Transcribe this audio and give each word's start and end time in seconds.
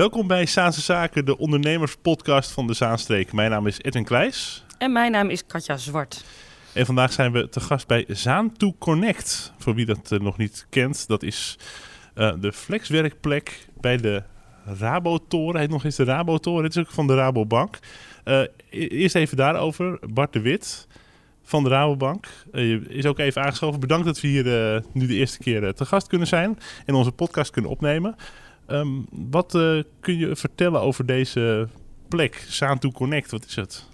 Welkom 0.00 0.26
bij 0.26 0.46
Zaanse 0.46 0.80
Zaken, 0.80 1.24
de 1.24 1.38
ondernemerspodcast 1.38 2.50
van 2.50 2.66
de 2.66 2.74
Zaanstreek. 2.74 3.32
Mijn 3.32 3.50
naam 3.50 3.66
is 3.66 3.78
Edwin 3.80 4.04
Kleijs. 4.04 4.64
En 4.78 4.92
mijn 4.92 5.12
naam 5.12 5.28
is 5.28 5.46
Katja 5.46 5.76
Zwart. 5.76 6.24
En 6.72 6.86
vandaag 6.86 7.12
zijn 7.12 7.32
we 7.32 7.48
te 7.48 7.60
gast 7.60 7.86
bij 7.86 8.04
Zaan 8.08 8.52
to 8.56 8.74
Connect. 8.78 9.52
Voor 9.58 9.74
wie 9.74 9.86
dat 9.86 10.10
uh, 10.10 10.20
nog 10.20 10.36
niet 10.36 10.66
kent, 10.70 11.08
dat 11.08 11.22
is 11.22 11.58
uh, 12.14 12.32
de 12.40 12.52
flexwerkplek 12.52 13.66
bij 13.80 13.96
de 13.96 14.22
Rabotoren. 14.78 15.60
Heet 15.60 15.70
nog 15.70 15.84
eens 15.84 15.96
de 15.96 16.04
Rabotoren. 16.04 16.64
Het 16.64 16.76
is 16.76 16.82
ook 16.82 16.90
van 16.90 17.06
de 17.06 17.14
Rabobank. 17.14 17.78
Uh, 18.24 18.42
eerst 18.70 19.14
even 19.14 19.36
daarover. 19.36 19.98
Bart 20.12 20.32
de 20.32 20.40
Wit 20.40 20.86
van 21.42 21.62
de 21.62 21.68
Rabobank 21.68 22.26
is 22.88 23.06
ook 23.06 23.18
even 23.18 23.42
aangeschoven. 23.42 23.80
Bedankt 23.80 24.06
dat 24.06 24.20
we 24.20 24.28
hier 24.28 24.44
nu 24.92 25.06
de 25.06 25.14
eerste 25.14 25.38
keer 25.38 25.74
te 25.74 25.84
gast 25.84 26.06
kunnen 26.06 26.26
zijn 26.26 26.58
en 26.86 26.94
onze 26.94 27.12
podcast 27.12 27.50
kunnen 27.50 27.70
opnemen. 27.70 28.16
Um, 28.72 29.06
wat 29.30 29.54
uh, 29.54 29.82
kun 30.00 30.16
je 30.16 30.36
vertellen 30.36 30.80
over 30.80 31.06
deze 31.06 31.68
plek, 32.08 32.44
Saanto 32.48 32.90
Connect? 32.90 33.30
Wat 33.30 33.46
is 33.46 33.56
het? 33.56 33.84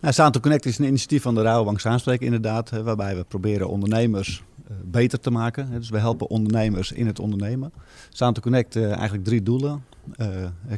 Nou, 0.00 0.14
Saanto 0.14 0.40
Connect 0.40 0.66
is 0.66 0.78
een 0.78 0.86
initiatief 0.86 1.22
van 1.22 1.34
de 1.34 1.42
Rabobank 1.42 1.80
Zaanspreek 1.80 2.20
inderdaad, 2.20 2.70
waarbij 2.70 3.16
we 3.16 3.24
proberen 3.24 3.68
ondernemers 3.68 4.42
uh, 4.70 4.76
beter 4.84 5.20
te 5.20 5.30
maken. 5.30 5.70
Dus 5.70 5.90
we 5.90 5.98
helpen 5.98 6.30
ondernemers 6.30 6.92
in 6.92 7.06
het 7.06 7.18
ondernemen. 7.18 7.72
Saanto 8.08 8.40
Connect 8.40 8.76
uh, 8.76 8.92
eigenlijk 8.92 9.24
drie 9.24 9.42
doelen. 9.42 9.84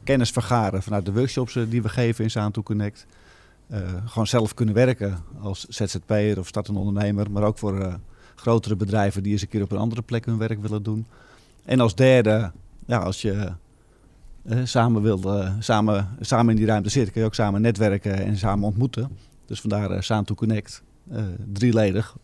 kennis 0.04 0.30
vergaren 0.30 0.82
vanuit 0.82 1.06
de 1.06 1.12
workshops 1.12 1.58
die 1.68 1.82
we 1.82 1.88
geven 1.88 2.24
in 2.24 2.30
Saanto 2.30 2.62
Connect. 2.62 3.06
gewoon 4.04 4.26
zelf 4.26 4.54
kunnen 4.54 4.74
werken 4.74 5.18
als 5.40 5.66
ZZP'er 5.68 6.38
of 6.38 6.46
startende 6.46 6.80
ondernemer, 6.80 7.30
maar 7.30 7.42
ook 7.42 7.58
voor 7.58 7.98
grotere 8.34 8.76
bedrijven 8.76 9.22
die 9.22 9.32
eens 9.32 9.42
een 9.42 9.48
keer 9.48 9.62
op 9.62 9.72
een 9.72 9.78
andere 9.78 10.02
plek 10.02 10.24
hun 10.24 10.38
werk 10.38 10.62
willen 10.62 10.82
doen. 10.82 11.06
En 11.64 11.80
als 11.80 11.94
derde 11.94 12.52
ja, 12.86 12.98
als 12.98 13.22
je 13.22 13.52
uh, 14.44 14.58
samen 14.64 15.02
wil, 15.02 15.20
uh, 15.24 15.52
samen, 15.58 16.08
samen 16.20 16.50
in 16.50 16.56
die 16.56 16.66
ruimte 16.66 16.88
zitten, 16.88 17.12
kun 17.12 17.20
je 17.20 17.26
ook 17.26 17.34
samen 17.34 17.60
netwerken 17.60 18.24
en 18.24 18.36
samen 18.36 18.64
ontmoeten. 18.64 19.16
Dus 19.46 19.60
vandaar 19.60 19.90
uh, 19.90 20.00
Saan 20.00 20.24
to 20.24 20.34
Connect, 20.34 20.82
drieledig. 21.52 22.16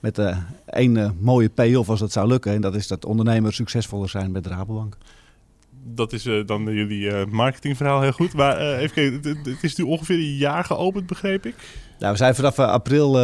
Met 0.00 0.20
één 0.66 1.16
mooie 1.20 1.48
payoff 1.48 1.88
als 1.88 2.00
dat 2.00 2.12
zou 2.12 2.28
lukken. 2.28 2.52
En 2.52 2.60
dat 2.60 2.74
is 2.74 2.86
dat 2.88 3.04
ondernemers 3.04 3.56
succesvoller 3.56 4.08
zijn 4.08 4.30
met 4.30 4.44
de 4.44 4.50
Rabobank. 4.50 4.96
Dat 5.84 6.12
is 6.12 6.22
dan 6.46 6.64
jullie 6.64 7.26
marketingverhaal 7.26 8.00
heel 8.00 8.12
goed. 8.12 8.34
Maar 8.34 8.58
even 8.58 8.94
kijken, 8.94 9.36
het 9.44 9.62
is 9.62 9.76
nu 9.76 9.84
ongeveer 9.84 10.16
een 10.16 10.36
jaar 10.36 10.64
geopend, 10.64 11.06
begreep 11.06 11.46
ik? 11.46 11.54
Ja, 11.98 12.10
we 12.10 12.16
zijn 12.16 12.34
vanaf 12.34 12.58
april 12.58 13.18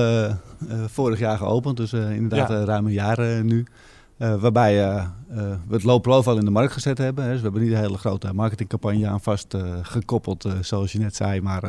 vorig 0.87 1.19
jaar 1.19 1.37
geopend. 1.37 1.77
Dus 1.77 1.93
inderdaad 1.93 2.49
ja. 2.49 2.65
ruim 2.65 2.87
een 2.87 2.93
jaar 2.93 3.45
nu. 3.45 3.67
Uh, 4.21 4.41
waarbij 4.41 4.87
uh, 4.87 5.05
uh, 5.31 5.37
we 5.69 5.75
het 5.75 5.83
low 5.83 6.01
profile 6.01 6.39
in 6.39 6.45
de 6.45 6.51
markt 6.51 6.73
gezet 6.73 6.99
hebben. 6.99 7.25
Hè. 7.25 7.31
Dus 7.31 7.39
we 7.39 7.45
hebben 7.45 7.63
niet 7.63 7.73
een 7.73 7.79
hele 7.79 7.99
grote 7.99 8.33
marketingcampagne 8.33 9.07
aan 9.07 9.21
vast 9.21 9.57
gekoppeld, 9.83 10.49
zoals 10.61 10.93
je 10.93 10.99
net 10.99 11.17
zei. 11.17 11.41
Maar 11.41 11.61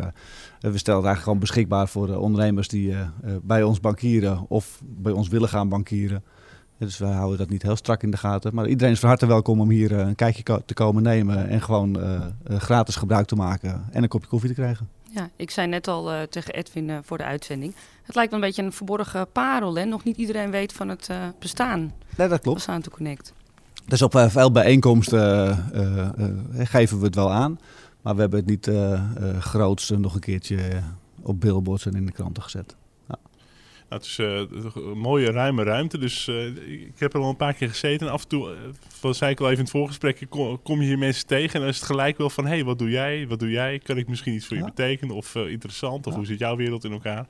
we 0.60 0.78
stellen 0.78 1.00
het 1.00 1.08
eigenlijk 1.08 1.24
gewoon 1.24 1.40
beschikbaar 1.40 1.88
voor 1.88 2.08
de 2.08 2.20
ondernemers 2.20 2.68
die 2.68 2.96
bij 3.42 3.64
ons 3.64 3.80
bankieren 3.80 4.46
of 4.48 4.82
bij 4.84 5.12
ons 5.12 5.28
willen 5.28 5.50
gaan 5.50 5.70
bankieren. 5.70 6.24
Dus 6.78 6.98
we 6.98 7.06
houden 7.06 7.38
dat 7.38 7.50
niet 7.50 7.62
heel 7.62 7.76
strak 7.76 8.04
in 8.04 8.12
de 8.12 8.18
gaten. 8.18 8.56
Maar 8.56 8.68
iedereen 8.68 8.94
is 8.94 9.00
van 9.00 9.10
harte 9.10 9.26
welkom 9.26 9.60
om 9.60 9.70
hier 9.70 9.92
een 9.92 10.16
kijkje 10.16 10.62
te 10.66 10.74
komen 10.74 11.04
nemen 11.04 11.48
en 11.48 11.62
gewoon 11.62 11.98
gratis 12.44 12.96
gebruik 12.96 13.28
te 13.28 13.36
maken 13.36 13.86
en 13.92 14.04
een 14.04 14.10
kopje 14.10 14.28
koffie 14.28 14.50
te 14.50 14.56
krijgen. 14.56 14.88
Ja, 15.14 15.30
ik 15.36 15.52
zei 15.52 15.68
net 15.68 15.88
al 15.88 16.14
uh, 16.14 16.22
tegen 16.22 16.54
Edwin 16.54 16.90
uh, 16.90 16.98
voor 17.04 17.18
de 17.18 17.24
uitzending. 17.24 17.76
Het 18.04 18.16
lijkt 18.16 18.32
wel 18.32 18.40
een 18.40 18.46
beetje 18.46 18.64
een 18.64 18.72
verborgen 18.72 19.32
parel. 19.32 19.76
Hè? 19.76 19.86
Nog 19.86 20.04
niet 20.04 20.18
iedereen 20.18 20.52
weet 20.52 20.74
van 20.74 20.90
het 20.90 21.08
uh, 21.12 21.18
bestaan. 21.40 21.94
Nee, 22.18 22.28
dat 22.28 22.42
klopt. 22.42 22.64
Van 22.64 22.82
to 22.82 22.92
Connect. 22.92 23.34
Dus 23.86 24.02
op 24.02 24.26
veel 24.30 24.52
bijeenkomsten 24.52 25.56
geven 26.54 27.00
we 27.00 27.06
het 27.06 27.16
wel 27.16 27.32
aan. 27.32 27.60
Maar 28.02 28.16
we 28.16 28.22
hebben 28.22 28.40
het 28.40 28.50
niet 28.50 28.72
groots 29.40 29.90
nog 29.90 30.14
een 30.14 30.20
keertje 30.20 30.82
op 31.22 31.40
billboards 31.40 31.86
en 31.86 31.96
in 31.96 32.06
de 32.06 32.12
kranten 32.12 32.44
gezet. 32.44 32.76
Het 33.94 34.06
is 34.06 34.18
uh, 34.18 34.42
een 34.74 34.98
mooie 34.98 35.32
ruime 35.32 35.64
ruimte. 35.64 35.98
Dus 35.98 36.28
uh, 36.28 36.46
ik 36.72 37.00
heb 37.00 37.14
er 37.14 37.20
al 37.20 37.30
een 37.30 37.36
paar 37.36 37.54
keer 37.54 37.70
gezeten. 37.70 38.08
En 38.08 38.14
af 38.14 38.22
en 38.24 38.28
toe, 38.28 38.52
uh, 38.52 38.58
wat 39.02 39.16
zei 39.16 39.32
ik 39.32 39.40
al 39.40 39.46
even 39.46 39.58
in 39.58 39.64
het 39.64 39.74
voorgesprek, 39.74 40.26
kom, 40.30 40.62
kom, 40.62 40.82
je 40.82 40.88
hier 40.88 40.98
mensen 40.98 41.28
tegen. 41.28 41.54
En 41.54 41.60
dan 41.60 41.70
is 41.70 41.76
het 41.76 41.86
gelijk 41.86 42.18
wel 42.18 42.30
van, 42.30 42.44
hé, 42.46 42.50
hey, 42.50 42.64
wat 42.64 42.80
doe 42.80 42.90
jij? 42.90 43.28
Wat 43.28 43.40
doe 43.40 43.50
jij? 43.50 43.80
Kan 43.80 43.98
ik 43.98 44.08
misschien 44.08 44.34
iets 44.34 44.46
voor 44.48 44.58
ja. 44.58 44.64
je 44.64 44.70
betekenen? 44.70 45.16
Of 45.16 45.36
interessant? 45.36 46.08
Of 46.08 46.12
ja. 46.12 46.18
hoe 46.18 46.28
zit 46.28 46.40
jouw 46.40 46.56
wereld 46.56 46.84
in 46.84 46.92
elkaar? 46.92 47.26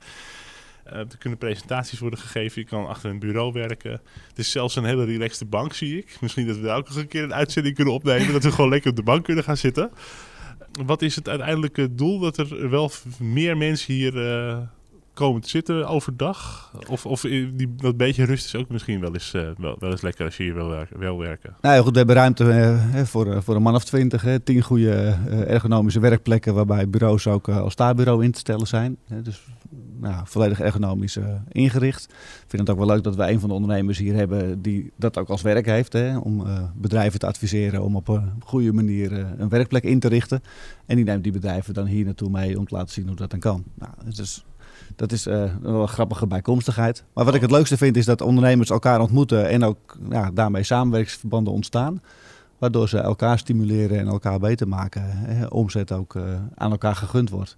er 0.84 1.06
kunnen 1.18 1.38
presentaties 1.38 1.98
worden 1.98 2.18
gegeven. 2.18 2.62
Je 2.62 2.68
kan 2.68 2.86
achter 2.86 3.10
een 3.10 3.18
bureau 3.18 3.52
werken. 3.52 4.00
Het 4.28 4.38
is 4.38 4.50
zelfs 4.50 4.76
een 4.76 4.84
hele 4.84 5.04
relaxte 5.04 5.44
bank, 5.44 5.72
zie 5.72 5.98
ik. 5.98 6.16
Misschien 6.20 6.46
dat 6.46 6.56
we 6.56 6.62
daar 6.62 6.76
ook 6.76 6.88
nog 6.88 6.96
een 6.96 7.08
keer 7.08 7.22
een 7.22 7.34
uitzending 7.34 7.74
kunnen 7.74 7.94
opnemen. 7.94 8.32
dat 8.32 8.42
we 8.42 8.52
gewoon 8.52 8.70
lekker 8.70 8.90
op 8.90 8.96
de 8.96 9.02
bank 9.02 9.24
kunnen 9.24 9.44
gaan 9.44 9.56
zitten. 9.56 9.90
Wat 10.84 11.02
is 11.02 11.16
het 11.16 11.28
uiteindelijke 11.28 11.94
doel? 11.94 12.18
Dat 12.18 12.36
er 12.36 12.70
wel 12.70 12.90
meer 13.18 13.56
mensen 13.56 13.94
hier 13.94 14.12
komen 15.14 15.40
te 15.40 15.48
zitten 15.48 15.88
overdag? 15.88 16.72
Of, 16.88 17.06
of 17.06 17.20
die, 17.20 17.74
dat 17.76 17.96
beetje 17.96 18.24
rust 18.24 18.44
is 18.44 18.54
ook 18.54 18.68
misschien 18.68 19.00
wel 19.00 19.12
eens, 19.12 19.34
uh, 19.34 19.48
wel, 19.58 19.76
wel, 19.78 19.90
eens 19.90 20.00
lekker 20.00 20.24
als 20.24 20.36
je 20.36 20.42
hier 20.42 20.54
wil, 20.54 20.68
werken, 20.68 20.98
wil 20.98 21.18
werken? 21.18 21.56
Nou 21.60 21.74
ja, 21.74 21.82
goed, 21.82 21.90
we 21.90 21.96
hebben 21.96 22.16
ruimte 22.16 22.44
uh, 22.44 23.02
voor, 23.04 23.42
voor 23.42 23.56
een 23.56 23.62
man 23.62 23.74
of 23.74 23.84
twintig. 23.84 24.24
Tien 24.44 24.62
goede 24.62 25.18
ergonomische 25.46 26.00
werkplekken 26.00 26.54
waarbij 26.54 26.88
bureaus 26.88 27.26
ook 27.26 27.48
als 27.48 27.72
staarbureau 27.72 28.24
in 28.24 28.32
te 28.32 28.38
stellen 28.38 28.66
zijn. 28.66 28.96
dus 29.22 29.42
nou, 30.00 30.22
volledig 30.24 30.60
ergonomisch 30.60 31.18
ingericht. 31.48 32.04
Ik 32.04 32.44
vind 32.46 32.62
het 32.62 32.70
ook 32.70 32.84
wel 32.84 32.94
leuk 32.94 33.02
dat 33.02 33.16
we 33.16 33.30
een 33.30 33.40
van 33.40 33.48
de 33.48 33.54
ondernemers 33.54 33.98
hier 33.98 34.14
hebben 34.14 34.62
die 34.62 34.92
dat 34.96 35.18
ook 35.18 35.28
als 35.28 35.42
werk 35.42 35.66
heeft. 35.66 35.92
Hè, 35.92 36.18
om 36.18 36.44
bedrijven 36.74 37.18
te 37.18 37.26
adviseren 37.26 37.82
om 37.82 37.96
op 37.96 38.08
een 38.08 38.30
goede 38.44 38.72
manier 38.72 39.12
een 39.12 39.48
werkplek 39.48 39.82
in 39.82 40.00
te 40.00 40.08
richten. 40.08 40.42
En 40.86 40.96
die 40.96 41.04
neemt 41.04 41.22
die 41.22 41.32
bedrijven 41.32 41.74
dan 41.74 41.86
hier 41.86 42.04
naartoe 42.04 42.30
mee 42.30 42.58
om 42.58 42.66
te 42.66 42.74
laten 42.74 42.92
zien 42.92 43.06
hoe 43.06 43.16
dat 43.16 43.30
dan 43.30 43.40
kan. 43.40 43.64
Nou, 43.74 43.92
het 44.04 44.18
is 44.18 44.44
dat 44.96 45.12
is 45.12 45.26
uh, 45.26 45.44
een 45.62 45.88
grappige 45.88 46.26
bijkomstigheid. 46.26 47.04
Maar 47.12 47.24
wat 47.24 47.34
ik 47.34 47.40
het 47.40 47.50
leukste 47.50 47.76
vind 47.76 47.96
is 47.96 48.04
dat 48.04 48.20
ondernemers 48.20 48.70
elkaar 48.70 49.00
ontmoeten 49.00 49.48
en 49.48 49.64
ook 49.64 49.96
ja, 50.10 50.30
daarmee 50.30 50.62
samenwerkingsverbanden 50.62 51.52
ontstaan. 51.52 52.02
Waardoor 52.58 52.88
ze 52.88 52.98
elkaar 52.98 53.38
stimuleren 53.38 53.98
en 53.98 54.06
elkaar 54.06 54.38
beter 54.38 54.68
maken. 54.68 55.02
Hè, 55.06 55.46
omzet 55.46 55.92
ook 55.92 56.14
uh, 56.14 56.22
aan 56.54 56.70
elkaar 56.70 56.96
gegund 56.96 57.30
wordt. 57.30 57.56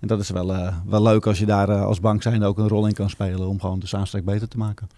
En 0.00 0.08
dat 0.08 0.20
is 0.20 0.30
wel, 0.30 0.54
uh, 0.54 0.74
wel 0.86 1.02
leuk 1.02 1.26
als 1.26 1.38
je 1.38 1.46
daar 1.46 1.70
als 1.70 2.00
bank 2.00 2.22
zijn 2.22 2.42
ook 2.42 2.58
een 2.58 2.68
rol 2.68 2.86
in 2.86 2.94
kan 2.94 3.10
spelen 3.10 3.48
om 3.48 3.60
gewoon 3.60 3.78
de 3.78 3.86
samenstrek 3.86 4.24
beter 4.24 4.48
te 4.48 4.58
maken. 4.58 4.88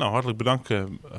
Nou, 0.00 0.12
hartelijk 0.12 0.38
bedankt, 0.38 0.72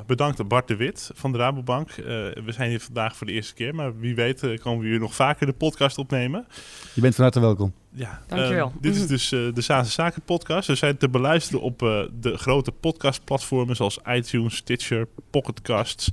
bedankt 0.06 0.48
Bart 0.48 0.68
de 0.68 0.76
Wit 0.76 1.10
van 1.14 1.32
de 1.32 1.38
Rabobank. 1.38 1.90
Uh, 1.90 2.06
we 2.44 2.52
zijn 2.52 2.70
hier 2.70 2.80
vandaag 2.80 3.16
voor 3.16 3.26
de 3.26 3.32
eerste 3.32 3.54
keer, 3.54 3.74
maar 3.74 3.98
wie 3.98 4.14
weet 4.14 4.42
uh, 4.42 4.58
komen 4.58 4.82
we 4.84 4.88
hier 4.88 4.98
nog 4.98 5.14
vaker 5.14 5.46
de 5.46 5.52
podcast 5.52 5.98
opnemen. 5.98 6.46
Je 6.94 7.00
bent 7.00 7.14
van 7.14 7.24
harte 7.24 7.40
welkom. 7.40 7.72
Ja, 7.90 8.22
Dankjewel. 8.26 8.72
Uh, 8.74 8.82
dit 8.82 8.96
is 8.96 9.06
dus 9.06 9.32
uh, 9.32 9.54
de 9.54 9.60
Zaanse 9.60 9.90
Zaken 9.90 10.22
podcast. 10.22 10.68
We 10.68 10.74
zijn 10.74 10.96
te 10.96 11.08
beluisteren 11.08 11.60
op 11.60 11.82
uh, 11.82 12.02
de 12.20 12.36
grote 12.36 12.72
podcastplatformen 12.72 13.76
zoals 13.76 13.98
iTunes, 14.08 14.56
Stitcher, 14.56 15.08
Pocketcasts. 15.30 16.08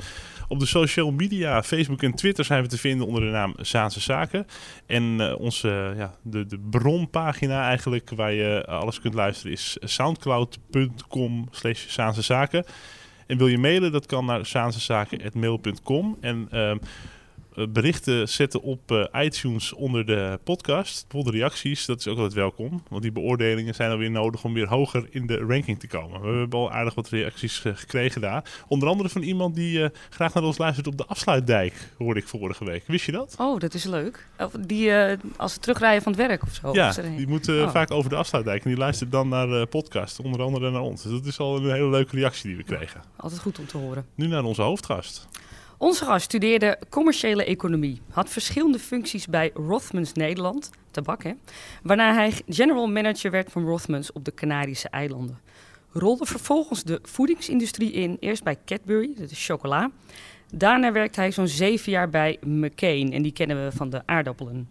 Op 0.50 0.60
de 0.60 0.66
social 0.66 1.12
media, 1.12 1.64
Facebook 1.64 2.04
en 2.04 2.14
Twitter 2.14 2.46
zijn 2.46 2.64
we 2.64 2.70
te 2.70 2.78
vinden 2.78 3.08
onder 3.08 3.22
de 3.22 3.28
naam 3.28 3.54
Zaanse 3.58 4.00
Zaken. 4.00 4.46
En 4.86 5.36
onze, 5.38 5.94
ja, 5.98 6.14
de, 6.24 6.46
de 6.46 6.60
bronpagina 6.60 7.68
eigenlijk 7.68 8.10
waar 8.16 8.34
je 8.34 8.66
alles 8.66 9.02
kunt 9.02 9.14
luisteren 9.14 9.52
is 9.52 9.78
soundcloud.com 9.82 11.48
slash 11.52 11.88
Zaanse 11.88 12.22
Zaken. 12.22 12.66
En 13.28 13.38
wil 13.38 13.48
je 13.48 13.58
mailen, 13.58 13.92
dat 13.92 14.06
kan 14.06 14.26
naar 14.26 14.46
zaansezaken.mail.com. 14.46 16.18
En... 16.22 16.50
Eh, 17.56 17.68
berichten 17.70 18.30
zetten 18.30 18.62
op 18.62 18.92
uh, 18.92 19.06
iTunes 19.14 19.74
onder 19.74 20.06
de 20.06 20.40
podcast. 20.44 21.06
Bijvoorbeeld 21.08 21.36
reacties, 21.36 21.86
dat 21.86 22.00
is 22.00 22.08
ook 22.08 22.16
altijd 22.16 22.34
welkom. 22.34 22.84
Want 22.90 23.02
die 23.02 23.12
beoordelingen 23.12 23.76
zijn 23.76 23.92
alweer 23.92 24.12
nodig 24.12 24.44
om 24.44 24.54
weer 24.54 24.68
hoger 24.68 25.08
in 25.10 25.28
de 25.28 25.38
ranking 25.38 25.80
te 25.80 25.88
komen. 25.88 26.22
We 26.22 26.38
hebben 26.38 26.60
al 26.60 26.72
aardig 26.72 26.96
wat 26.96 27.10
reacties 27.10 27.64
uh, 27.66 27.76
gekregen 27.76 28.22
daar. 28.22 28.64
Onder 28.68 28.90
andere 28.90 29.10
van 29.10 29.22
iemand 29.22 29.56
die 29.56 29.90
graag 30.10 30.34
naar 30.34 30.44
ons 30.44 30.58
luistert 30.58 30.88
op 30.88 30.98
de 30.98 31.06
afsluitdijk, 31.06 31.74
hoorde 31.98 32.20
ik 32.20 32.28
vorige 32.28 32.66
week. 32.66 32.84
Wist 32.88 33.06
je 33.06 33.12
dat? 33.12 33.36
Oh, 33.38 33.60
dat 33.60 33.74
is 33.74 33.84
leuk. 33.84 34.28
Of 34.38 34.52
die 34.52 34.92
als 35.38 35.54
ze 35.54 35.60
terugrijden 35.60 36.02
van 36.02 36.12
het 36.12 36.22
werk 36.22 36.44
of 36.44 36.54
zo. 36.54 36.74
Ja, 36.74 36.92
die 36.92 37.28
moeten 37.28 37.64
oh. 37.64 37.72
vaak 37.72 37.92
over 37.92 38.10
de 38.10 38.16
afsluitdijk. 38.16 38.64
En 38.64 38.70
die 38.70 38.80
luistert 38.80 39.12
dan 39.12 39.30
naar 39.30 39.48
de 39.48 39.68
podcast, 39.70 40.20
onder 40.20 40.42
andere 40.42 40.72
naar 40.72 40.82
ons. 40.82 41.04
Dus 41.04 41.12
dat 41.12 41.26
is 41.26 41.40
al 41.40 41.58
een 41.58 41.72
hele 41.72 41.90
leuke 41.90 42.16
reactie 42.16 42.48
die 42.48 42.58
we 42.58 42.64
kregen. 42.64 43.02
Altijd 43.16 43.42
goed 43.42 43.60
om 43.60 43.66
te 43.66 43.78
horen. 43.78 44.06
Nu 44.16 44.28
naar 44.28 44.44
onze 44.44 44.62
hoofdgast. 44.62 45.28
Onze 45.80 46.06
gast 46.06 46.26
studeerde 46.26 46.78
commerciële 46.90 47.44
economie, 47.44 48.02
had 48.10 48.30
verschillende 48.30 48.80
functies 48.80 49.28
bij 49.28 49.52
Rothmans 49.54 50.14
Nederland, 50.14 50.70
tabak 50.92 51.24
hè, 51.24 51.32
waarna 51.84 52.14
hij 52.14 52.34
general 52.48 52.88
manager 52.88 53.32
werd 53.32 53.52
van 53.52 53.66
Rothmans 53.66 54.12
op 54.12 54.26
de 54.26 54.34
Canarische 54.34 54.90
eilanden. 54.90 55.40
Rolde 55.92 56.26
vervolgens 56.26 56.84
de 56.84 57.00
voedingsindustrie 57.04 57.92
in, 57.92 58.18
eerst 58.20 58.44
bij 58.44 58.58
Cadbury, 58.66 59.14
dat 59.18 59.32
is 59.32 59.46
chocola. 59.46 59.92
Daarna 60.54 60.92
werkte 60.92 61.20
hij 61.20 61.32
zo'n 61.32 61.48
zeven 61.48 61.92
jaar 61.92 62.10
bij 62.10 62.38
McCain 62.42 63.14
en 63.14 63.22
die 63.22 63.34
kennen 63.34 63.64
we 63.66 63.72
van 63.72 63.90
de 63.90 64.02
aardappelen. 64.06 64.70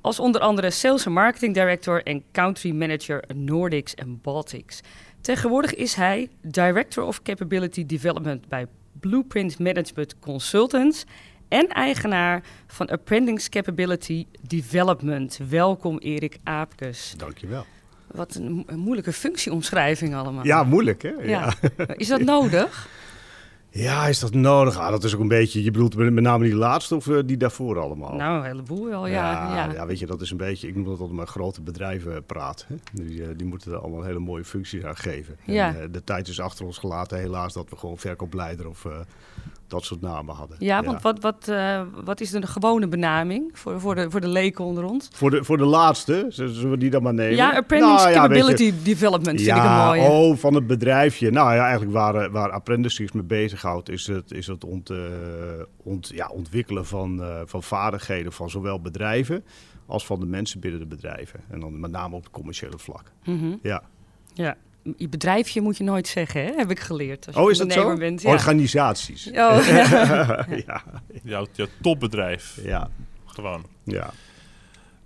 Als 0.00 0.18
onder 0.20 0.40
andere 0.40 0.70
Sales 0.70 1.06
and 1.06 1.14
Marketing 1.14 1.54
Director 1.54 2.02
en 2.02 2.22
Country 2.32 2.70
Manager 2.72 3.24
Nordics 3.34 3.94
en 3.94 4.20
Baltics. 4.22 4.80
Tegenwoordig 5.20 5.74
is 5.74 5.94
hij 5.94 6.28
Director 6.42 7.04
of 7.04 7.22
Capability 7.22 7.86
Development 7.86 8.48
bij 8.48 8.66
Blueprint 8.92 9.58
Management 9.58 10.18
Consultants 10.18 11.04
en 11.48 11.68
eigenaar 11.68 12.42
van 12.66 12.88
Apprentice 12.88 13.48
Capability 13.50 14.26
Development. 14.46 15.38
Welkom 15.48 15.98
Erik 15.98 16.38
Aapkes. 16.44 17.14
Dankjewel. 17.16 17.66
Wat 18.06 18.34
een, 18.34 18.52
mo- 18.52 18.62
een 18.66 18.78
moeilijke 18.78 19.12
functieomschrijving 19.12 20.14
allemaal. 20.14 20.44
Ja, 20.44 20.62
moeilijk 20.64 21.02
hè? 21.02 21.08
Ja. 21.22 21.54
Is 21.96 22.08
dat 22.08 22.20
nodig? 22.20 22.88
Ja, 23.72 24.06
is 24.06 24.18
dat 24.18 24.34
nodig? 24.34 24.78
Ah, 24.78 24.90
dat 24.90 25.04
is 25.04 25.14
ook 25.14 25.20
een 25.20 25.28
beetje, 25.28 25.62
je 25.64 25.70
bedoelt 25.70 25.96
met 25.96 26.14
name 26.14 26.44
die 26.44 26.54
laatste 26.54 26.96
of 26.96 27.08
eh, 27.08 27.18
die 27.24 27.36
daarvoor 27.36 27.78
allemaal? 27.78 28.14
Nou, 28.14 28.38
een 28.38 28.44
heleboel 28.44 28.88
wel, 28.88 29.06
ja. 29.06 29.54
ja, 29.54 29.72
ja, 29.72 29.86
weet 29.86 29.98
je, 29.98 30.06
dat 30.06 30.20
is 30.20 30.30
een 30.30 30.36
beetje, 30.36 30.68
ik 30.68 30.74
noem 30.74 30.84
dat 30.84 30.98
altijd 30.98 31.16
maar 31.16 31.26
grote 31.26 31.60
bedrijven 31.60 32.24
praat. 32.24 32.66
Hè? 32.68 32.74
Die, 32.92 33.22
eh, 33.22 33.28
die 33.36 33.46
moeten 33.46 33.72
er 33.72 33.78
allemaal 33.78 34.02
hele 34.02 34.18
mooie 34.18 34.44
functies 34.44 34.84
aan 34.84 34.96
geven. 34.96 35.36
Ja. 35.44 35.68
En, 35.68 35.80
eh, 35.80 35.88
de 35.90 36.04
tijd 36.04 36.28
is 36.28 36.40
achter 36.40 36.64
ons 36.66 36.78
gelaten 36.78 37.18
helaas 37.18 37.52
dat 37.52 37.70
we 37.70 37.76
gewoon 37.76 37.98
verkoopleider 37.98 38.68
of 38.68 38.84
eh, 38.84 38.92
dat 39.70 39.84
soort 39.84 40.00
namen 40.00 40.34
hadden. 40.34 40.56
Ja, 40.60 40.82
want 40.82 41.02
Wat, 41.02 41.20
wat, 41.20 41.48
eh, 41.48 41.80
wat 42.04 42.20
is 42.20 42.30
de 42.30 42.46
gewone 42.46 42.88
benaming 42.88 43.50
voor, 43.52 43.80
voor, 43.80 43.94
de, 43.94 44.10
voor 44.10 44.20
de 44.20 44.28
leken 44.28 44.64
onder 44.64 44.84
ons? 44.84 45.08
Voor 45.12 45.30
de, 45.30 45.44
voor 45.44 45.56
de 45.56 45.64
laatste, 45.64 46.26
zullen 46.28 46.70
we 46.70 46.76
die 46.76 46.90
dan 46.90 47.02
maar 47.02 47.14
nemen? 47.14 47.36
Ja, 47.36 47.56
Apprentice 47.56 47.92
Nou 47.94 48.08
je, 48.08 48.14
Capability 48.14 48.72
Development 48.82 49.40
vind 49.40 49.56
ik 49.56 49.64
een 49.64 49.84
mooie. 49.84 50.02
oh, 50.02 50.36
van 50.36 50.54
het 50.54 50.66
bedrijfje. 50.66 51.30
Nou 51.30 51.54
ja, 51.54 51.62
eigenlijk 51.62 51.92
waar, 51.92 52.14
eh, 52.14 52.30
waar 52.30 52.50
Apprentices 52.50 53.12
mee 53.12 53.24
bezighoudt, 53.60 53.88
is 53.88 54.06
het, 54.06 54.32
is 54.32 54.46
het 54.46 54.64
ont, 54.64 54.90
eh, 54.90 54.98
ont, 55.76 56.10
ja, 56.14 56.28
ontwikkelen 56.28 56.86
van, 56.86 57.22
eh, 57.22 57.40
van 57.44 57.62
vaardigheden 57.62 58.32
van 58.32 58.50
zowel 58.50 58.80
bedrijven 58.80 59.44
als 59.86 60.06
van 60.06 60.20
de 60.20 60.26
mensen 60.26 60.60
binnen 60.60 60.80
de 60.80 60.86
bedrijven. 60.86 61.40
En 61.50 61.60
dan 61.60 61.80
met 61.80 61.90
name 61.90 62.16
op 62.16 62.22
het 62.22 62.32
commerciële 62.32 62.78
vlak. 62.78 63.12
Mhm. 63.24 63.54
Ja. 63.62 63.82
Ja. 64.34 64.56
Je 64.96 65.08
bedrijfje 65.08 65.60
moet 65.60 65.76
je 65.76 65.84
nooit 65.84 66.08
zeggen, 66.08 66.44
hè? 66.44 66.52
heb 66.56 66.70
ik 66.70 66.80
geleerd. 66.80 67.26
Als 67.26 67.34
je 67.36 67.42
Oh, 67.42 67.50
is 67.50 67.58
dat 67.58 67.72
zo? 67.72 67.96
Bent, 67.96 68.22
ja. 68.22 68.30
Organisaties. 68.30 69.26
Oh, 69.26 69.32
ja. 69.66 70.46
ja, 70.66 70.82
Jouw, 71.22 71.46
jouw 71.52 71.66
topbedrijf. 71.82 72.58
ja, 72.62 72.88
Gewoon. 73.24 73.64
ja. 73.84 74.10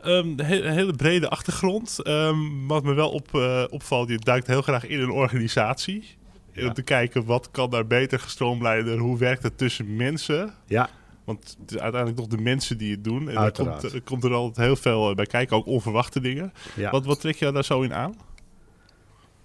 Ehm, 0.00 0.38
he- 0.38 0.62
een 0.62 0.72
hele 0.72 0.92
brede 0.92 1.28
achtergrond. 1.28 1.98
Ehm, 2.02 2.66
wat 2.66 2.84
me 2.84 2.92
wel 2.94 3.10
op, 3.10 3.34
eh, 3.34 3.64
opvalt, 3.70 4.08
je 4.08 4.18
duikt 4.18 4.46
heel 4.46 4.62
graag 4.62 4.86
in 4.86 5.00
een 5.00 5.10
organisatie. 5.10 6.16
Ja. 6.54 6.66
Om 6.66 6.72
te 6.72 6.82
kijken 6.82 7.24
wat 7.24 7.50
kan 7.50 7.70
daar 7.70 7.86
beter 7.86 8.18
gestroomlijnder, 8.20 8.98
hoe 8.98 9.18
werkt 9.18 9.42
het 9.42 9.58
tussen 9.58 9.96
mensen. 9.96 10.54
ja. 10.66 10.88
Want 11.24 11.56
het 11.60 11.70
is 11.70 11.78
uiteindelijk 11.78 12.20
toch 12.20 12.38
de 12.38 12.42
mensen 12.42 12.78
die 12.78 12.90
het 12.90 13.04
doen. 13.04 13.28
En 13.28 13.38
Uiteraard. 13.38 13.74
er 13.82 13.90
komt, 13.90 13.94
er 13.94 14.02
komt 14.02 14.24
er 14.24 14.32
altijd 14.32 14.66
heel 14.66 14.76
veel 14.76 15.10
eh, 15.10 15.16
bij 15.16 15.26
kijken, 15.26 15.56
ook 15.56 15.66
onverwachte 15.66 16.20
dingen. 16.20 16.52
ja. 16.76 16.90
Wat, 16.90 17.04
wat 17.04 17.20
trek 17.20 17.34
je 17.36 17.52
daar 17.52 17.64
zo 17.64 17.82
in 17.82 17.94
aan? 17.94 18.14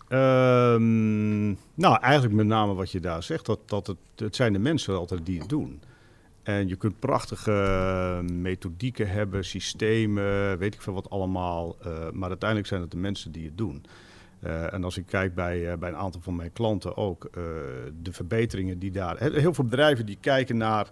Ehm, 0.07 1.47
nou, 1.73 1.99
eigenlijk 2.01 2.33
met 2.35 2.45
name 2.45 2.73
wat 2.73 2.91
je 2.91 2.99
daar 2.99 3.23
zegt, 3.23 3.45
dat, 3.45 3.59
dat 3.65 3.87
het, 3.87 3.97
het 4.15 4.35
zijn 4.35 4.53
de 4.53 4.59
mensen 4.59 4.97
altijd 4.97 5.25
die 5.25 5.39
het 5.39 5.49
doen. 5.49 5.81
En 6.43 6.67
je 6.67 6.75
kunt 6.75 6.99
prachtige 6.99 7.51
eh, 7.51 8.33
methodieken 8.33 9.09
hebben, 9.09 9.45
systemen, 9.45 10.57
weet 10.57 10.73
ik 10.73 10.81
veel 10.81 10.93
wat 10.93 11.09
allemaal. 11.09 11.75
eh, 11.81 12.09
maar 12.11 12.29
uiteindelijk 12.29 12.69
zijn 12.69 12.81
het 12.81 12.91
de 12.91 12.97
mensen 12.97 13.31
die 13.31 13.45
het 13.45 13.57
doen. 13.57 13.85
Eh, 14.39 14.73
en 14.73 14.83
als 14.83 14.97
ik 14.97 15.05
kijk 15.05 15.35
bij, 15.35 15.71
eh, 15.71 15.77
bij 15.77 15.89
een 15.89 15.95
aantal 15.95 16.21
van 16.21 16.35
mijn 16.35 16.51
klanten 16.51 16.97
ook, 16.97 17.25
eh, 17.25 17.31
de 18.01 18.11
verbeteringen 18.11 18.79
die 18.79 18.91
daar... 18.91 19.17
Heel 19.17 19.53
veel 19.53 19.63
bedrijven 19.63 20.05
die 20.05 20.17
kijken 20.21 20.57
naar 20.57 20.91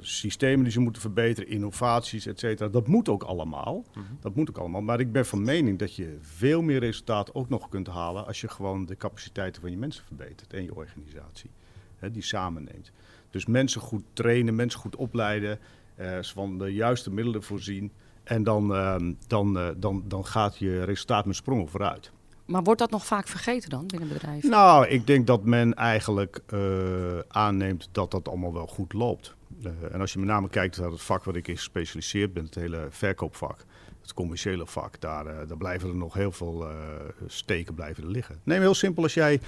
systemen 0.00 0.62
die 0.62 0.72
ze 0.72 0.80
moeten 0.80 1.02
verbeteren, 1.02 1.50
innovaties, 1.50 2.26
et 2.26 2.38
cetera. 2.38 2.68
Dat 2.68 2.86
moet 2.86 3.08
ook 3.08 3.22
allemaal. 3.22 3.84
Dat 4.20 4.34
moet 4.34 4.48
ook 4.48 4.58
allemaal. 4.58 4.82
Maar 4.82 5.00
ik 5.00 5.12
ben 5.12 5.26
van 5.26 5.42
mening 5.42 5.78
dat 5.78 5.94
je 5.94 6.18
veel 6.20 6.62
meer 6.62 6.78
resultaat 6.78 7.34
ook 7.34 7.48
nog 7.48 7.68
kunt 7.68 7.86
halen 7.86 8.26
als 8.26 8.40
je 8.40 8.48
gewoon 8.48 8.86
de 8.86 8.96
capaciteiten 8.96 9.60
van 9.60 9.70
je 9.70 9.76
mensen 9.76 10.04
verbetert 10.04 10.52
en 10.52 10.64
je 10.64 10.74
organisatie. 10.74 11.50
Hè, 11.98 12.10
die 12.10 12.22
samenneemt. 12.22 12.92
Dus 13.30 13.46
mensen 13.46 13.80
goed 13.80 14.04
trainen, 14.12 14.54
mensen 14.54 14.80
goed 14.80 14.96
opleiden, 14.96 15.58
ze 15.96 16.32
van 16.34 16.58
de 16.58 16.74
juiste 16.74 17.10
middelen 17.10 17.42
voorzien. 17.42 17.92
En 18.24 18.42
dan, 18.42 18.74
ehm, 18.74 19.12
dan, 19.26 19.58
eh, 19.58 19.68
dan, 19.76 20.02
dan 20.06 20.26
gaat 20.26 20.58
je 20.58 20.84
resultaat 20.84 21.24
met 21.24 21.36
sprongen 21.36 21.68
vooruit. 21.68 22.10
Maar 22.44 22.62
wordt 22.62 22.80
dat 22.80 22.90
nog 22.90 23.06
vaak 23.06 23.28
vergeten 23.28 23.70
dan 23.70 23.86
binnen 23.86 24.08
bedrijven? 24.08 24.50
Nou, 24.50 24.86
ik 24.86 25.06
denk 25.06 25.26
dat 25.26 25.44
men 25.44 25.74
eigenlijk 25.74 26.40
eh, 26.46 26.58
aanneemt 27.28 27.88
dat 27.92 28.10
dat 28.10 28.28
allemaal 28.28 28.52
wel 28.52 28.66
goed 28.66 28.92
loopt. 28.92 29.34
Eh, 29.62 29.70
en 29.92 30.00
als 30.00 30.12
je 30.12 30.18
met 30.18 30.28
name 30.28 30.48
kijkt 30.48 30.78
naar 30.78 30.90
het 30.90 31.02
vak 31.02 31.24
wat 31.24 31.36
ik 31.36 31.48
in 31.48 31.56
gespecialiseerd 31.56 32.32
ben, 32.32 32.44
het 32.44 32.54
hele 32.54 32.86
verkoopvak, 32.90 33.64
het 34.00 34.14
commerciële 34.14 34.66
vak, 34.66 35.00
daar, 35.00 35.46
daar 35.46 35.56
blijven 35.56 35.88
er 35.88 35.94
nog 35.94 36.14
heel 36.14 36.32
veel 36.32 36.66
steken 37.26 37.74
blijven 37.74 38.06
liggen. 38.06 38.40
Neem 38.42 38.60
heel 38.60 38.74
simpel 38.74 39.02
als 39.02 39.14
jij, 39.14 39.40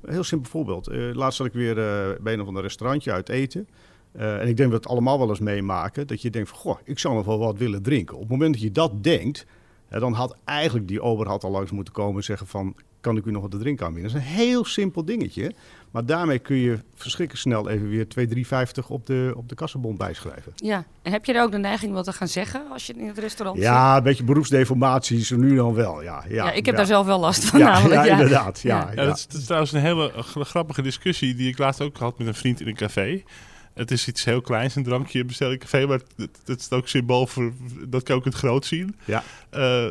een 0.00 0.12
heel 0.12 0.24
simpel 0.24 0.50
voorbeeld. 0.50 0.86
Laatst 0.92 1.36
zat 1.36 1.46
ik 1.46 1.52
weer 1.52 1.74
bij 2.20 2.32
een 2.32 2.40
of 2.40 2.46
ander 2.46 2.62
restaurantje 2.62 3.12
uit 3.12 3.28
eten. 3.28 3.68
Eh, 4.16 4.40
en 4.40 4.48
ik 4.48 4.56
denk 4.56 4.58
dat 4.58 4.68
we 4.68 4.74
het 4.74 4.86
allemaal 4.86 5.18
wel 5.18 5.28
eens 5.28 5.38
meemaken. 5.38 6.06
Dat 6.06 6.22
je 6.22 6.30
denkt 6.30 6.48
van, 6.48 6.58
goh, 6.58 6.78
ik 6.84 6.98
zou 6.98 7.14
nog 7.14 7.24
wel 7.24 7.38
wat 7.38 7.58
willen 7.58 7.82
drinken. 7.82 8.14
Op 8.14 8.20
het 8.20 8.30
moment 8.30 8.52
dat 8.52 8.62
je 8.62 8.72
dat 8.72 9.02
denkt, 9.02 9.46
dan 9.88 10.12
had 10.12 10.36
eigenlijk 10.44 10.88
die 10.88 11.00
ober 11.00 11.28
had 11.28 11.44
al 11.44 11.50
langs 11.50 11.70
moeten 11.70 11.94
komen 11.94 12.16
en 12.16 12.24
zeggen 12.24 12.46
van... 12.46 12.74
kan 13.00 13.16
ik 13.16 13.24
u 13.24 13.30
nog 13.30 13.42
wat 13.42 13.50
te 13.50 13.58
drinken 13.58 13.86
aanbieden? 13.86 14.12
Dat 14.12 14.20
is 14.20 14.26
een 14.26 14.34
heel 14.34 14.64
simpel 14.64 15.04
dingetje. 15.04 15.52
Maar 15.90 16.06
daarmee 16.06 16.38
kun 16.38 16.56
je 16.56 16.78
verschrikkelijk 16.94 17.46
snel 17.46 17.68
even 17.68 17.88
weer 17.88 18.08
2,350 18.08 18.90
op 18.90 19.06
de, 19.06 19.32
op 19.36 19.48
de 19.48 19.54
kassenbon 19.54 19.96
bijschrijven. 19.96 20.52
Ja. 20.56 20.84
En 21.02 21.12
heb 21.12 21.24
je 21.24 21.32
daar 21.32 21.42
ook 21.42 21.50
de 21.50 21.58
neiging 21.58 21.92
wat 21.92 22.04
te 22.04 22.12
gaan 22.12 22.28
zeggen 22.28 22.62
als 22.70 22.86
je 22.86 22.92
in 22.92 23.06
het 23.06 23.18
restaurant 23.18 23.58
zit? 23.58 23.66
Ja, 23.66 23.96
een 23.96 24.02
beetje 24.02 24.24
beroepsdeformatie 24.24 25.24
zo 25.24 25.36
nu 25.36 25.56
dan 25.56 25.74
wel. 25.74 26.02
Ja, 26.02 26.24
ja, 26.28 26.34
Ja, 26.34 26.52
ik 26.52 26.66
heb 26.66 26.74
ja. 26.74 26.80
daar 26.80 26.86
zelf 26.86 27.06
wel 27.06 27.20
last 27.20 27.44
van 27.44 27.58
ja, 27.58 27.72
namelijk. 27.72 27.94
ja, 27.94 28.04
Ja, 28.04 28.12
inderdaad. 28.12 28.60
Ja, 28.60 28.76
Ja. 28.76 28.86
ja. 28.86 29.02
Ja, 29.02 29.06
dat, 29.06 29.16
is, 29.16 29.26
dat 29.26 29.38
is 29.38 29.44
trouwens 29.44 29.72
een 29.72 29.80
hele 29.80 30.12
grappige 30.22 30.82
discussie 30.82 31.34
die 31.34 31.48
ik 31.48 31.58
laatst 31.58 31.80
ook 31.80 31.96
had 31.96 32.18
met 32.18 32.26
een 32.26 32.34
vriend 32.34 32.60
in 32.60 32.66
een 32.66 32.74
café. 32.74 33.22
Het 33.74 33.90
is 33.90 34.08
iets 34.08 34.24
heel 34.24 34.40
kleins, 34.40 34.74
een 34.74 34.82
drankje 34.82 35.24
bestel 35.24 35.52
ik 35.52 35.60
café, 35.60 35.86
maar 35.86 36.00
het, 36.16 36.38
het 36.44 36.60
is 36.60 36.70
ook 36.70 36.88
symbool 36.88 37.26
voor, 37.26 37.52
dat 37.88 38.02
kan 38.02 38.14
je 38.14 38.20
ook 38.20 38.26
het 38.26 38.34
groot 38.34 38.66
zien. 38.66 38.96
Ja. 39.04 39.22
Eh, 39.50 39.88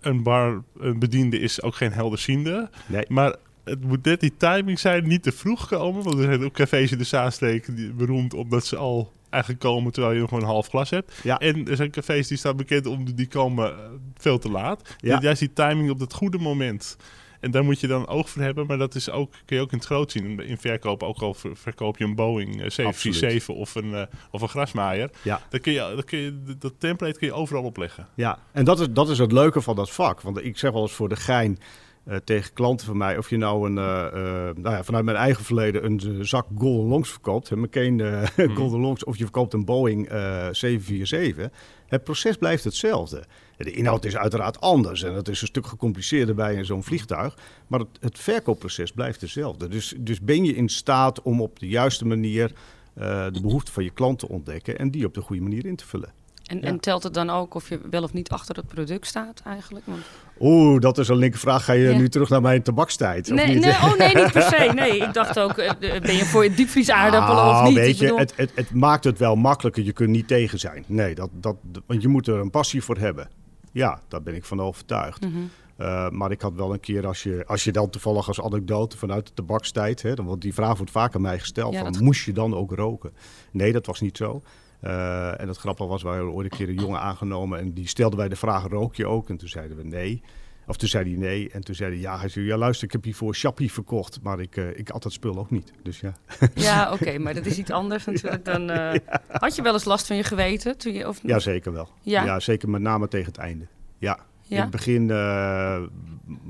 een 0.00 0.22
bar, 0.22 0.62
een 0.78 0.98
bediende 0.98 1.38
is 1.38 1.62
ook 1.62 1.74
geen 1.74 1.92
helderziende, 1.92 2.70
Nee. 2.86 3.04
maar 3.08 3.34
het 3.64 3.84
moet 3.84 4.04
net 4.04 4.20
die 4.20 4.36
timing 4.36 4.78
zijn, 4.78 5.06
niet 5.06 5.22
te 5.22 5.32
vroeg 5.32 5.68
komen, 5.68 6.02
want 6.02 6.18
er 6.18 6.24
zijn 6.24 6.44
ook 6.44 6.52
cafés 6.52 6.92
in 6.92 6.98
de 6.98 7.04
Zaanstreek 7.04 7.96
beroemd 7.96 8.34
omdat 8.34 8.66
ze 8.66 8.76
al 8.76 9.12
eigenlijk 9.30 9.62
komen 9.64 9.92
terwijl 9.92 10.14
je 10.14 10.20
nog 10.20 10.30
een 10.32 10.42
half 10.42 10.68
glas 10.68 10.90
hebt. 10.90 11.12
Ja. 11.22 11.38
En 11.38 11.68
er 11.68 11.76
zijn 11.76 11.90
cafés 11.90 12.28
die 12.28 12.38
staan 12.38 12.56
bekend 12.56 12.86
om 12.86 13.14
die 13.14 13.28
komen 13.28 13.72
eh, 13.72 13.78
veel 14.16 14.38
te 14.38 14.50
laat. 14.50 14.94
Ja. 14.98 15.20
Juist 15.20 15.40
die 15.40 15.52
timing 15.52 15.90
op 15.90 15.98
dat 15.98 16.12
goede 16.12 16.38
moment. 16.38 16.96
En 17.40 17.50
daar 17.50 17.64
moet 17.64 17.80
je 17.80 17.86
dan 17.86 18.06
oog 18.08 18.28
voor 18.30 18.42
hebben, 18.42 18.66
maar 18.66 18.78
dat 18.78 18.94
is 18.94 19.10
ook, 19.10 19.32
kun 19.44 19.56
je 19.56 19.62
ook 19.62 19.72
in 19.72 19.78
het 19.78 19.86
groot 19.86 20.10
zien. 20.12 20.40
In 20.40 20.58
verkoop, 20.58 21.02
ook 21.02 21.18
al 21.22 21.34
ver- 21.34 21.56
verkoop 21.56 21.98
je 21.98 22.04
een 22.04 22.14
Boeing 22.14 22.50
eh, 22.62 22.70
747 22.70 23.54
of 23.54 23.74
een, 23.74 23.94
eh, 23.94 24.02
of 24.30 24.42
een 24.42 24.48
grasmaaier. 24.48 25.10
Ja. 25.22 25.40
Dan 25.50 25.60
kun 25.60 25.72
je, 25.72 25.78
dan 25.78 26.04
kun 26.04 26.18
je, 26.18 26.56
dat 26.58 26.74
template 26.78 27.18
kun 27.18 27.26
je 27.26 27.32
overal 27.34 27.62
opleggen. 27.62 28.06
Ja, 28.14 28.38
en 28.52 28.64
dat 28.64 28.80
is, 28.80 28.86
dat 28.90 29.08
is 29.08 29.18
het 29.18 29.32
leuke 29.32 29.60
van 29.60 29.76
dat 29.76 29.90
vak. 29.90 30.20
Want 30.20 30.44
ik 30.44 30.58
zeg 30.58 30.72
wel 30.72 30.82
eens 30.82 30.92
voor 30.92 31.08
de 31.08 31.16
gein 31.16 31.58
eh, 32.06 32.16
tegen 32.24 32.52
klanten 32.52 32.86
van 32.86 32.96
mij... 32.96 33.18
of 33.18 33.30
je 33.30 33.36
nou 33.36 33.70
een, 33.70 33.78
eh, 33.78 34.06
eh, 34.06 34.56
nou 34.56 34.74
ja, 34.76 34.84
vanuit 34.84 35.04
mijn 35.04 35.16
eigen 35.16 35.44
verleden 35.44 35.84
een 35.84 36.26
zak 36.26 36.46
Golden 36.58 36.86
Longs 36.86 37.10
verkoopt... 37.10 37.50
een 37.50 37.60
McCain 37.60 38.00
eh, 38.00 38.22
Golden 38.56 38.80
Longs, 38.80 39.04
of 39.04 39.16
je 39.16 39.22
verkoopt 39.22 39.52
een 39.52 39.64
Boeing 39.64 40.08
eh, 40.08 40.48
747... 40.52 41.50
het 41.86 42.04
proces 42.04 42.36
blijft 42.36 42.64
hetzelfde. 42.64 43.24
De 43.56 43.70
inhoud 43.70 44.04
is 44.04 44.16
uiteraard 44.16 44.60
anders 44.60 45.02
en 45.02 45.14
het 45.14 45.28
is 45.28 45.40
een 45.40 45.46
stuk 45.46 45.66
gecompliceerder 45.66 46.34
bij 46.34 46.64
zo'n 46.64 46.82
vliegtuig. 46.82 47.38
Maar 47.66 47.80
het, 47.80 47.88
het 48.00 48.18
verkoopproces 48.18 48.92
blijft 48.92 49.20
hetzelfde. 49.20 49.68
Dus, 49.68 49.94
dus 49.98 50.20
ben 50.20 50.44
je 50.44 50.54
in 50.54 50.68
staat 50.68 51.22
om 51.22 51.40
op 51.40 51.58
de 51.58 51.68
juiste 51.68 52.06
manier... 52.06 52.52
de 52.94 53.40
behoeften 53.42 53.74
van 53.74 53.84
je 53.84 53.90
klant 53.90 54.18
te 54.18 54.28
ontdekken 54.28 54.78
en 54.78 54.90
die 54.90 55.06
op 55.06 55.14
de 55.14 55.20
goede 55.20 55.42
manier 55.42 55.66
in 55.66 55.76
te 55.76 55.86
vullen. 55.86 56.25
En, 56.46 56.56
Ja. 56.60 56.62
en 56.66 56.80
telt 56.80 57.02
het 57.02 57.14
dan 57.14 57.30
ook 57.30 57.54
of 57.54 57.68
je 57.68 57.80
wel 57.90 58.02
of 58.02 58.12
niet 58.12 58.28
achter 58.28 58.56
het 58.56 58.66
product 58.66 59.06
staat 59.06 59.40
eigenlijk? 59.44 59.84
Want... 59.86 60.00
Oeh, 60.40 60.80
dat 60.80 60.98
is 60.98 61.08
een 61.08 61.16
linker 61.16 61.40
vraag. 61.40 61.64
Ga 61.64 61.72
je 61.72 61.88
Ja. 61.88 61.96
nu 61.96 62.08
terug 62.08 62.28
naar 62.28 62.40
mijn 62.40 62.62
tabakstijd? 62.62 63.30
of 63.30 63.36
Nee, 63.36 63.46
niet? 63.54 63.64
nee, 63.64 63.72
oh 63.86 63.96
nee, 63.98 64.14
niet 64.14 64.32
per 64.32 64.42
se. 64.42 64.70
Nee, 64.74 64.98
ik 64.98 65.12
dacht 65.14 65.38
ook, 65.38 65.58
eh, 65.58 65.68
eh, 65.96 66.02
ben 66.02 66.14
je 66.14 66.24
voor 66.24 66.48
diepvriesaardappelen 66.54 67.44
of 67.44 67.50
Nou, 67.52 67.66
niet? 67.66 67.74
Weet 67.74 67.98
bedoel, 67.98 68.14
je, 68.16 68.20
het, 68.22 68.32
het, 68.36 68.50
het 68.54 68.74
maakt 68.74 69.04
het 69.04 69.18
wel 69.18 69.36
makkelijker. 69.36 69.82
Je 69.84 69.92
kunt 69.92 70.10
niet 70.10 70.28
tegen 70.28 70.58
zijn. 70.58 70.84
Nee, 70.86 71.14
dat, 71.14 71.28
dat, 71.32 71.56
want 71.86 72.02
je 72.02 72.08
moet 72.08 72.26
er 72.26 72.38
een 72.38 72.50
passie 72.50 72.82
voor 72.82 72.96
hebben. 72.98 73.28
Ja, 73.72 74.00
daar 74.08 74.22
ben 74.22 74.34
ik 74.34 74.44
van 74.44 74.60
overtuigd. 74.60 75.20
Mhm. 75.24 75.32
Uh, 75.80 76.08
maar 76.10 76.30
ik 76.30 76.40
had 76.40 76.52
wel 76.54 76.72
een 76.72 76.80
keer, 76.80 77.06
als 77.06 77.22
je, 77.22 77.44
als 77.46 77.64
je 77.64 77.72
dan 77.72 77.90
toevallig 77.90 78.28
als 78.28 78.40
anekdote 78.42 78.96
vanuit 78.98 79.26
de 79.26 79.32
tabakstijd, 79.34 80.02
hè, 80.02 80.14
dan, 80.14 80.24
want 80.26 80.40
die 80.42 80.54
vraag 80.54 80.76
wordt 80.76 80.92
vaak 80.92 81.14
aan 81.14 81.20
mij 81.20 81.38
gesteld, 81.38 81.72
Ja, 81.72 81.82
van, 81.82 81.92
dat- 81.92 82.00
moest 82.02 82.24
je 82.24 82.32
dan 82.32 82.54
ook 82.54 82.72
roken? 82.72 83.12
Nee, 83.50 83.72
dat 83.72 83.86
was 83.86 84.00
niet 84.00 84.16
zo. 84.16 84.42
Uh, 84.84 85.40
en 85.40 85.48
het 85.48 85.56
grappige 85.56 85.88
was, 85.88 86.02
wij 86.02 86.16
hadden 86.16 86.34
ooit 86.34 86.52
een 86.52 86.58
keer 86.58 86.68
een 86.68 86.80
jongen 86.80 87.00
aangenomen 87.00 87.58
en 87.58 87.72
die 87.72 87.88
stelde 87.88 88.16
wij 88.16 88.28
de 88.28 88.36
vraag, 88.36 88.66
rook 88.68 88.94
je 88.94 89.06
ook? 89.06 89.28
En 89.28 89.36
toen 89.36 89.48
zeiden 89.48 89.76
we 89.76 89.84
nee. 89.84 90.22
Of 90.66 90.76
toen 90.76 90.88
zei 90.88 91.10
hij 91.10 91.18
nee. 91.18 91.50
En 91.50 91.64
toen 91.64 91.74
zei 91.74 91.90
hij, 91.90 92.00
ja, 92.00 92.18
hij 92.18 92.28
zei, 92.28 92.44
ja 92.44 92.56
luister, 92.56 92.86
ik 92.86 92.92
heb 92.92 93.04
hiervoor 93.04 93.34
Chappie 93.34 93.72
verkocht, 93.72 94.18
maar 94.22 94.40
ik, 94.40 94.56
uh, 94.56 94.78
ik 94.78 94.90
at 94.90 95.02
dat 95.02 95.12
spul 95.12 95.38
ook 95.38 95.50
niet. 95.50 95.72
Dus 95.82 96.00
ja. 96.00 96.14
Ja, 96.54 96.92
oké, 96.92 97.18
maar 97.18 97.34
dat 97.34 97.46
is 97.46 97.58
iets 97.58 97.70
anders 97.70 98.04
natuurlijk 98.04 98.44
dan... 98.44 98.70
eh, 98.70 99.00
Had 99.28 99.56
je 99.56 99.62
wel 99.62 99.72
eens 99.72 99.84
last 99.84 100.06
van 100.06 100.16
je 100.16 100.24
geweten? 100.24 100.78
Toen 100.78 100.92
je, 100.92 101.08
of... 101.08 101.20
ja, 101.22 101.38
zeker 101.38 101.72
wel. 101.72 101.88
Ja. 102.00 102.24
ja, 102.24 102.40
zeker 102.40 102.68
met 102.68 102.80
name 102.80 103.08
tegen 103.08 103.26
het 103.26 103.36
einde. 103.38 103.66
Ja. 103.98 104.18
Ja? 104.42 104.56
In 104.56 104.62
het 104.62 104.70
begin 104.70 105.08
uh, 105.08 105.82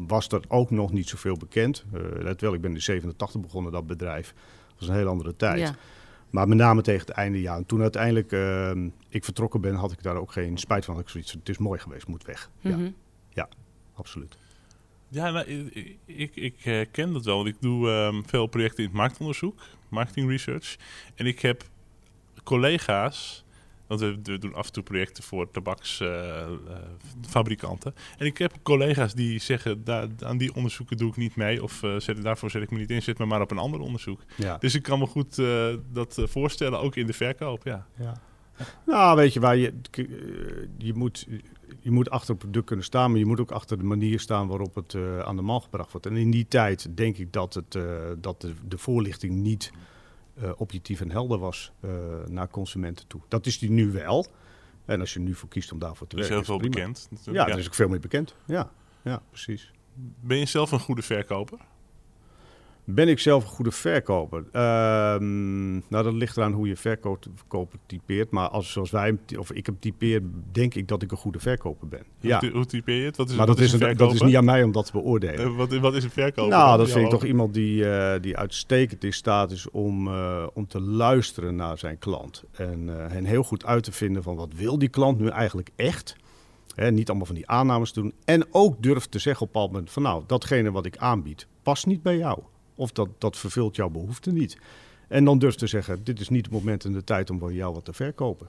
was 0.06 0.28
er 0.28 0.40
ook 0.48 0.70
nog 0.70 0.92
niet 0.92 1.08
zoveel 1.08 1.36
bekend. 1.36 1.84
Let 2.18 2.40
wel, 2.40 2.54
ik 2.54 2.60
ben 2.60 2.74
in 2.74 2.82
87 2.82 3.40
begonnen, 3.40 3.72
dat 3.72 3.86
bedrijf. 3.86 4.34
Dat 4.68 4.78
was 4.78 4.88
een 4.88 4.94
heel 4.94 5.08
andere 5.08 5.36
tijd. 5.36 5.74
Ja. 6.30 6.32
Maar 6.42 6.48
met 6.48 6.58
name 6.58 6.82
tegen 6.82 7.00
het 7.06 7.10
einde, 7.16 7.40
ja. 7.40 7.56
En 7.56 7.66
toen 7.66 7.80
uiteindelijk 7.82 8.32
ehm, 8.32 8.88
ik 9.08 9.24
vertrokken 9.24 9.60
ben, 9.60 9.74
had 9.74 9.92
ik 9.92 10.02
daar 10.02 10.16
ook 10.16 10.32
geen 10.32 10.58
spijt 10.58 10.84
van. 10.84 10.98
Ik 10.98 11.08
zoiets, 11.08 11.32
het 11.32 11.48
is 11.48 11.58
mooi 11.58 11.80
geweest, 11.80 12.06
moet 12.06 12.24
weg. 12.24 12.50
Ja, 12.60 12.76
Mhm. 12.76 12.90
absoluut. 13.94 14.36
Ja, 15.08 15.30
nou, 15.30 15.46
ik, 15.46 15.96
ik, 16.04 16.36
ik 16.36 16.88
ken 16.92 17.12
dat 17.12 17.24
wel. 17.24 17.36
Want 17.36 17.48
ik 17.48 17.56
doe 17.60 17.90
ehm, 17.90 18.22
veel 18.26 18.46
projecten 18.46 18.78
in 18.78 18.84
het 18.88 18.98
marktonderzoek, 18.98 19.60
marketing 19.88 20.28
research. 20.30 20.76
En 21.14 21.26
ik 21.26 21.40
heb 21.40 21.64
collega's, 22.44 23.44
want 23.86 24.00
we, 24.00 24.18
we 24.22 24.38
doen 24.38 24.54
af 24.54 24.66
en 24.66 24.72
toe 24.72 24.82
projecten 24.82 25.22
voor 25.22 25.50
tabaksfabrikanten. 25.50 27.94
en 28.18 28.26
ik 28.26 28.38
heb 28.38 28.52
collega's 28.62 29.14
die 29.14 29.40
zeggen, 29.40 29.84
daar, 29.84 30.08
aan 30.24 30.38
die 30.38 30.54
onderzoeken 30.54 30.96
doe 30.96 31.10
ik 31.10 31.16
niet 31.16 31.36
mee. 31.36 31.62
Of 31.62 31.82
eh, 31.82 31.98
zet, 31.98 32.22
daarvoor 32.22 32.50
zet 32.50 32.62
ik 32.62 32.70
me 32.70 32.78
niet 32.78 32.90
in, 32.90 33.02
zet 33.02 33.18
me 33.18 33.26
maar 33.26 33.40
op 33.40 33.50
een 33.50 33.58
ander 33.58 33.80
onderzoek. 33.80 34.20
Ja. 34.36 34.56
Dus 34.58 34.74
ik 34.74 34.82
kan 34.82 34.98
me 34.98 35.06
goed 35.06 35.38
eh, 35.38 35.74
dat 35.92 36.18
eh, 36.18 36.26
voorstellen, 36.26 36.80
ook 36.80 36.96
in 36.96 37.06
de 37.06 37.12
verkoop, 37.12 37.64
ja. 37.64 37.86
Ja. 37.98 38.20
Nou, 38.86 39.16
weet 39.16 39.32
je 39.32 39.40
waar 39.40 39.56
je, 39.56 39.74
je 40.78 40.94
moet, 40.94 41.26
je 41.80 41.90
moet 41.90 42.10
achter 42.10 42.30
het 42.30 42.38
product 42.38 42.66
kunnen 42.66 42.84
staan, 42.84 43.10
maar 43.10 43.18
je 43.18 43.26
moet 43.26 43.40
ook 43.40 43.50
achter 43.50 43.78
de 43.78 43.84
manier 43.84 44.20
staan 44.20 44.46
waarop 44.46 44.74
het 44.74 44.96
aan 45.24 45.36
de 45.36 45.42
man 45.42 45.62
gebracht 45.62 45.92
wordt. 45.92 46.06
En 46.06 46.16
in 46.16 46.30
die 46.30 46.48
tijd 46.48 46.96
denk 46.96 47.18
ik 47.18 47.32
dat, 47.32 47.54
het, 47.54 47.78
dat 48.18 48.40
de, 48.40 48.52
de 48.68 48.78
voorlichting 48.78 49.34
niet 49.34 49.72
eh, 50.36 50.50
objectief 50.56 51.00
en 51.00 51.10
helder 51.10 51.38
was 51.38 51.72
eh, 51.80 51.90
naar 52.28 52.48
consumenten 52.48 53.06
toe. 53.06 53.20
Dat 53.28 53.46
is 53.46 53.58
die 53.58 53.70
nu 53.70 53.92
wel. 53.92 54.26
En 54.84 55.00
als 55.00 55.12
je 55.12 55.20
nu 55.20 55.34
voor 55.34 55.48
kiest 55.48 55.72
om 55.72 55.78
daarvoor 55.78 56.06
te 56.06 56.16
Er 56.16 56.22
is 56.22 56.28
werken, 56.28 56.46
heel 56.46 56.58
veel 56.58 56.68
is 56.68 56.74
bekend. 56.74 57.06
Ja, 57.10 57.16
natuurlijk, 57.16 57.48
er 57.48 57.58
is 57.58 57.66
ook 57.66 57.74
veel 57.74 57.88
meer 57.88 58.00
bekend. 58.00 58.34
Ja, 58.46 58.70
ja, 59.02 59.22
precies. 59.30 59.72
Ben 60.20 60.38
je 60.38 60.46
zelf 60.46 60.72
een 60.72 60.80
goede 60.80 61.02
verkoper? 61.02 61.58
Ben 62.88 63.08
ik 63.08 63.18
zelf 63.18 63.44
een 63.44 63.50
goede 63.50 63.70
verkoper? 63.70 64.44
Ehm, 64.52 65.72
nou, 65.72 66.04
dat 66.04 66.12
ligt 66.12 66.36
eraan 66.36 66.52
hoe 66.52 66.68
je 66.68 66.76
verkoper 66.76 67.78
typeert. 67.86 68.30
Maar 68.30 68.48
als, 68.48 68.72
zoals 68.72 68.90
wij 68.90 69.06
hem, 69.06 69.38
of 69.38 69.52
ik 69.52 69.66
hem 69.66 69.78
typeer, 69.78 70.22
denk 70.52 70.74
ik 70.74 70.88
dat 70.88 71.02
ik 71.02 71.10
een 71.10 71.16
goede 71.16 71.38
verkoper 71.38 71.88
ben. 71.88 72.02
Ja, 72.20 72.38
Hoe, 72.38 72.50
hoe 72.50 72.66
typeer 72.66 72.96
je 72.96 73.04
het? 73.04 73.16
Wat 73.16 73.28
is, 73.30 73.36
maar 73.36 73.46
wat 73.46 73.56
dat 73.56 73.64
is, 73.64 73.72
een 73.72 73.96
dat 73.96 74.12
is 74.12 74.22
niet 74.22 74.36
aan 74.36 74.44
mij 74.44 74.62
om 74.62 74.72
dat 74.72 74.86
te 74.86 74.92
beoordelen. 74.92 75.38
Eh, 75.38 75.56
wat, 75.56 75.74
wat 75.74 75.94
is 75.94 76.04
een 76.04 76.10
verkoper? 76.10 76.50
nou, 76.50 76.78
dat 76.78 76.90
vind 76.90 77.04
ik 77.04 77.10
toch 77.10 77.24
iemand 77.24 77.54
die, 77.54 77.90
eh, 77.90 78.20
die 78.20 78.36
uitstekend 78.36 79.04
in 79.04 79.12
staat 79.12 79.50
is 79.50 79.70
om, 79.70 80.08
eh, 80.08 80.46
om 80.54 80.66
te 80.66 80.80
luisteren 80.80 81.56
naar 81.56 81.78
zijn 81.78 81.98
klant. 81.98 82.44
En 82.52 82.88
hen 82.88 83.24
heel 83.24 83.42
goed 83.42 83.64
uit 83.64 83.84
te 83.84 83.92
vinden 83.92 84.22
van 84.22 84.36
wat 84.36 84.52
wil 84.54 84.78
die 84.78 84.88
klant 84.88 85.18
nu 85.18 85.28
eigenlijk 85.28 85.70
echt. 85.76 86.16
Hè, 86.74 86.90
niet 86.90 87.08
allemaal 87.08 87.26
van 87.26 87.34
die 87.34 87.48
aannames 87.48 87.92
doen. 87.92 88.12
En 88.24 88.46
ook 88.50 88.82
durft 88.82 89.10
te 89.10 89.18
zeggen 89.18 89.42
op 89.42 89.48
een 89.48 89.52
bepaald 89.52 89.72
moment 89.72 89.92
van 89.92 90.02
nou, 90.02 90.22
datgene 90.26 90.70
wat 90.70 90.86
ik 90.86 90.96
aanbied 90.96 91.46
past 91.62 91.86
niet 91.86 92.02
bij 92.02 92.16
jou. 92.16 92.38
Of 92.76 92.92
dat, 92.92 93.08
dat 93.18 93.36
vervult 93.36 93.76
jouw 93.76 93.88
behoefte 93.88 94.32
niet. 94.32 94.58
En 95.08 95.24
dan 95.24 95.38
durft 95.38 95.58
te 95.58 95.66
zeggen, 95.66 96.04
dit 96.04 96.20
is 96.20 96.28
niet 96.28 96.44
het 96.44 96.54
moment 96.54 96.84
en 96.84 96.92
de 96.92 97.04
tijd 97.04 97.30
om 97.30 97.38
voor 97.38 97.52
jou 97.52 97.74
wat 97.74 97.84
te 97.84 97.92
verkopen. 97.92 98.48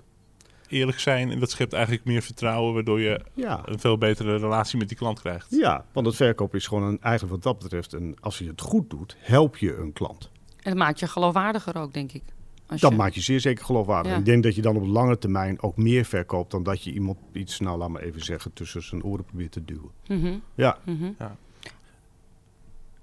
Eerlijk 0.68 1.00
zijn 1.00 1.32
en 1.32 1.40
dat 1.40 1.50
schept 1.52 1.74
eigenlijk 1.74 2.06
meer 2.06 2.22
vertrouwen, 2.22 2.74
waardoor 2.74 3.00
je 3.00 3.22
Ja, 3.34 3.62
een 3.66 3.80
veel 3.80 3.98
betere 3.98 4.38
relatie 4.38 4.78
met 4.78 4.88
die 4.88 4.98
klant 4.98 5.20
krijgt. 5.20 5.48
ja 5.50 5.86
want 5.94 6.06
het 6.06 6.16
verkopen 6.16 6.60
is 6.60 6.68
gewoon 6.68 6.84
een, 6.84 7.02
eigenlijk 7.02 7.34
wat 7.34 7.44
dat 7.54 7.64
betreft, 7.64 7.94
en 7.94 8.16
als 8.20 8.38
je 8.38 8.48
het 8.48 8.62
goed 8.62 8.90
doet, 8.90 9.16
help 9.20 9.58
je 9.58 9.76
een 9.78 9.94
klant. 9.94 10.30
En 10.62 10.70
dat 10.72 10.76
maakt 10.78 11.00
je 11.00 11.08
geloofwaardiger 11.08 11.78
ook, 11.78 11.94
denk 11.94 12.12
ik. 12.12 12.24
Als 12.68 12.82
Dat 12.82 12.92
je- 12.92 12.98
maakt 12.98 13.16
je 13.16 13.22
zeer 13.22 13.40
zeker 13.40 13.66
geloofwaardig. 13.66 14.12
Ja. 14.12 14.18
Ik 14.18 14.26
denk 14.26 14.44
dat 14.44 14.56
je 14.56 14.62
dan 14.62 14.76
op 14.76 14.86
lange 14.88 15.18
termijn 15.18 15.62
ook 15.62 15.78
meer 15.78 16.06
verkoopt 16.06 16.52
dan 16.52 16.64
dat 16.64 16.84
je 16.84 16.92
iemand 16.94 17.18
iets, 17.32 17.60
nou 17.60 17.78
laat 17.78 17.90
maar 17.90 18.02
even 18.02 18.22
zeggen, 18.24 18.54
tussen 18.54 18.84
zijn 18.84 19.04
oren 19.04 19.26
probeert 19.26 19.52
te 19.52 19.66
duwen. 19.66 19.92
Mhm, 20.08 20.34
Ja, 20.56 20.78
mhm. 20.86 21.12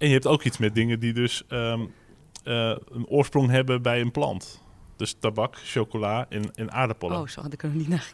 En 0.05 0.11
je 0.11 0.17
hebt 0.17 0.27
ook 0.27 0.43
iets 0.43 0.59
met 0.59 0.75
dingen 0.75 1.01
die 1.01 1.13
dus 1.13 1.43
ehm, 1.49 1.81
eh, 2.45 2.55
een 2.93 3.07
oorsprong 3.09 3.51
hebben 3.51 3.83
bij 3.83 4.01
een 4.01 4.11
plant. 4.11 4.63
Dus 4.97 5.17
tabak, 5.21 5.57
chocola 5.65 6.27
en, 6.29 6.43
en 6.55 6.73
aardappelen. 6.73 7.19
Oh, 7.21 7.27
zo 7.27 7.41
had 7.43 7.53
ik 7.53 7.63
er 7.63 7.69
nog 7.69 7.77
niet 7.77 7.89
naar. 7.89 8.13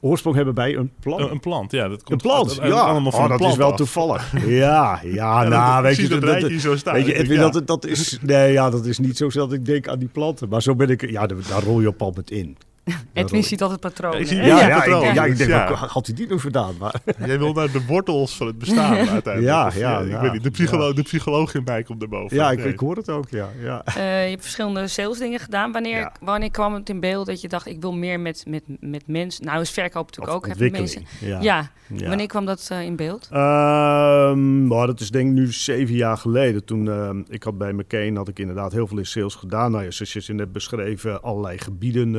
oorsprong 0.00 0.36
hebben 0.36 0.54
bij 0.54 0.76
een 0.76 0.92
plant. 1.00 1.20
Een, 1.20 1.30
een 1.30 1.40
plant, 1.40 1.70
ja. 1.72 1.88
Dat 1.88 1.98
een 1.98 2.04
komt 2.04 2.22
plant, 2.22 2.60
uit- 2.60 2.72
ja. 2.72 2.78
allemaal 2.80 3.10
van 3.12 3.18
Oh, 3.20 3.24
een 3.24 3.28
dat 3.30 3.38
plant 3.38 3.52
is 3.52 3.58
wel 3.58 3.70
af. 3.70 3.76
toevallig. 3.76 4.32
Ja, 4.46 5.00
ja, 5.02 5.02
Ja, 5.02 5.48
nou, 5.48 5.74
dat- 5.74 5.82
weet 5.82 5.96
je, 5.96 6.08
dat 6.08 6.20
dat, 6.20 6.30
rijtje 6.30 6.60
zo 6.60 6.76
staan. 6.76 6.94
weet 6.94 7.06
je 7.06 7.14
Edwin, 7.14 7.38
ja. 7.40 7.50
dat, 7.50 7.66
dat 7.66 7.86
is, 7.86 8.18
nee, 8.22 8.52
ja, 8.52 8.70
dat 8.70 8.86
is 8.86 8.98
niet 8.98 9.16
zo 9.16 9.28
dat 9.28 9.52
ik 9.52 9.64
denk 9.64 9.88
aan 9.88 9.98
die 9.98 10.08
planten. 10.08 10.48
Maar 10.48 10.62
zo 10.62 10.74
ben 10.74 10.88
ik, 10.90 11.10
ja, 11.10 11.26
daar, 11.26 11.38
daar 11.48 11.62
rol 11.62 11.80
je 11.80 11.88
op 11.88 12.02
al 12.02 12.12
met 12.16 12.30
in. 12.30 12.56
Edwin 13.12 13.44
ziet 13.44 13.62
altijd 13.62 13.80
patronen. 13.80 14.20
Ik 14.20 14.26
zie-? 14.26 14.36
Ja, 14.36 14.44
Ja, 14.44 14.68
ja, 14.68 14.76
patroon. 14.78 15.04
ik, 15.04 15.14
ja, 15.14 15.24
ik 15.24 15.36
denk, 15.36 15.50
Ja. 15.50 15.74
had 15.74 16.06
hij 16.06 16.14
die 16.16 16.26
nou 16.26 16.40
gedaan? 16.40 16.74
Maar, 16.78 16.94
Jij 17.26 17.38
wil 17.38 17.52
naar 17.52 17.70
de 17.72 17.84
wortels 17.86 18.36
van 18.36 18.46
het 18.46 18.58
bestaan 18.58 18.96
uiteindelijk. 19.08 19.42
Ja, 19.42 19.66
Of, 19.66 19.76
ja, 19.78 19.98
ik 20.00 20.10
ja, 20.10 20.20
weet 20.20 20.32
niet, 20.32 20.42
de, 20.42 20.50
psycholo 20.50 20.86
ja. 20.88 20.92
de 20.94 21.02
psycholoog 21.02 21.54
in 21.54 21.62
mij 21.64 21.82
komt 21.82 22.02
erboven. 22.02 22.36
ja, 22.36 22.50
ik, 22.50 22.58
Nee. 22.58 22.68
ik 22.72 22.78
hoor 22.78 22.96
het 22.96 23.08
ook, 23.08 23.28
ja. 23.30 23.48
ja. 23.62 23.84
Eh, 23.84 23.94
je 24.24 24.30
hebt 24.30 24.42
verschillende 24.42 24.88
salesdingen 24.88 25.40
gedaan. 25.40 25.72
Wanneer, 25.72 25.98
Ja. 25.98 26.12
wanneer 26.20 26.50
kwam 26.50 26.74
het 26.74 26.88
in 26.88 27.00
beeld 27.00 27.26
dat 27.26 27.40
je 27.40 27.48
dacht, 27.48 27.66
ik 27.66 27.80
wil 27.80 27.92
meer 27.92 28.20
met, 28.20 28.44
met, 28.48 28.62
met 28.80 29.02
mensen... 29.06 29.44
Nou 29.44 29.60
is 29.60 29.70
verkoop 29.70 30.06
natuurlijk 30.06 30.36
Of 30.36 30.42
ook. 30.44 30.46
ontwikkeling. 30.50 30.94
mensen. 30.94 31.28
Ja. 31.28 31.38
Ja. 31.40 31.70
Ja. 31.96 32.08
wanneer 32.08 32.26
kwam 32.26 32.44
dat 32.46 32.68
eh, 32.72 32.82
in 32.82 32.96
beeld? 32.96 33.28
Ehm, 33.30 34.66
nou, 34.66 34.86
dat 34.86 35.00
is 35.00 35.10
denk 35.10 35.28
ik 35.28 35.34
nu 35.34 35.52
zeven 35.52 35.94
jaar 35.94 36.16
geleden. 36.16 36.64
Toen 36.64 36.88
ehm, 36.90 37.22
ik 37.28 37.42
had 37.42 37.58
bij 37.58 37.72
McCain 37.72 38.16
had 38.16 38.28
ik 38.28 38.38
inderdaad 38.38 38.72
heel 38.72 38.86
veel 38.86 38.98
in 38.98 39.06
sales 39.06 39.34
gedaan. 39.34 39.70
Nou 39.70 39.84
ja, 39.84 39.90
zoals 39.90 40.26
je 40.26 40.32
net 40.34 40.52
beschreven, 40.52 41.22
allerlei 41.22 41.58
gebieden 41.58 42.14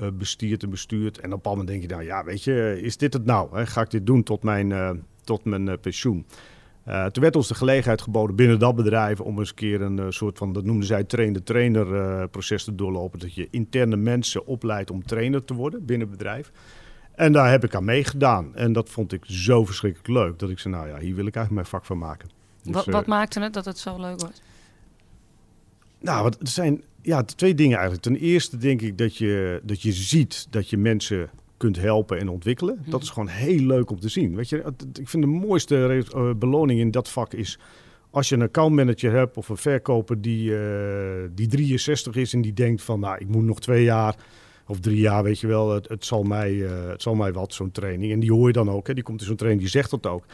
eh 0.00 0.08
bestierd 0.12 0.62
en 0.62 0.70
bestuurd. 0.70 1.18
En 1.18 1.24
op 1.24 1.24
een 1.24 1.30
bepaald 1.30 1.56
moment 1.56 1.68
denk 1.68 1.82
je, 1.82 1.96
nou 1.96 2.04
ja, 2.04 2.24
weet 2.24 2.44
je, 2.44 2.78
is 2.82 2.96
dit 2.96 3.12
het 3.12 3.24
nou? 3.24 3.56
Hè? 3.56 3.66
Ga 3.66 3.80
ik 3.80 3.90
dit 3.90 4.06
doen 4.06 4.22
tot 4.22 4.42
mijn, 4.42 4.72
eh, 4.72 4.90
tot 5.24 5.44
mijn 5.44 5.68
eh, 5.68 5.74
pensioen? 5.80 6.26
Eh, 6.86 7.04
toen 7.04 7.22
werd 7.22 7.36
ons 7.36 7.48
de 7.48 7.54
gelegenheid 7.54 8.02
geboden 8.02 8.36
binnen 8.36 8.58
dat 8.58 8.76
bedrijf 8.76 9.20
om 9.20 9.38
eens 9.38 9.48
een 9.48 9.54
keer 9.54 9.82
een 9.82 10.12
soort 10.12 10.38
van, 10.38 10.52
dat 10.52 10.64
noemden 10.64 10.86
zij 10.86 11.04
train-de-trainer 11.04 11.94
eh, 11.94 12.24
proces 12.30 12.64
te 12.64 12.74
doorlopen. 12.74 13.18
Dat 13.18 13.34
je 13.34 13.48
interne 13.50 13.96
mensen 13.96 14.46
opleidt 14.46 14.90
om 14.90 15.06
trainer 15.06 15.44
te 15.44 15.54
worden 15.54 15.84
binnen 15.84 16.08
het 16.08 16.16
bedrijf. 16.18 16.52
En 17.14 17.32
daar 17.32 17.50
heb 17.50 17.64
ik 17.64 17.74
aan 17.74 17.84
meegedaan. 17.84 18.54
En 18.54 18.72
dat 18.72 18.90
vond 18.90 19.12
ik 19.12 19.24
zo 19.24 19.64
verschrikkelijk 19.64 20.08
leuk 20.08 20.38
dat 20.38 20.50
ik 20.50 20.58
zei, 20.58 20.74
nou 20.74 20.88
ja, 20.88 20.98
hier 20.98 21.14
wil 21.14 21.26
ik 21.26 21.34
eigenlijk 21.36 21.50
mijn 21.50 21.66
vak 21.66 21.84
van 21.84 21.98
maken. 21.98 22.28
Dus, 22.62 22.74
wat, 22.74 22.86
eh, 22.86 22.92
wat 22.92 23.06
maakte 23.06 23.40
het 23.40 23.52
dat 23.52 23.64
het 23.64 23.78
zo 23.78 24.00
leuk 24.00 24.20
was? 24.20 24.42
Nou, 26.06 26.22
wat, 26.22 26.38
het 26.38 26.48
zijn 26.48 26.82
ja, 27.02 27.22
twee 27.22 27.54
dingen 27.54 27.78
eigenlijk. 27.78 28.02
Ten 28.02 28.16
eerste 28.16 28.56
denk 28.56 28.82
ik 28.82 28.98
dat 28.98 29.16
je, 29.16 29.60
dat 29.64 29.82
je 29.82 29.92
ziet 29.92 30.46
dat 30.50 30.70
je 30.70 30.76
mensen 30.76 31.30
kunt 31.56 31.80
helpen 31.80 32.18
en 32.18 32.28
ontwikkelen. 32.28 32.84
Dat 32.86 33.02
is 33.02 33.10
gewoon 33.10 33.28
heel 33.28 33.60
leuk 33.60 33.90
om 33.90 34.00
te 34.00 34.08
zien. 34.08 34.36
Weet 34.36 34.48
je, 34.48 34.72
ik 34.92 35.08
vind 35.08 35.22
de 35.22 35.28
mooiste 35.28 36.04
eh, 36.14 36.30
beloning 36.34 36.80
in 36.80 36.90
dat 36.90 37.10
vak 37.10 37.32
is 37.32 37.58
als 38.10 38.28
je 38.28 38.34
een 38.34 38.42
accountmanager 38.42 39.12
hebt 39.12 39.36
of 39.36 39.48
een 39.48 39.56
verkoper 39.56 40.20
die, 40.20 40.58
eh, 40.58 41.28
die 41.34 41.46
63 41.46 42.14
is 42.14 42.32
en 42.32 42.40
die 42.40 42.52
denkt 42.52 42.82
van, 42.82 43.00
nou, 43.00 43.18
ik 43.18 43.28
moet 43.28 43.44
nog 43.44 43.60
twee 43.60 43.84
jaar 43.84 44.16
of 44.66 44.80
drie 44.80 45.00
jaar, 45.00 45.22
weet 45.22 45.40
je 45.40 45.46
wel, 45.46 45.74
het, 45.74 45.88
het, 45.88 46.04
zal, 46.04 46.22
mij, 46.22 46.66
eh, 46.66 46.88
het 46.88 47.02
zal 47.02 47.14
mij 47.14 47.32
wat, 47.32 47.54
zo'n 47.54 47.70
training. 47.70 48.12
En 48.12 48.20
die 48.20 48.32
hoor 48.32 48.46
je 48.46 48.52
dan 48.52 48.70
ook, 48.70 48.86
hè, 48.86 48.94
die 48.94 49.02
komt 49.02 49.20
in 49.20 49.26
zo'n 49.26 49.36
training, 49.36 49.62
die 49.62 49.72
zegt 49.72 49.90
dat 49.90 50.06
ook. 50.06 50.24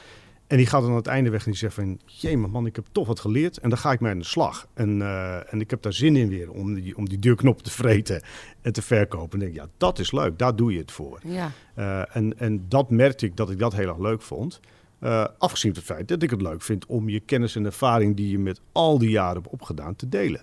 En 0.52 0.58
die 0.58 0.66
gaat 0.66 0.80
dan 0.80 0.90
aan 0.90 0.96
het 0.96 1.06
einde 1.06 1.30
weg 1.30 1.44
en 1.44 1.50
die 1.50 1.60
zegt 1.60 1.74
van... 1.74 1.98
Jee, 2.06 2.36
man, 2.36 2.66
ik 2.66 2.76
heb 2.76 2.86
toch 2.92 3.06
wat 3.06 3.20
geleerd 3.20 3.58
en 3.58 3.68
dan 3.68 3.78
ga 3.78 3.92
ik 3.92 4.00
mee 4.00 4.12
aan 4.12 4.18
de 4.18 4.24
slag. 4.24 4.66
En, 4.74 5.02
eh, 5.02 5.52
en 5.52 5.60
ik 5.60 5.70
heb 5.70 5.82
daar 5.82 5.92
zin 5.92 6.16
in 6.16 6.28
weer 6.28 6.50
om 6.50 6.74
die, 6.74 6.96
om 6.96 7.08
die 7.08 7.18
deurknop 7.18 7.62
te 7.62 7.70
vreten 7.70 8.22
en 8.60 8.72
te 8.72 8.82
verkopen. 8.82 9.32
En 9.32 9.38
denk 9.38 9.50
ik, 9.50 9.56
ja, 9.56 9.68
dat 9.76 9.98
is 9.98 10.12
leuk, 10.12 10.38
daar 10.38 10.56
doe 10.56 10.72
je 10.72 10.78
het 10.78 10.92
voor. 10.92 11.20
Ja. 11.24 11.50
Eh, 11.74 12.16
en, 12.16 12.38
en 12.38 12.64
dat 12.68 12.90
merkte 12.90 13.26
ik 13.26 13.36
dat 13.36 13.50
ik 13.50 13.58
dat 13.58 13.72
heel 13.72 13.88
erg 13.88 13.98
leuk 13.98 14.22
vond. 14.22 14.60
Eh, 14.98 15.26
afgezien 15.38 15.74
van 15.74 15.82
het 15.82 15.92
feit 15.92 16.08
dat 16.08 16.22
ik 16.22 16.30
het 16.30 16.42
leuk 16.42 16.62
vind 16.62 16.86
om 16.86 17.08
je 17.08 17.20
kennis 17.20 17.56
en 17.56 17.64
ervaring... 17.64 18.16
die 18.16 18.30
je 18.30 18.38
met 18.38 18.60
al 18.72 18.98
die 18.98 19.10
jaren 19.10 19.42
hebt 19.42 19.52
opgedaan, 19.52 19.96
te 19.96 20.08
delen. 20.08 20.42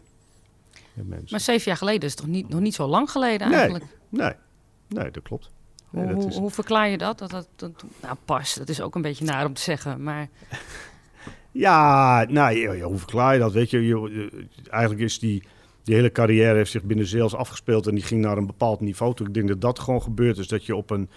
Met 0.93 1.07
mensen. 1.07 1.27
Maar 1.29 1.39
zeven 1.39 1.65
jaar 1.65 1.77
geleden 1.77 2.09
is 2.09 2.15
toch 2.15 2.27
niet, 2.27 2.49
nog 2.49 2.59
niet 2.59 2.75
zo 2.75 2.87
lang 2.87 3.11
geleden 3.11 3.47
Nee. 3.47 3.57
eigenlijk? 3.57 3.85
Nee, 4.09 4.33
nee, 4.87 5.11
dat 5.11 5.23
klopt. 5.23 5.51
Nee, 5.91 6.05
Hoe, 6.05 6.13
hoe, 6.13 6.27
is- 6.27 6.37
hoe 6.37 6.49
verklaar 6.51 6.89
je 6.89 6.97
dat? 6.97 7.19
dat, 7.19 7.29
dat, 7.29 7.47
dat 7.55 7.83
nou, 8.01 8.15
pas, 8.25 8.53
dat 8.53 8.69
is 8.69 8.81
ook 8.81 8.95
een 8.95 9.01
beetje 9.01 9.25
naar 9.25 9.45
om 9.45 9.53
te 9.53 9.61
zeggen. 9.61 10.03
Maar 10.03 10.29
Ja, 11.51 12.25
nou, 12.29 12.55
ja, 12.55 12.85
hoe 12.85 12.97
verklaar 12.97 13.33
je 13.33 13.39
dat? 13.39 13.51
Weet 13.53 13.69
je, 13.69 13.85
je, 13.87 14.29
eigenlijk 14.69 15.01
is 15.03 15.19
die, 15.19 15.43
die 15.83 15.95
hele 15.95 16.11
carrière 16.11 16.55
heeft 16.55 16.71
zich 16.71 16.83
binnen 16.83 17.07
sales 17.07 17.35
afgespeeld 17.35 17.87
en 17.87 17.95
die 17.95 18.03
ging 18.03 18.21
naar 18.21 18.37
een 18.37 18.45
bepaald 18.45 18.79
niveau. 18.79 19.13
Toen 19.15 19.27
ik 19.27 19.33
denk 19.33 19.47
dat 19.47 19.61
dat 19.61 19.79
gewoon 19.79 20.01
gebeurd 20.01 20.37
is, 20.37 20.47
dat 20.47 20.65
je 20.65 20.75
op 20.75 20.89
een, 20.89 21.09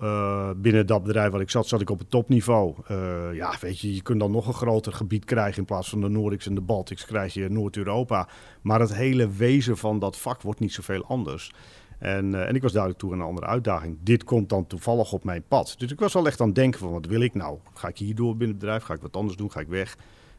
eh, 0.00 0.50
binnen 0.56 0.86
dat 0.86 1.02
bedrijf 1.02 1.30
waar 1.32 1.40
ik 1.40 1.50
zat, 1.50 1.68
zat 1.68 1.80
ik 1.80 1.90
op 1.90 1.98
het 1.98 2.10
topniveau. 2.10 2.74
Eh, 2.86 2.96
ja, 3.32 3.54
weet 3.60 3.78
je, 3.80 3.94
je 3.94 4.02
kunt 4.02 4.20
dan 4.20 4.30
nog 4.30 4.46
een 4.46 4.54
groter 4.54 4.92
gebied 4.92 5.24
krijgen 5.24 5.58
in 5.58 5.64
plaats 5.64 5.88
van 5.88 6.00
de 6.00 6.08
Nordics 6.08 6.46
en 6.46 6.54
de 6.54 6.60
Baltics 6.60 7.04
krijg 7.04 7.34
je 7.34 7.48
Noord-Europa. 7.48 8.28
Maar 8.62 8.80
het 8.80 8.94
hele 8.94 9.30
wezen 9.30 9.76
van 9.76 9.98
dat 9.98 10.18
vak 10.18 10.42
wordt 10.42 10.60
niet 10.60 10.72
zoveel 10.72 11.04
anders. 11.04 11.52
En, 12.00 12.34
eh, 12.34 12.48
en 12.48 12.54
ik 12.54 12.62
was 12.62 12.70
duidelijk 12.72 13.00
toe 13.02 13.12
aan 13.12 13.18
een 13.20 13.26
andere 13.26 13.46
uitdaging. 13.46 13.98
Dit 14.02 14.24
komt 14.24 14.48
dan 14.48 14.66
toevallig 14.66 15.12
op 15.12 15.24
mijn 15.24 15.42
pad. 15.48 15.74
Dus 15.78 15.90
ik 15.92 15.98
was 16.00 16.12
wel 16.12 16.26
echt 16.26 16.40
aan 16.40 16.46
het 16.46 16.54
denken 16.56 16.80
van, 16.80 16.90
wat 16.92 17.06
wil 17.06 17.20
ik 17.20 17.34
nou? 17.34 17.58
Ga 17.74 17.88
ik 17.88 17.98
hier 17.98 18.14
door 18.14 18.30
binnen 18.30 18.48
het 18.48 18.58
bedrijf? 18.58 18.82
Ga 18.82 18.94
ik 18.94 19.00
wat 19.00 19.16
anders 19.16 19.36
doen? 19.36 19.50
Ga 19.52 19.60
ik 19.60 19.68
weg? 19.68 19.92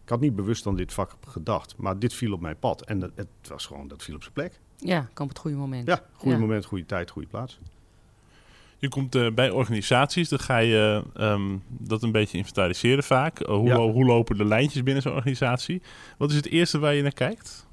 Ik 0.04 0.10
had 0.10 0.20
niet 0.20 0.36
bewust 0.36 0.68
aan 0.68 0.76
dit 0.76 0.94
vak 0.94 1.16
gedacht. 1.28 1.74
Maar 1.78 2.00
dit 2.00 2.14
viel 2.14 2.34
op 2.34 2.42
mijn 2.42 2.58
pad. 2.60 2.82
En 2.82 3.00
dat, 3.00 3.12
het 3.16 3.28
was 3.48 3.66
gewoon, 3.66 3.88
dat 3.88 4.04
viel 4.04 4.16
op 4.16 4.22
zijn 4.22 4.34
plek. 4.34 4.60
ja, 4.78 5.08
kan 5.14 5.24
op 5.26 5.32
het 5.32 5.40
goede 5.42 5.58
moment. 5.58 5.88
Ja, 5.88 6.02
goede 6.14 6.36
Ja. 6.36 6.42
moment, 6.42 6.66
goede 6.66 6.86
tijd, 6.86 7.10
goede 7.10 7.28
plaats. 7.28 7.60
Je 8.78 8.90
komt 8.90 9.16
eh, 9.16 9.32
bij 9.32 9.50
organisaties, 9.50 10.30
dan 10.30 10.40
ga 10.40 10.58
je 10.58 11.04
ehm, 11.16 11.58
dat 11.68 12.04
een 12.04 12.12
beetje 12.12 12.38
inventariseren 12.38 13.04
vaak. 13.04 13.40
Eh, 13.40 13.56
hoe, 13.56 13.68
Ja. 13.68 13.78
hoe 13.78 14.06
lopen 14.06 14.38
de 14.38 14.46
lijntjes 14.46 14.84
binnen 14.84 15.04
zo'n 15.04 15.14
organisatie? 15.14 15.82
Wat 16.18 16.30
is 16.30 16.36
het 16.36 16.48
eerste 16.48 16.80
waar 16.80 16.94
je 16.94 17.02
naar 17.02 17.14
kijkt? 17.14 17.68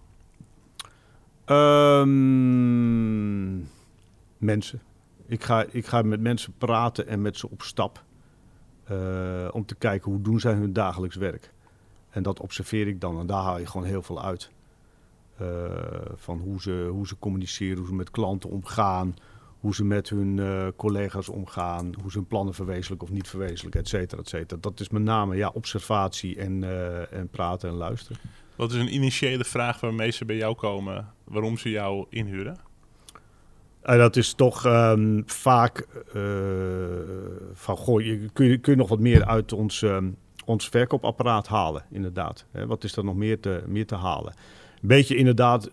Ehm, 2.08 3.56
mensen. 4.38 4.80
Ik 5.26 5.44
ga, 5.44 5.64
ik 5.70 5.86
ga 5.86 6.02
met 6.02 6.20
mensen 6.20 6.52
praten 6.58 7.06
en 7.06 7.22
met 7.22 7.36
ze 7.36 7.50
op 7.50 7.62
stap. 7.62 8.04
eh, 8.88 9.48
om 9.52 9.66
te 9.66 9.74
kijken 9.74 10.10
hoe 10.12 10.20
doen 10.20 10.40
zij 10.40 10.52
hun 10.52 10.72
dagelijks 10.72 11.16
werk. 11.16 11.52
En 12.10 12.22
dat 12.22 12.40
observeer 12.40 12.86
ik 12.88 13.00
dan. 13.00 13.18
En 13.20 13.26
daar 13.26 13.42
haal 13.42 13.58
je 13.58 13.66
gewoon 13.66 13.86
heel 13.86 14.02
veel 14.02 14.22
uit. 14.22 14.50
Eh, 15.36 15.46
van 16.14 16.38
hoe 16.38 16.60
ze, 16.60 16.88
hoe 16.90 17.06
ze 17.06 17.18
communiceren, 17.18 17.78
hoe 17.78 17.86
ze 17.86 17.94
met 17.94 18.10
klanten 18.10 18.50
omgaan. 18.50 19.14
Hoe 19.60 19.74
ze 19.74 19.84
met 19.84 20.08
hun 20.08 20.38
eh, 20.38 20.66
collega's 20.76 21.28
omgaan. 21.28 21.94
Hoe 22.02 22.10
ze 22.10 22.18
hun 22.18 22.26
plannen 22.26 22.54
verwezenlijken 22.54 23.08
of 23.08 23.14
niet 23.14 23.28
verwezenlijken, 23.28 23.80
et 23.80 23.88
cetera, 23.88 24.20
et 24.20 24.28
cetera. 24.28 24.60
Dat 24.60 24.80
is 24.80 24.88
met 24.88 25.02
name 25.02 25.36
ja, 25.36 25.50
observatie 25.54 26.36
en, 26.36 26.64
en 27.10 27.28
praten 27.28 27.68
en 27.68 27.74
luisteren. 27.74 28.18
Wat 28.56 28.72
is 28.72 28.80
een 28.80 28.94
initiële 28.94 29.44
vraag 29.44 29.80
waarmee 29.80 30.10
ze 30.10 30.24
bij 30.24 30.36
jou 30.36 30.54
komen, 30.54 31.12
waarom 31.24 31.58
ze 31.58 31.70
jou 31.70 32.06
inhuren? 32.08 32.66
En 33.88 33.98
dat 33.98 34.16
is 34.16 34.32
toch 34.32 34.64
ehm, 34.64 35.22
vaak 35.26 35.86
eh, 36.12 36.22
van, 37.52 37.76
goh, 37.76 38.00
je, 38.00 38.28
kun, 38.32 38.46
je, 38.46 38.58
kun 38.58 38.72
je 38.72 38.78
nog 38.78 38.88
wat 38.88 38.98
meer 38.98 39.24
uit 39.24 39.52
ons, 39.52 39.82
ehm, 39.82 40.10
ons 40.44 40.68
verkoopapparaat 40.68 41.46
halen, 41.46 41.84
inderdaad. 41.90 42.44
Hè, 42.50 42.66
wat 42.66 42.84
is 42.84 42.96
er 42.96 43.04
nog 43.04 43.14
meer 43.14 43.40
te, 43.40 43.62
meer 43.66 43.86
te 43.86 43.94
halen? 43.94 44.32
Een 44.82 44.88
beetje 44.88 45.16
inderdaad, 45.16 45.64
er 45.64 45.72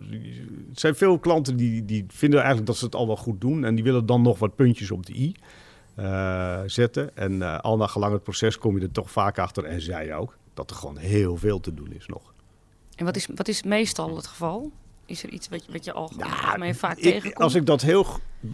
zijn 0.72 0.96
veel 0.96 1.20
klanten 1.20 1.56
die, 1.56 1.86
die 1.86 2.06
vinden 2.08 2.40
eigenlijk 2.40 2.68
dat 2.68 2.78
ze 2.78 2.86
het 2.86 2.96
al 2.96 3.08
wel 3.08 3.18
goed 3.18 3.42
doen. 3.42 3.64
En 3.64 3.76
die 3.76 3.84
willen 3.84 4.06
dan 4.06 4.22
nog 4.22 4.40
wat 4.40 4.56
puntjes 4.56 4.92
op 4.92 5.06
de 5.06 5.14
i 5.14 5.36
eh, 5.96 6.62
zetten. 6.66 7.18
En 7.18 7.42
eh, 7.42 7.60
al 7.60 7.78
na 7.78 7.88
gelang 7.88 8.14
het 8.14 8.24
proces 8.24 8.58
kom 8.58 8.78
je 8.78 8.84
er 8.84 8.92
toch 8.92 9.12
vaak 9.12 9.40
achter, 9.40 9.64
en 9.64 9.82
zij 9.82 10.16
ook, 10.16 10.38
dat 10.54 10.70
er 10.70 10.76
gewoon 10.76 10.98
heel 10.98 11.38
veel 11.38 11.60
te 11.60 11.74
doen 11.74 11.92
is 11.92 12.08
nog. 12.08 12.34
En 12.96 13.06
wat 13.06 13.16
is, 13.16 13.28
wat 13.36 13.48
is 13.48 13.64
meestal 13.64 14.16
het 14.16 14.28
geval? 14.28 14.72
Is 15.06 15.24
er 15.24 15.30
iets 15.30 15.50
wat 15.50 15.66
je, 15.66 15.72
wat 15.72 15.86
je 15.86 15.94
al 15.94 16.12
algemeen 16.20 16.76
vaak 16.76 16.98
Ik, 16.98 17.04
tegenkomt? 17.04 17.36
als 17.44 17.56
ik 17.56 17.66
dat 17.66 17.82
heel 17.82 18.06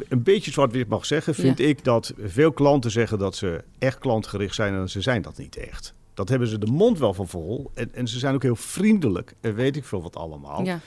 een 0.09 0.23
beetje 0.23 0.51
zwart-wit 0.51 0.87
mag 0.87 1.05
zeggen, 1.05 1.35
vind 1.35 1.59
ik 1.59 1.83
dat 1.83 2.13
veel 2.17 2.51
klanten 2.51 2.91
zeggen 2.91 3.19
dat 3.19 3.35
ze 3.35 3.63
echt 3.79 3.97
klantgericht 3.99 4.55
zijn 4.55 4.73
en 4.73 4.89
ze 4.89 5.01
zijn 5.01 5.21
dat 5.21 5.37
niet 5.37 5.55
echt. 5.55 5.93
Dat 6.13 6.29
hebben 6.29 6.47
ze 6.47 6.57
de 6.57 6.65
mond 6.71 6.99
wel 6.99 7.13
van 7.13 7.27
vol 7.27 7.71
en, 7.73 7.93
en 7.93 8.07
ze 8.07 8.19
zijn 8.19 8.35
ook 8.35 8.43
heel 8.43 8.55
vriendelijk 8.55 9.33
en 9.41 9.55
weet 9.55 9.75
ik 9.75 9.85
veel 9.85 10.01
wat 10.01 10.15
allemaal. 10.15 10.63
Ja. 10.65 10.79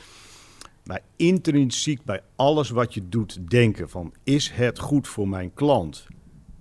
Maar 0.84 1.00
intrinsiek 1.16 2.04
bij 2.04 2.20
alles 2.36 2.70
wat 2.70 2.94
je 2.94 3.08
doet 3.08 3.50
denken 3.50 3.90
van 3.90 4.12
is 4.24 4.50
het 4.50 4.78
goed 4.78 5.08
voor 5.08 5.28
mijn 5.28 5.54
klant? 5.54 6.06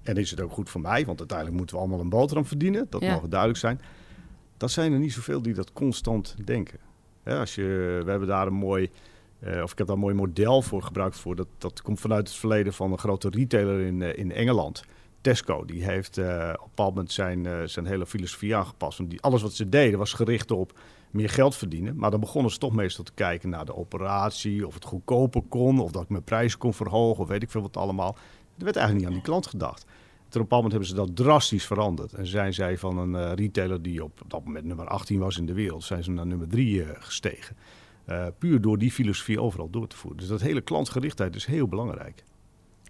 En 0.04 0.18
is 0.18 0.32
het 0.32 0.42
ook 0.42 0.52
goed 0.52 0.70
voor 0.70 0.82
mij? 0.82 1.06
Want 1.06 1.20
uiteindelijk 1.20 1.58
moeten 1.58 1.76
we 1.76 1.82
allemaal 1.82 2.00
een 2.00 2.10
boterham 2.10 2.46
verdienen. 2.46 2.88
Dat 2.90 3.02
Ja. 3.02 3.12
mag 3.14 3.28
duidelijk 3.28 3.60
zijn. 3.60 3.82
Dat 4.58 4.72
zijn 4.72 4.94
er 4.94 5.00
niet 5.00 5.14
zoveel 5.14 5.42
die 5.42 5.54
dat 5.54 5.74
constant 5.74 6.36
denken. 6.46 6.80
Als 7.26 7.56
je, 7.56 8.02
we 8.04 8.10
hebben 8.10 8.28
daar 8.28 8.48
een 8.48 8.54
mooi, 8.54 8.90
eh, 9.40 9.64
of 9.64 9.72
ik 9.72 9.78
heb 9.78 9.88
daar 9.88 9.96
een 9.96 10.02
mooi 10.02 10.16
model 10.16 10.62
voor 10.62 10.84
gebruikt 10.84 11.18
voor. 11.18 11.36
Dat, 11.36 11.48
dat 11.58 11.82
komt 11.82 12.00
vanuit 12.00 12.28
het 12.28 12.38
verleden 12.38 12.74
van 12.74 12.92
een 12.92 12.98
grote 12.98 13.30
retailer 13.30 13.80
in, 13.80 14.02
eh, 14.02 14.18
in 14.18 14.32
Engeland. 14.32 14.84
Tesco, 15.22 15.66
die 15.66 15.84
heeft 15.84 16.18
eh, 16.18 16.26
op 16.26 16.62
een 16.62 16.68
bepaald 16.70 16.94
moment 16.94 17.12
zijn, 17.12 17.70
zijn 17.70 17.86
hele 17.86 18.06
filosofie 18.06 18.56
aangepast. 18.56 19.10
Die, 19.10 19.22
alles 19.22 19.42
wat 19.42 19.54
ze 19.54 19.70
deden 19.70 20.00
was 20.00 20.14
gericht 20.14 20.52
op 20.52 20.80
meer 21.12 21.30
geld 21.30 21.56
verdienen. 21.56 21.96
Maar 21.96 22.12
dan 22.12 22.20
begonnen 22.20 22.52
ze 22.52 22.58
toch 22.58 22.74
meestal 22.74 23.04
te 23.04 23.14
kijken 23.14 23.50
naar 23.50 23.66
de 23.66 23.76
operatie, 23.76 24.68
of 24.68 24.74
het 24.74 24.86
goedkoper 24.86 25.42
kon, 25.50 25.80
of 25.80 25.92
dat 25.92 26.04
ik 26.04 26.10
mijn 26.10 26.24
prijs 26.24 26.58
kon 26.58 26.74
verhogen, 26.74 27.24
of 27.24 27.30
weet 27.30 27.44
ik 27.44 27.52
veel 27.52 27.62
wat 27.62 27.78
allemaal. 27.78 28.16
Er 28.58 28.64
werd 28.64 28.76
eigenlijk 28.76 28.98
niet 28.98 29.08
aan 29.08 29.22
die 29.22 29.32
klant 29.32 29.48
gedacht. 29.48 29.86
Toen 30.34 30.42
op 30.42 30.52
een 30.52 30.58
bepaald 30.58 30.74
moment 30.74 30.96
hebben 30.96 31.08
ze 31.08 31.14
dat 31.16 31.26
drastisch 31.26 31.66
veranderd. 31.66 32.14
En 32.14 32.28
zijn 32.28 32.54
zij 32.54 32.78
van 32.78 32.98
een 32.98 33.16
eh, 33.16 33.32
retailer 33.36 33.82
die 33.82 34.04
op 34.04 34.22
dat 34.28 34.46
moment 34.46 34.66
nummer 34.66 34.88
18 34.88 35.20
was 35.20 35.38
in 35.38 35.46
de 35.46 35.54
wereld, 35.54 35.84
zijn 35.84 36.04
ze 36.04 36.12
naar 36.12 36.28
nummer 36.28 36.48
3 36.48 36.86
gestegen. 37.00 37.56
Eh, 38.06 38.28
puur 38.38 38.62
door 38.62 38.78
die 38.78 38.92
filosofie 38.92 39.42
overal 39.42 39.70
door 39.70 39.88
te 39.88 39.96
voeren. 39.96 40.20
Dus 40.20 40.28
dat 40.28 40.42
hele 40.42 40.62
klantgerichtheid 40.62 41.36
is 41.36 41.46
heel 41.46 41.68
belangrijk. 41.68 42.24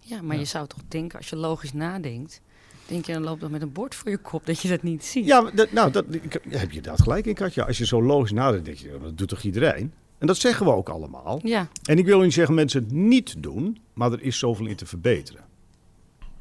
ja, 0.01 0.21
maar 0.21 0.37
je 0.37 0.45
zou 0.45 0.67
toch 0.67 0.79
denken, 0.87 1.17
als 1.17 1.29
je 1.29 1.35
logisch 1.35 1.73
nadenkt... 1.73 2.41
denk 2.87 3.05
je, 3.05 3.13
dan 3.13 3.23
loopt 3.23 3.41
dat 3.41 3.49
met 3.49 3.61
een 3.61 3.71
bord 3.71 3.95
voor 3.95 4.09
je 4.09 4.17
kop 4.17 4.45
dat 4.45 4.59
je 4.59 4.67
dat 4.67 4.83
niet 4.83 5.05
ziet. 5.05 5.25
Ja, 5.25 5.51
dat, 5.53 5.71
nou, 5.71 5.91
dat, 5.91 6.05
ik, 6.09 6.41
heb 6.49 6.71
je 6.71 6.81
dat 6.81 7.01
gelijk 7.01 7.25
in, 7.25 7.33
Katja. 7.33 7.63
Als 7.65 7.77
je 7.77 7.85
zo 7.85 8.03
logisch 8.03 8.31
nadenkt, 8.31 8.65
denk 8.65 8.77
je, 8.77 8.97
dat 9.01 9.17
doet 9.17 9.27
toch 9.27 9.41
iedereen? 9.41 9.93
En 10.17 10.27
dat 10.27 10.37
zeggen 10.37 10.65
we 10.65 10.71
ook 10.71 10.89
allemaal. 10.89 11.39
Ja, 11.43 11.67
En 11.83 11.97
ik 11.97 12.05
wil 12.05 12.21
niet 12.21 12.33
zeggen 12.33 12.55
mensen 12.55 12.83
het 12.83 12.91
niet 12.91 13.43
doen, 13.43 13.77
maar 13.93 14.11
er 14.11 14.21
is 14.21 14.39
zoveel 14.39 14.65
in 14.65 14.75
te 14.75 14.85
verbeteren. 14.85 15.51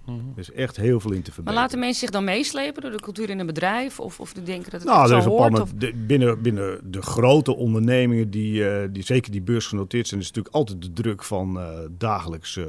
Mhm. 0.07 0.17
Er 0.19 0.39
is 0.39 0.53
echt 0.53 0.77
heel 0.77 1.01
veel 1.01 1.11
in 1.13 1.17
te 1.17 1.23
maar 1.25 1.35
verbeteren. 1.35 1.61
laten 1.63 1.79
mensen 1.79 2.01
zich 2.01 2.11
dan 2.11 2.25
meeslepen 2.25 2.83
door 2.83 2.91
de 2.91 3.01
cultuur 3.01 3.31
in 3.31 3.39
een 3.39 3.47
bedrijf? 3.47 4.01
Of, 4.01 4.21
of 4.21 4.33
die 4.33 4.43
denken 4.43 4.71
dat 4.71 4.81
het 4.81 4.89
Nou, 4.91 5.17
is 5.17 5.23
zo 5.25 5.31
hoort? 5.31 5.61
Of... 5.61 5.73
de- 5.73 5.95
binnen, 6.07 6.43
binnen 6.43 6.81
de 6.91 7.03
grote 7.03 7.57
ondernemingen, 7.57 8.31
die, 8.31 8.69
eh, 8.69 8.89
die 8.93 9.03
zeker 9.03 9.33
die 9.33 9.43
beursgenoteerd 9.43 10.09
zijn, 10.09 10.21
is 10.21 10.27
natuurlijk 10.27 10.55
altijd 10.55 10.83
de 10.83 10.93
druk 10.93 11.23
van 11.25 11.59
eh, 11.61 11.79
dagelijks 11.99 12.57
eh, 12.57 12.65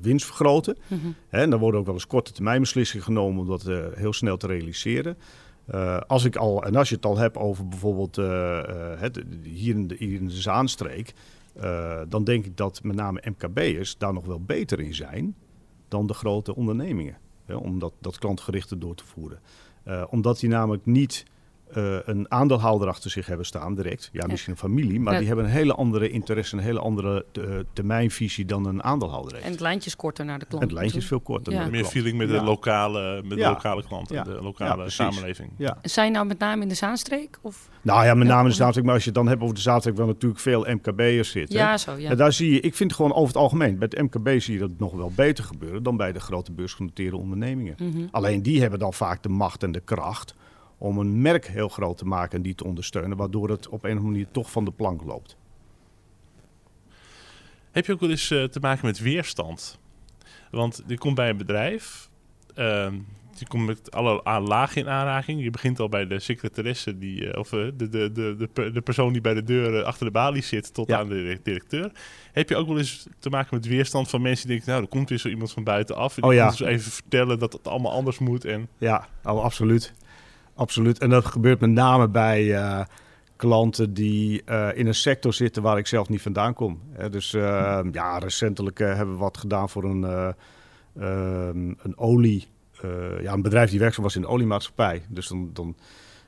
winst 0.00 0.26
vergroten. 0.26 0.76
Hè, 1.28 1.40
en 1.40 1.50
dan 1.50 1.58
worden 1.60 1.80
ook 1.80 1.86
wel 1.86 1.94
eens 1.94 2.06
korte 2.06 2.32
termijn 2.32 2.60
beslissingen 2.60 3.04
genomen 3.04 3.40
om 3.42 3.48
dat 3.48 3.66
eh, 3.66 3.78
heel 3.94 4.12
snel 4.12 4.36
te 4.36 4.46
realiseren. 4.46 5.16
Eh, 5.66 6.00
als 6.06 6.24
ik 6.24 6.36
al, 6.36 6.64
en 6.64 6.74
als 6.76 6.88
je 6.88 6.94
het 6.94 7.04
al 7.06 7.16
hebt 7.18 7.36
over 7.36 7.68
bijvoorbeeld 7.68 8.18
eh, 8.18 8.58
eh, 8.58 9.00
het, 9.00 9.22
hier, 9.42 9.74
in 9.74 9.86
de, 9.88 9.94
hier 9.98 10.14
in 10.20 10.26
de 10.26 10.40
Zaanstreek, 10.40 11.12
eh, 11.60 12.00
dan 12.08 12.24
denk 12.24 12.44
ik 12.44 12.56
dat 12.56 12.80
met 12.82 12.96
name 12.96 13.22
MKB'ers 13.24 13.98
daar 13.98 14.12
nog 14.12 14.26
wel 14.26 14.40
beter 14.40 14.80
in 14.80 14.94
zijn 14.94 15.34
dan 15.92 16.06
de 16.06 16.14
grote 16.14 16.54
ondernemingen. 16.54 17.18
Hè, 17.44 17.54
om 17.54 17.78
dat, 17.78 17.92
dat 17.98 18.18
klantgerichte 18.18 18.78
door 18.78 18.94
te 18.94 19.06
voeren. 19.06 19.40
Eh, 19.82 20.04
omdat 20.10 20.40
die 20.40 20.48
namelijk 20.48 20.86
niet 20.86 21.24
eh, 21.74 21.96
een 22.04 22.30
aandeelhouder 22.30 22.88
achter 22.88 23.10
zich 23.10 23.26
hebben 23.26 23.46
staan 23.46 23.74
direct. 23.74 24.08
Ja, 24.12 24.20
Ja. 24.20 24.26
misschien 24.26 24.52
een 24.52 24.58
familie, 24.58 25.00
maar 25.00 25.12
Ja. 25.12 25.18
die 25.18 25.26
hebben 25.28 25.44
een 25.44 25.50
hele 25.50 25.74
andere 25.74 26.10
interesse, 26.10 26.56
een 26.56 26.62
hele 26.62 26.78
andere 26.78 27.24
eh, 27.32 27.42
termijnvisie 27.72 28.44
dan 28.44 28.66
een 28.66 28.82
aandeelhouder 28.82 29.32
heeft. 29.32 29.44
En 29.44 29.50
het 29.50 29.60
lijntje 29.60 29.88
is 29.88 29.96
korter 29.96 30.24
naar 30.24 30.38
de 30.38 30.44
En 30.44 30.48
klant. 30.50 30.64
het 30.64 30.72
lijntje 30.72 30.98
is 30.98 31.06
veel 31.06 31.20
korter. 31.20 31.52
Ja. 31.52 31.60
Meer 31.60 31.70
klant. 31.70 31.88
feeling 31.88 32.18
met 32.18 32.28
de 32.28 32.34
Ja. 32.34 32.42
lokale, 32.42 33.22
met 33.24 33.38
Ja. 33.38 33.48
de 33.48 33.54
lokale 33.54 33.82
klanten, 33.86 34.16
Ja. 34.16 34.22
de 34.22 34.38
lokale 34.42 34.90
samenleving. 34.90 35.50
Ja. 35.56 35.78
Zijn 35.82 36.12
nou 36.12 36.26
met 36.26 36.38
name 36.38 36.62
in 36.62 36.68
de 36.68 36.74
Zaanstreek? 36.74 37.38
Of? 37.42 37.68
Nou 37.82 38.04
ja, 38.04 38.14
met 38.14 38.26
name 38.28 38.48
de 38.48 38.54
zaterdag, 38.54 38.84
maar 38.84 38.94
als 38.94 39.02
je 39.02 39.08
het 39.08 39.18
dan 39.18 39.28
hebt 39.28 39.42
over 39.42 39.54
de 39.54 39.60
zaterdag, 39.60 39.98
waar 39.98 40.06
natuurlijk 40.08 40.40
veel 40.40 40.64
MKB'ers 40.68 41.30
zitten. 41.30 41.58
Ja, 41.58 41.76
zo, 41.76 41.96
ja. 41.96 42.10
En 42.10 42.16
daar 42.16 42.32
zie 42.32 42.52
je, 42.52 42.60
ik 42.60 42.74
vind 42.74 42.92
gewoon 42.92 43.12
over 43.12 43.26
het 43.26 43.36
algemeen, 43.36 43.78
bij 43.78 43.88
het 43.90 44.02
MKB 44.02 44.40
zie 44.40 44.54
je 44.54 44.60
dat 44.60 44.70
nog 44.78 44.92
wel 44.92 45.12
beter 45.14 45.44
gebeuren 45.44 45.82
dan 45.82 45.96
bij 45.96 46.12
de 46.12 46.20
grote 46.20 46.52
beursgenoteerde 46.52 47.16
ondernemingen. 47.16 47.74
Mhm. 47.78 48.06
Alleen 48.10 48.42
die 48.42 48.60
hebben 48.60 48.78
dan 48.78 48.92
vaak 48.92 49.22
de 49.22 49.28
macht 49.28 49.62
en 49.62 49.72
de 49.72 49.80
kracht 49.80 50.34
om 50.82 50.98
een 50.98 51.20
merk 51.22 51.46
heel 51.46 51.68
groot 51.68 51.98
te 51.98 52.04
maken 52.04 52.36
en 52.36 52.42
die 52.42 52.54
te 52.54 52.64
ondersteunen, 52.64 53.16
waardoor 53.16 53.48
het 53.50 53.68
op 53.68 53.72
een 53.84 53.90
of 53.90 53.96
andere 53.96 54.06
manier 54.10 54.26
toch 54.30 54.50
van 54.50 54.64
de 54.64 54.70
plank 54.70 55.02
loopt. 55.04 55.36
Heb 57.70 57.86
je 57.86 57.92
ook 57.92 58.00
wel 58.00 58.10
eens 58.10 58.30
eh, 58.30 58.44
te 58.44 58.60
maken 58.60 58.86
met 58.86 58.98
weerstand? 58.98 59.78
Want 60.50 60.82
je 60.86 60.98
komt 60.98 61.14
bij 61.14 61.28
een 61.30 61.36
bedrijf, 61.36 62.10
ehm, 62.54 62.94
je 63.36 63.46
komt 63.48 63.66
met 63.66 63.90
alle 63.90 64.40
lagen 64.40 64.80
in 64.82 64.88
aanraking. 64.88 65.42
Je 65.42 65.50
begint 65.50 65.80
al 65.80 65.88
bij 65.88 66.06
de 66.06 66.18
secretaresse, 66.20 66.98
die, 66.98 67.30
eh, 67.30 67.38
of 67.38 67.52
eh, 67.52 67.58
de, 67.74 67.88
de, 67.88 68.12
de, 68.12 68.34
de, 68.38 68.46
per- 68.52 68.72
de 68.74 68.80
persoon 68.80 69.12
die 69.12 69.22
bij 69.22 69.34
de 69.34 69.42
deur 69.42 69.82
achter 69.84 70.06
de 70.06 70.12
balie 70.12 70.42
zit, 70.42 70.74
tot 70.74 70.88
Ja. 70.88 70.98
aan 70.98 71.08
de 71.08 71.14
direct- 71.14 71.44
directeur. 71.44 71.92
Heb 72.32 72.48
je 72.48 72.56
ook 72.56 72.66
wel 72.68 72.78
eens 72.78 73.06
te 73.18 73.30
maken 73.30 73.54
met 73.56 73.66
weerstand 73.66 74.10
van 74.10 74.22
mensen 74.22 74.46
die 74.46 74.54
denken, 74.56 74.72
nou, 74.72 74.84
er 74.84 74.90
komt 74.90 75.08
weer 75.08 75.18
zo 75.18 75.28
iemand 75.28 75.52
van 75.52 75.64
buitenaf. 75.64 76.16
En 76.16 76.22
die 76.22 76.30
Oh 76.30 76.36
ja. 76.36 76.48
dus 76.48 76.60
even 76.60 76.90
vertellen 76.92 77.38
dat 77.38 77.52
het 77.52 77.66
allemaal 77.68 77.92
anders 77.92 78.18
moet. 78.18 78.44
En 78.44 78.68
Ja, 78.78 79.08
oh, 79.24 79.42
absoluut. 79.42 79.92
Absoluut. 80.54 80.98
En 80.98 81.10
dat 81.10 81.24
gebeurt 81.24 81.60
met 81.60 81.70
name 81.70 82.08
bij 82.08 82.54
eh, 82.54 82.80
klanten 83.42 83.94
die 83.94 84.42
eh, 84.44 84.68
in 84.74 84.86
een 84.86 84.94
sector 84.94 85.32
zitten 85.32 85.62
waar 85.62 85.78
ik 85.78 85.86
zelf 85.86 86.08
niet 86.08 86.22
vandaan 86.22 86.54
kom. 86.54 86.80
Hè, 86.92 87.10
dus 87.10 87.34
eh, 87.34 87.80
ja, 87.92 88.18
recentelijk 88.18 88.78
hebben 88.78 89.10
we 89.14 89.20
wat 89.20 89.36
gedaan 89.36 89.68
voor 89.68 89.84
een, 89.84 90.04
eh, 90.04 90.28
ehm, 90.96 91.72
een 91.82 91.96
olie. 91.96 92.50
ja, 93.20 93.32
een 93.32 93.42
bedrijf 93.42 93.70
die 93.70 93.78
werkzaam 93.78 94.04
was 94.04 94.16
in 94.16 94.20
de 94.20 94.28
oliemaatschappij. 94.28 95.02
Dus 95.08 95.28
dan, 95.28 95.50
dan, 95.52 95.76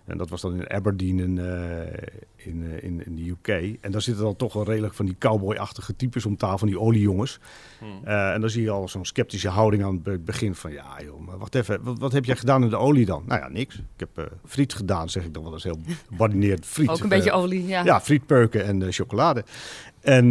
en 0.04 0.18
dat 0.18 0.30
was 0.30 0.40
dan 0.40 0.54
in 0.54 0.70
Aberdeen 0.70 1.18
in, 1.18 1.38
eh, 1.38 2.46
in, 2.46 2.64
eh, 2.64 2.82
in, 2.82 3.06
in 3.06 3.16
de 3.16 3.28
UK. 3.28 3.78
En 3.80 3.90
daar 3.90 4.02
zitten 4.02 4.24
dan 4.24 4.36
toch 4.36 4.52
wel 4.52 4.64
redelijk 4.64 4.94
van 4.94 5.06
die 5.06 5.16
cowboy-achtige 5.18 5.96
types 5.96 6.26
om 6.26 6.36
tafel, 6.36 6.58
van 6.58 6.68
die 6.68 6.80
oliejongens. 6.80 7.38
Hmm. 7.78 8.00
Eh, 8.04 8.32
en 8.32 8.40
dan 8.40 8.50
zie 8.50 8.62
je 8.62 8.70
al 8.70 8.88
zo'n 8.88 9.04
sceptische 9.04 9.48
houding 9.48 9.84
aan 9.84 9.94
het 9.94 10.02
be- 10.02 10.18
begin 10.18 10.54
van... 10.54 10.72
ja 10.72 11.00
joh, 11.04 11.20
maar 11.20 11.38
wacht 11.38 11.54
even, 11.54 11.82
wat, 11.82 11.98
wat 11.98 12.12
heb 12.12 12.24
jij 12.24 12.36
gedaan 12.36 12.62
in 12.62 12.68
de 12.68 12.76
olie 12.76 13.06
dan? 13.06 13.22
Nou 13.26 13.40
ja, 13.40 13.48
niks. 13.48 13.74
Ik 13.74 13.82
heb 13.96 14.30
friet 14.46 14.74
gedaan, 14.74 15.08
zeg 15.08 15.24
ik 15.24 15.34
dan 15.34 15.42
wel 15.42 15.52
eens 15.52 15.64
heel 15.64 15.78
badineerd. 16.08 16.66
Friet. 16.74 16.88
Ook 16.88 17.00
een 17.00 17.08
beetje 17.08 17.32
olie, 17.32 17.66
ja. 17.66 17.84
Ja, 17.84 18.00
frietpeuken 18.00 18.64
en 18.64 18.92
chocolade. 18.92 19.44
En 20.00 20.30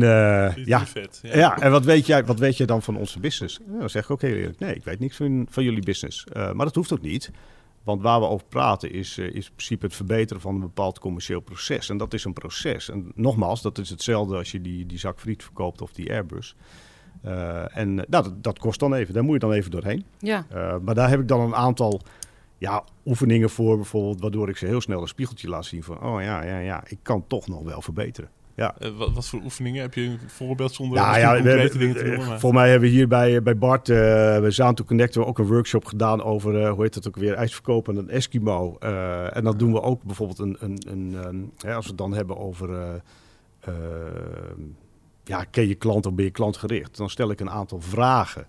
ja, 0.65 0.86
vet. 0.86 1.19
ja, 1.21 1.59
en 1.59 1.71
wat 1.71 1.86
weet, 1.86 2.05
jij, 2.05 2.25
wat 2.25 2.39
weet 2.39 2.57
jij 2.57 2.65
dan 2.65 2.81
van 2.81 2.97
onze 2.97 3.19
business? 3.19 3.59
Nou, 3.65 3.79
dan 3.79 3.89
zeg 3.89 4.03
ik 4.03 4.09
ook 4.09 4.21
heel 4.21 4.36
eerlijk, 4.36 4.59
nee, 4.59 4.75
ik 4.75 4.83
weet 4.83 4.99
niks 4.99 5.15
van, 5.15 5.47
van 5.49 5.63
jullie 5.63 5.83
business. 5.83 6.25
Maar 6.33 6.65
dat 6.65 6.75
hoeft 6.75 6.93
ook 6.93 7.01
niet. 7.01 7.31
Want 7.84 8.02
waar 8.02 8.19
we 8.19 8.28
over 8.28 8.48
praten 8.48 8.91
is, 8.91 9.17
eh, 9.17 9.26
is 9.26 9.46
in 9.46 9.54
principe 9.56 9.86
het 9.86 9.96
verbeteren 9.96 10.41
van 10.41 10.56
een 10.56 10.62
bepaald 10.62 11.00
commercieel 11.00 11.39
proces. 11.39 11.89
En 11.89 11.98
dat 11.98 12.13
is 12.13 12.24
een 12.24 12.34
proces. 12.34 12.89
En 12.89 13.12
nogmaals, 13.15 13.62
dat 13.62 13.78
is 13.78 13.89
hetzelfde 13.89 14.38
als 14.38 14.52
je 14.52 14.62
die, 14.62 14.86
die 14.86 15.00
zak 15.00 15.19
friet 15.19 15.43
verkoopt 15.43 15.82
of 15.82 15.93
die 15.93 16.12
Airbus. 16.12 16.56
Eh, 17.22 17.78
en 17.78 18.00
eh, 18.00 18.06
nou, 18.10 18.24
dat, 18.24 18.43
dat 18.43 18.60
kost 18.60 18.80
dan 18.80 18.93
even, 18.93 19.13
daar 19.13 19.24
moet 19.24 19.34
je 19.34 19.39
dan 19.39 19.52
even 19.52 19.72
doorheen. 19.72 20.06
Ja, 20.19 20.46
maar 20.82 20.96
daar 20.96 21.10
heb 21.10 21.19
ik 21.19 21.28
dan 21.28 21.39
een 21.41 21.56
aantal 21.56 22.02
ja, 22.58 22.84
oefeningen 23.06 23.50
voor, 23.50 23.76
bijvoorbeeld, 23.76 24.22
waardoor 24.22 24.50
ik 24.50 24.58
ze 24.58 24.65
heel 24.65 24.82
snel 24.82 25.02
een 25.02 25.08
spiegeltje 25.08 25.50
laat 25.50 25.65
zien 25.65 25.84
van, 25.84 26.04
oh 26.04 26.22
ja, 26.22 26.43
ja, 26.43 26.58
ja, 26.58 26.84
ik 26.88 27.00
kan 27.02 27.28
toch 27.28 27.48
nog 27.48 27.62
wel 27.62 27.82
verbeteren. 27.82 28.30
Ja. 28.56 28.76
Eh, 28.80 28.89
wat, 28.98 29.13
wat 29.13 29.28
voor 29.28 29.42
oefeningen? 29.44 29.82
Heb 29.82 29.94
je 29.94 30.02
een 30.02 30.20
voorbeeld 30.28 30.74
zonder 30.74 30.98
Ja, 30.98 31.08
misschien 31.08 31.28
ja, 31.28 31.42
we 31.44 31.50
hebben, 31.50 31.80
dingen 31.80 31.96
te 31.96 32.02
eh, 32.02 32.08
noemen? 32.08 32.26
volgens 32.28 32.62
mij 32.62 32.70
hebben 32.70 32.89
we 32.89 32.96
hier 32.96 33.08
bij, 33.08 33.42
bij 33.42 33.58
Bart, 33.58 33.89
eh 33.89 33.96
bij 34.39 34.52
Zaan 34.52 34.76
to 34.76 34.84
Connect, 34.84 35.18
ook 35.18 35.39
een 35.39 35.48
workshop 35.48 35.86
gedaan 35.86 36.24
over, 36.24 36.68
hoe 36.68 36.84
heet 36.84 36.96
het 36.96 37.08
ook 37.08 37.16
weer, 37.16 37.34
ijsverkoop 37.34 37.88
en 37.88 37.96
een 37.96 38.10
Eskimo. 38.10 38.78
En 39.30 39.44
dan 39.44 39.58
doen 39.58 39.72
we 39.72 39.82
ook 39.82 40.04
bijvoorbeeld 40.04 40.39
een, 40.39 40.58
een, 40.60 40.78
een, 40.88 41.16
ehm, 41.24 41.68
hè, 41.68 41.76
als 41.76 41.84
we 41.84 41.89
het 41.89 42.00
dan 42.00 42.13
hebben 42.13 42.38
over, 42.38 42.74
eh, 42.74 42.94
eh, 43.60 43.74
ja, 45.24 45.44
ken 45.44 45.68
je 45.68 45.76
klant 45.76 46.06
of 46.06 46.13
ben 46.13 46.26
je 46.26 46.32
klantgericht? 46.32 46.98
Dan 46.98 47.10
stel 47.10 47.32
ik 47.32 47.39
een 47.39 47.50
aantal 47.50 47.82
vragen 47.82 48.46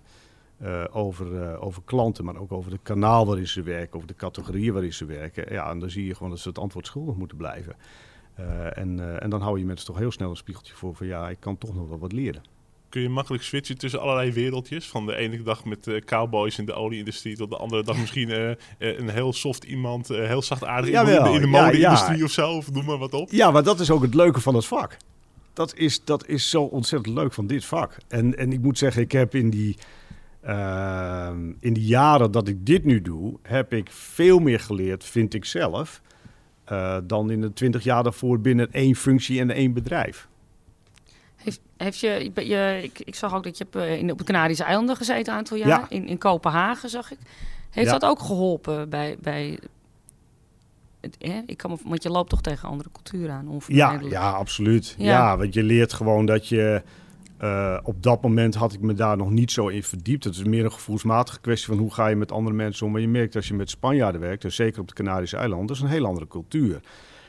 over, 0.91 1.59
over 1.59 1.81
klanten, 1.85 2.25
maar 2.25 2.35
ook 2.35 2.51
over 2.51 2.71
de 2.71 2.79
kanaal 2.83 3.25
waarin 3.25 3.47
ze 3.47 3.61
werken, 3.61 3.95
over 3.95 4.07
de 4.07 4.15
categorieën 4.15 4.73
waarin 4.73 4.93
ze 4.93 5.05
werken. 5.05 5.53
Ja, 5.53 5.69
en 5.69 5.79
dan 5.79 5.89
zie 5.89 6.05
je 6.05 6.15
gewoon 6.15 6.29
dat 6.29 6.39
ze 6.39 6.47
het 6.47 6.59
antwoord 6.59 6.85
schuldig 6.85 7.15
moeten 7.15 7.37
blijven. 7.37 7.75
Eh, 8.35 8.77
en, 8.77 8.99
eh, 8.99 9.23
en 9.23 9.29
dan 9.29 9.41
hou 9.41 9.59
je 9.59 9.65
mensen 9.65 9.85
toch 9.85 9.97
heel 9.97 10.11
snel 10.11 10.29
een 10.29 10.35
spiegeltje 10.35 10.73
voor 10.73 10.95
van 10.95 11.07
ja, 11.07 11.29
ik 11.29 11.39
kan 11.39 11.57
toch 11.57 11.75
nog 11.75 11.89
wel 11.89 11.99
wat 11.99 12.11
leren. 12.11 12.41
Kun 12.89 13.01
je 13.01 13.09
makkelijk 13.09 13.43
switchen 13.43 13.77
tussen 13.77 13.99
allerlei 13.99 14.31
wereldjes? 14.31 14.87
Van 14.87 15.05
de 15.05 15.15
ene 15.15 15.43
dag 15.43 15.65
met 15.65 15.87
eh, 15.87 16.01
cowboys 16.01 16.57
in 16.57 16.65
de 16.65 16.73
olieindustrie 16.73 17.35
tot 17.35 17.49
de 17.49 17.57
andere 17.57 17.83
dag 17.83 17.97
misschien 17.97 18.29
eh, 18.29 18.51
een 18.77 19.09
heel 19.09 19.33
soft 19.33 19.63
iemand, 19.63 20.07
heel 20.07 20.41
zachtaardig 20.41 20.89
iemand 20.89 21.07
in 21.07 21.23
de, 21.23 21.29
in 21.29 21.41
de 21.41 21.47
ja, 21.47 21.63
mode-industrie 21.63 22.17
ja. 22.17 22.23
of 22.23 22.31
zo, 22.31 22.51
of 22.51 22.71
noem 22.71 22.85
maar 22.85 22.97
wat 22.97 23.13
op. 23.13 23.31
Ja, 23.31 23.51
maar 23.51 23.63
dat 23.63 23.79
is 23.79 23.91
ook 23.91 24.01
het 24.01 24.13
leuke 24.13 24.41
van 24.41 24.55
het 24.55 24.65
vak. 24.65 24.97
Dat 25.53 25.75
is, 25.75 26.03
dat 26.03 26.27
is 26.27 26.49
zo 26.49 26.63
ontzettend 26.63 27.15
leuk 27.15 27.33
van 27.33 27.47
dit 27.47 27.65
vak. 27.65 27.97
En, 28.07 28.37
en 28.37 28.51
ik 28.51 28.61
moet 28.61 28.77
zeggen, 28.77 29.01
ik 29.01 29.11
heb 29.11 29.35
in 29.35 29.49
die, 29.49 29.77
ehm, 30.41 31.53
in 31.59 31.73
die 31.73 31.85
jaren 31.85 32.31
dat 32.31 32.47
ik 32.47 32.65
dit 32.65 32.85
nu 32.85 33.01
doe, 33.01 33.37
heb 33.41 33.73
ik 33.73 33.91
veel 33.91 34.39
meer 34.39 34.59
geleerd, 34.59 35.03
vind 35.03 35.33
ik 35.33 35.45
zelf, 35.45 36.01
eh, 36.65 36.97
dan 37.03 37.31
in 37.31 37.41
de 37.41 37.53
twintig 37.53 37.83
jaar 37.83 38.03
daarvoor 38.03 38.39
binnen 38.39 38.71
één 38.71 38.95
functie 38.95 39.39
en 39.39 39.49
één 39.51 39.73
bedrijf. 39.73 40.27
Heeft, 41.35 41.59
heeft 41.77 41.99
je, 41.99 42.31
je, 42.35 42.79
ik, 42.83 42.99
ik 42.99 43.15
zag 43.15 43.35
ook 43.35 43.43
dat 43.43 43.57
je 43.57 43.63
hebt 43.63 43.75
eh, 43.85 43.97
in, 43.97 44.11
op 44.11 44.17
de 44.17 44.23
Canarische 44.23 44.63
eilanden 44.63 44.95
gezeten 44.95 45.31
een 45.33 45.37
aantal 45.39 45.57
jaar. 45.57 45.67
Ja. 45.67 45.85
In, 45.89 46.07
in 46.07 46.17
Kopenhagen 46.17 46.89
zag 46.89 47.11
ik. 47.11 47.17
Heeft 47.69 47.87
Ja. 47.91 47.97
dat 47.97 48.09
ook 48.09 48.19
geholpen 48.19 48.89
bij... 48.89 49.17
bij 49.21 49.59
het, 51.01 51.15
hè? 51.19 51.41
Ik 51.45 51.57
kan 51.57 51.79
want 51.83 52.03
je 52.03 52.09
loopt 52.09 52.29
toch 52.29 52.41
tegen 52.41 52.69
andere 52.69 52.89
culturen 52.91 53.35
aan, 53.35 53.45
Ja, 53.45 53.51
onvermijdelijk. 53.51 54.11
ja, 54.11 54.31
absoluut. 54.31 54.95
Ja. 54.97 55.05
Ja. 55.05 55.37
want 55.37 55.53
je 55.53 55.63
leert 55.63 55.93
gewoon 55.93 56.25
dat 56.25 56.47
je... 56.47 56.81
eh, 57.37 57.77
op 57.83 58.03
dat 58.03 58.21
moment 58.21 58.55
had 58.55 58.73
ik 58.73 58.81
me 58.81 58.93
daar 58.93 59.17
nog 59.17 59.29
niet 59.29 59.51
zo 59.51 59.67
in 59.67 59.83
verdiept. 59.83 60.23
Het 60.23 60.35
is 60.35 60.43
meer 60.43 60.65
een 60.65 60.71
gevoelsmatige 60.71 61.39
kwestie 61.39 61.67
van 61.67 61.77
hoe 61.77 61.93
ga 61.93 62.07
je 62.07 62.15
met 62.15 62.31
andere 62.31 62.55
mensen 62.55 62.85
om. 62.85 62.91
Maar 62.91 63.01
je 63.01 63.07
merkt 63.07 63.35
als 63.35 63.47
je 63.47 63.53
met 63.53 63.69
Spanjaarden 63.69 64.21
werkt, 64.21 64.43
en 64.43 64.51
zeker 64.51 64.81
op 64.81 64.87
de 64.87 64.93
Canarische 64.93 65.37
eilanden, 65.37 65.67
dat 65.67 65.75
is 65.75 65.81
een 65.81 65.89
heel 65.89 66.05
andere 66.05 66.27
cultuur. 66.27 66.79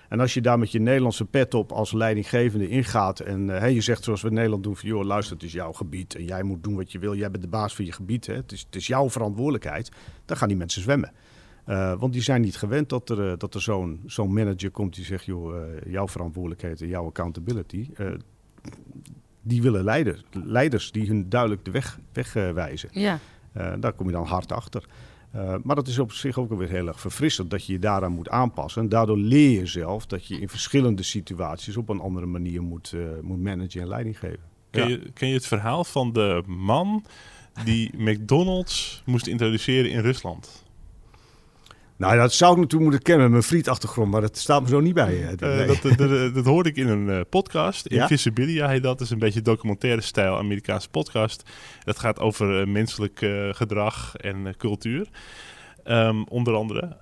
En 0.09 0.21
als 0.21 0.35
je 0.35 0.41
daar 0.41 0.59
met 0.59 0.73
je 0.73 0.79
Nederlandse 0.79 1.25
pet 1.25 1.55
op 1.55 1.73
als 1.73 1.93
leidinggevende 1.93 2.69
ingaat 2.69 3.21
en 3.21 3.61
eh, 3.61 3.75
je 3.75 3.81
zegt 3.81 4.05
zoals 4.05 4.23
we 4.23 4.29
in 4.29 4.35
Nederland 4.35 4.63
doen 4.63 4.77
van 4.77 4.89
joh, 4.89 5.05
luister, 5.05 5.35
het 5.35 5.45
is 5.45 5.53
jouw 5.53 5.73
gebied 5.73 6.15
en 6.15 6.25
jij 6.25 6.43
moet 6.43 6.63
doen 6.63 6.77
wat 6.77 6.93
je 6.93 6.99
wil. 6.99 7.15
Jij 7.15 7.31
bent 7.31 7.43
de 7.43 7.49
baas 7.49 7.75
van 7.75 7.85
je 7.85 7.93
gebied, 7.93 8.27
hè. 8.27 8.35
Het, 8.35 8.53
is, 8.53 8.61
het 8.61 8.77
is 8.77 8.87
jouw 8.87 9.11
verantwoordelijkheid. 9.11 9.91
Dan 10.25 10.37
gaan 10.37 10.49
die 10.49 10.57
mensen 10.57 10.83
zwemmen. 10.83 11.13
Eh, 11.65 11.99
want 11.99 12.13
die 12.13 12.23
zijn 12.23 12.41
niet 12.41 12.57
gewend 12.57 12.89
dat 12.89 13.11
er, 13.11 13.19
er 13.19 13.61
zo'n 14.07 14.33
manager 14.33 14.71
komt 14.71 14.95
die 14.95 15.05
zegt, 15.05 15.25
joh, 15.25 15.67
jouw 15.87 16.09
verantwoordelijkheid 16.09 16.81
en 16.81 16.89
jouw 16.89 17.07
accountability. 17.07 17.89
Die 19.47 19.63
willen 19.63 19.85
leiders, 19.85 20.23
leiders 20.45 20.93
die 20.93 21.07
hun 21.07 21.29
duidelijk 21.29 21.65
de 21.65 21.71
weg, 21.71 21.99
weg 22.13 22.37
eh, 22.37 22.51
wijzen. 22.51 22.89
Ja. 22.93 23.19
Eh, 23.53 23.73
daar 23.81 23.93
kom 23.93 24.07
je 24.07 24.13
dan 24.13 24.27
hard 24.27 24.53
achter. 24.53 24.85
Eh, 25.31 25.55
maar 25.63 25.77
dat 25.77 25.89
is 25.89 25.99
op 25.99 26.13
zich 26.13 26.39
ook 26.39 26.53
weer 26.59 26.69
heel 26.69 26.87
erg 26.87 27.01
verfrissend 27.01 27.51
dat 27.51 27.67
je 27.67 27.73
je 27.73 27.79
daaraan 27.79 28.13
moet 28.13 28.29
aanpassen. 28.29 28.83
En 28.83 28.89
daardoor 28.89 29.19
leer 29.19 29.51
je 29.51 29.67
zelf 29.67 30.07
dat 30.07 30.27
je 30.27 30.41
in 30.41 30.49
verschillende 30.49 31.03
situaties 31.03 31.77
op 31.77 31.89
een 31.89 32.01
andere 32.01 32.27
manier 32.27 32.63
moet, 32.63 32.93
eh, 32.93 33.01
moet 33.23 33.43
managen 33.43 33.81
en 33.81 33.89
leiding 33.89 34.19
geven. 34.19 34.41
Ken, 34.71 34.83
Ja. 34.83 34.89
je, 34.89 35.11
ken 35.13 35.29
je 35.29 35.35
het 35.35 35.47
verhaal 35.47 35.85
van 35.85 36.13
de 36.13 36.43
man 36.47 37.05
die 37.65 37.91
McDonald's 37.97 39.03
moest 39.05 39.27
introduceren 39.27 39.91
in 39.91 40.01
Rusland? 40.01 40.65
Nou, 41.97 42.17
dat 42.17 42.33
zou 42.33 42.53
ik 42.53 42.57
natuurlijk 42.57 42.91
moeten 42.91 43.03
kennen 43.03 43.25
met 43.25 43.33
mijn 43.33 43.43
frietachtergrond, 43.43 44.11
maar 44.11 44.21
dat 44.21 44.37
staat 44.37 44.63
me 44.63 44.69
zo 44.69 44.81
niet 44.81 44.95
bij. 44.95 45.29
eh, 45.29 45.67
dat, 45.67 45.83
dat, 45.83 45.99
dat, 45.99 46.35
dat 46.35 46.45
hoorde 46.45 46.69
ik 46.69 46.77
in 46.77 46.89
een 46.89 47.11
eh, 47.11 47.21
podcast. 47.31 47.91
Ja? 47.91 48.03
Invisibilia 48.03 48.69
heet 48.69 48.83
dat. 48.83 48.99
Dat 48.99 49.07
is 49.07 49.13
een 49.13 49.19
beetje 49.19 49.43
documentaire 49.43 50.01
stijl 50.01 50.39
Amerikaanse 50.39 50.89
podcast. 50.89 51.51
Dat 51.85 51.99
gaat 51.99 52.19
over 52.21 52.61
eh, 52.61 52.67
menselijk 52.67 53.19
gedrag 53.51 54.17
en 54.17 54.55
cultuur. 54.57 55.09
Ehm, 55.85 56.23
onder 56.23 56.55
andere. 56.55 56.97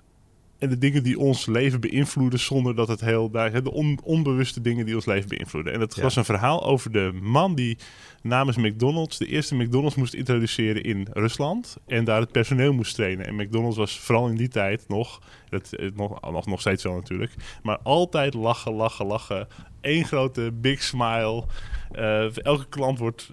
En 0.59 0.69
de 0.69 0.77
dingen 0.77 1.03
die 1.03 1.19
ons 1.19 1.45
leven 1.45 1.79
beïnvloeden 1.81 2.39
zonder 2.39 2.75
dat 2.75 2.87
het 2.87 3.01
heel 3.01 3.29
daar 3.29 3.63
de 3.63 3.71
on- 3.71 3.99
onbewuste 4.03 4.61
dingen 4.61 4.85
die 4.85 4.95
ons 4.95 5.05
leven 5.05 5.29
beïnvloeden. 5.29 5.73
En 5.73 5.79
dat 5.79 5.95
Ja. 5.95 6.01
was 6.01 6.15
een 6.15 6.25
verhaal 6.25 6.63
over 6.65 6.91
de 6.91 7.11
man 7.21 7.55
die 7.55 7.77
namens 8.21 8.57
McDonald's 8.57 9.17
de 9.17 9.25
eerste 9.27 9.55
McDonald's 9.55 9.95
moest 9.95 10.13
introduceren 10.13 10.83
in 10.83 11.07
Rusland 11.13 11.77
en 11.87 12.03
daar 12.03 12.19
het 12.19 12.31
personeel 12.31 12.73
moest 12.73 12.95
trainen. 12.95 13.25
En 13.25 13.35
McDonald's 13.35 13.77
was 13.77 13.99
vooral 13.99 14.27
in 14.27 14.35
die 14.35 14.47
tijd 14.47 14.85
nog, 14.87 15.21
dat 15.49 15.69
is 15.79 15.89
nog, 15.95 16.31
nog, 16.31 16.45
nog 16.45 16.59
steeds 16.59 16.83
wel 16.83 16.93
natuurlijk, 16.95 17.33
maar 17.63 17.77
altijd 17.83 18.33
lachen, 18.33 18.73
lachen, 18.73 19.05
lachen. 19.05 19.47
Eén 19.81 20.05
grote 20.05 20.51
big 20.53 20.83
smile. 20.83 21.43
Eh, 21.91 22.37
elke 22.45 22.65
klant 22.69 22.99
wordt 22.99 23.31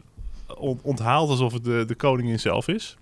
on- 0.59 0.81
onthaald 0.83 1.31
alsof 1.31 1.53
het 1.53 1.65
de, 1.65 1.85
de 1.87 1.95
koningin 1.95 2.41
zelf 2.41 2.69
is. 2.69 2.97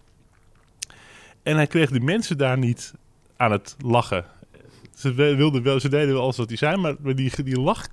En 1.42 1.56
hij 1.56 1.66
kreeg 1.66 1.90
de 1.90 2.00
mensen 2.00 2.38
daar 2.38 2.58
niet 2.58 2.94
aan 3.40 3.52
het 3.52 3.76
lachen. 3.84 4.24
Ze, 4.94 5.12
wilden 5.12 5.62
wel, 5.62 5.80
ze 5.80 5.88
deden 5.88 6.12
wel 6.14 6.22
alles 6.22 6.36
wat 6.36 6.48
die 6.48 6.56
zei, 6.58 6.76
maar 6.76 6.96
die, 7.14 7.42
die 7.44 7.60
lacht 7.60 7.90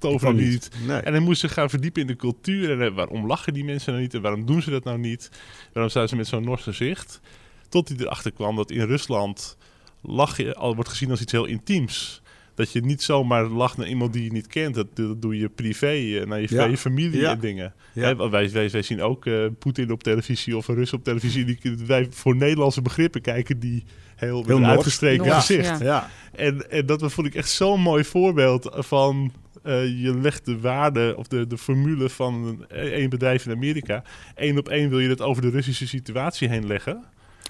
over 0.00 0.34
niet. 0.34 0.70
Nee. 0.86 0.98
En 1.00 1.12
hij 1.12 1.22
moest 1.22 1.40
zich 1.40 1.52
gaan 1.52 1.70
verdiepen 1.70 2.00
in 2.00 2.06
de 2.06 2.16
cultuur. 2.16 2.70
En 2.70 2.82
eh, 2.82 2.94
waarom 2.94 3.26
lachen 3.26 3.52
die 3.54 3.64
mensen 3.64 3.90
nou 3.92 4.02
niet? 4.04 4.14
En 4.14 4.22
waarom 4.22 4.46
doen 4.46 4.62
ze 4.62 4.70
dat 4.70 4.84
nou 4.84 4.98
niet? 4.98 5.30
Waarom 5.72 5.90
staan 5.90 6.08
ze 6.08 6.16
met 6.16 6.26
zo'n 6.26 6.44
nors 6.44 6.62
gezicht? 6.62 7.20
Tot 7.68 7.88
hij 7.88 7.98
erachter 7.98 8.32
kwam 8.32 8.56
dat 8.56 8.70
in 8.70 8.86
Rusland 8.86 9.56
lachen 10.02 10.54
al 10.54 10.74
wordt 10.74 10.90
gezien 10.90 11.10
als 11.10 11.20
iets 11.20 11.32
heel 11.32 11.44
intiems. 11.44 12.22
Dat 12.54 12.72
je 12.72 12.80
niet 12.80 13.02
zomaar 13.02 13.44
lacht 13.46 13.76
naar 13.76 13.88
iemand 13.88 14.12
die 14.12 14.24
je 14.24 14.32
niet 14.32 14.46
kent. 14.46 14.74
Dat, 14.74 14.96
dat 14.96 15.22
doe 15.22 15.38
je 15.38 15.48
privé, 15.48 15.86
eh, 15.86 16.26
naar 16.26 16.40
je, 16.40 16.46
Ja. 16.50 16.64
je 16.64 16.76
familie 16.76 17.20
Ja. 17.20 17.30
en 17.30 17.40
dingen. 17.40 17.74
Ja. 17.92 18.16
Wij, 18.16 18.50
wij, 18.50 18.70
wij 18.70 18.82
zien 18.82 19.02
ook 19.02 19.26
eh, 19.26 19.46
Poetin 19.58 19.92
op 19.92 20.02
televisie 20.02 20.56
of 20.56 20.68
een 20.68 20.74
Rus 20.74 20.92
op 20.92 21.04
televisie. 21.04 21.44
Die, 21.44 21.58
wij 21.86 22.06
voor 22.10 22.36
Nederlandse 22.36 22.82
begrippen 22.82 23.20
kijken 23.20 23.58
die 23.58 23.84
heel, 24.16 24.44
Heel 24.46 24.64
uitgestreken 24.64 25.32
gezicht. 25.32 25.78
ja. 25.78 25.84
Ja. 25.84 26.10
En, 26.36 26.70
en 26.70 26.86
dat 26.86 27.12
vond 27.12 27.26
ik 27.26 27.34
echt 27.34 27.50
zo'n 27.50 27.80
mooi 27.80 28.04
voorbeeld 28.04 28.68
van... 28.78 29.32
eh, 29.62 30.02
je 30.02 30.18
legt 30.18 30.44
de 30.44 30.60
waarde 30.60 31.14
of 31.16 31.26
de, 31.28 31.46
de 31.46 31.58
formule 31.58 32.08
van 32.08 32.34
een, 32.68 32.78
één 32.92 33.10
bedrijf 33.10 33.46
in 33.46 33.52
Amerika... 33.52 34.02
één 34.34 34.58
op 34.58 34.68
één 34.68 34.88
wil 34.90 34.98
je 34.98 35.08
dat 35.08 35.20
over 35.20 35.42
de 35.42 35.50
Russische 35.50 35.86
situatie 35.88 36.48
heen 36.48 36.66
leggen. 36.66 37.04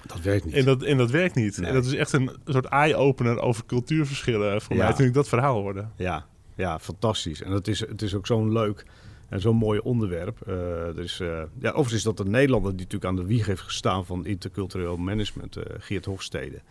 Dat 0.07 0.21
werkt 0.21 0.45
niet. 0.45 0.53
En 0.53 0.65
dat, 0.65 0.83
en 0.83 0.97
dat 0.97 1.11
werkt 1.11 1.35
niet. 1.35 1.57
Nee. 1.57 1.67
En 1.67 1.73
dat 1.73 1.85
is 1.85 1.93
echt 1.93 2.11
een 2.13 2.31
soort 2.45 2.65
eye-opener 2.65 3.39
over 3.39 3.65
cultuurverschillen 3.65 4.61
voor 4.61 4.75
Ja. 4.75 4.83
mij... 4.83 4.93
toen 4.93 5.05
ik 5.05 5.13
dat 5.13 5.27
verhaal 5.27 5.61
hoorde. 5.61 5.85
Ja, 5.95 6.25
ja, 6.55 6.79
fantastisch. 6.79 7.41
En 7.41 7.51
het 7.51 7.67
is, 7.67 7.79
het 7.79 8.01
is 8.01 8.13
ook 8.13 8.27
zo'n 8.27 8.51
leuk 8.51 8.85
en 9.29 9.41
zo'n 9.41 9.55
mooi 9.55 9.79
onderwerp. 9.79 10.41
Eh, 10.41 10.87
er 10.87 10.99
is, 10.99 11.19
eh, 11.19 11.27
ja, 11.59 11.69
overigens 11.69 11.93
is 11.93 12.03
dat 12.03 12.19
een 12.19 12.29
Nederlander 12.29 12.71
die 12.71 12.85
natuurlijk 12.85 13.11
aan 13.11 13.15
de 13.15 13.25
wieg 13.25 13.45
heeft 13.45 13.61
gestaan 13.61 14.05
van 14.05 14.25
intercultureel 14.25 14.97
management, 14.97 15.55
eh, 15.55 15.63
Geert 15.77 16.05
Hofstede. 16.05 16.61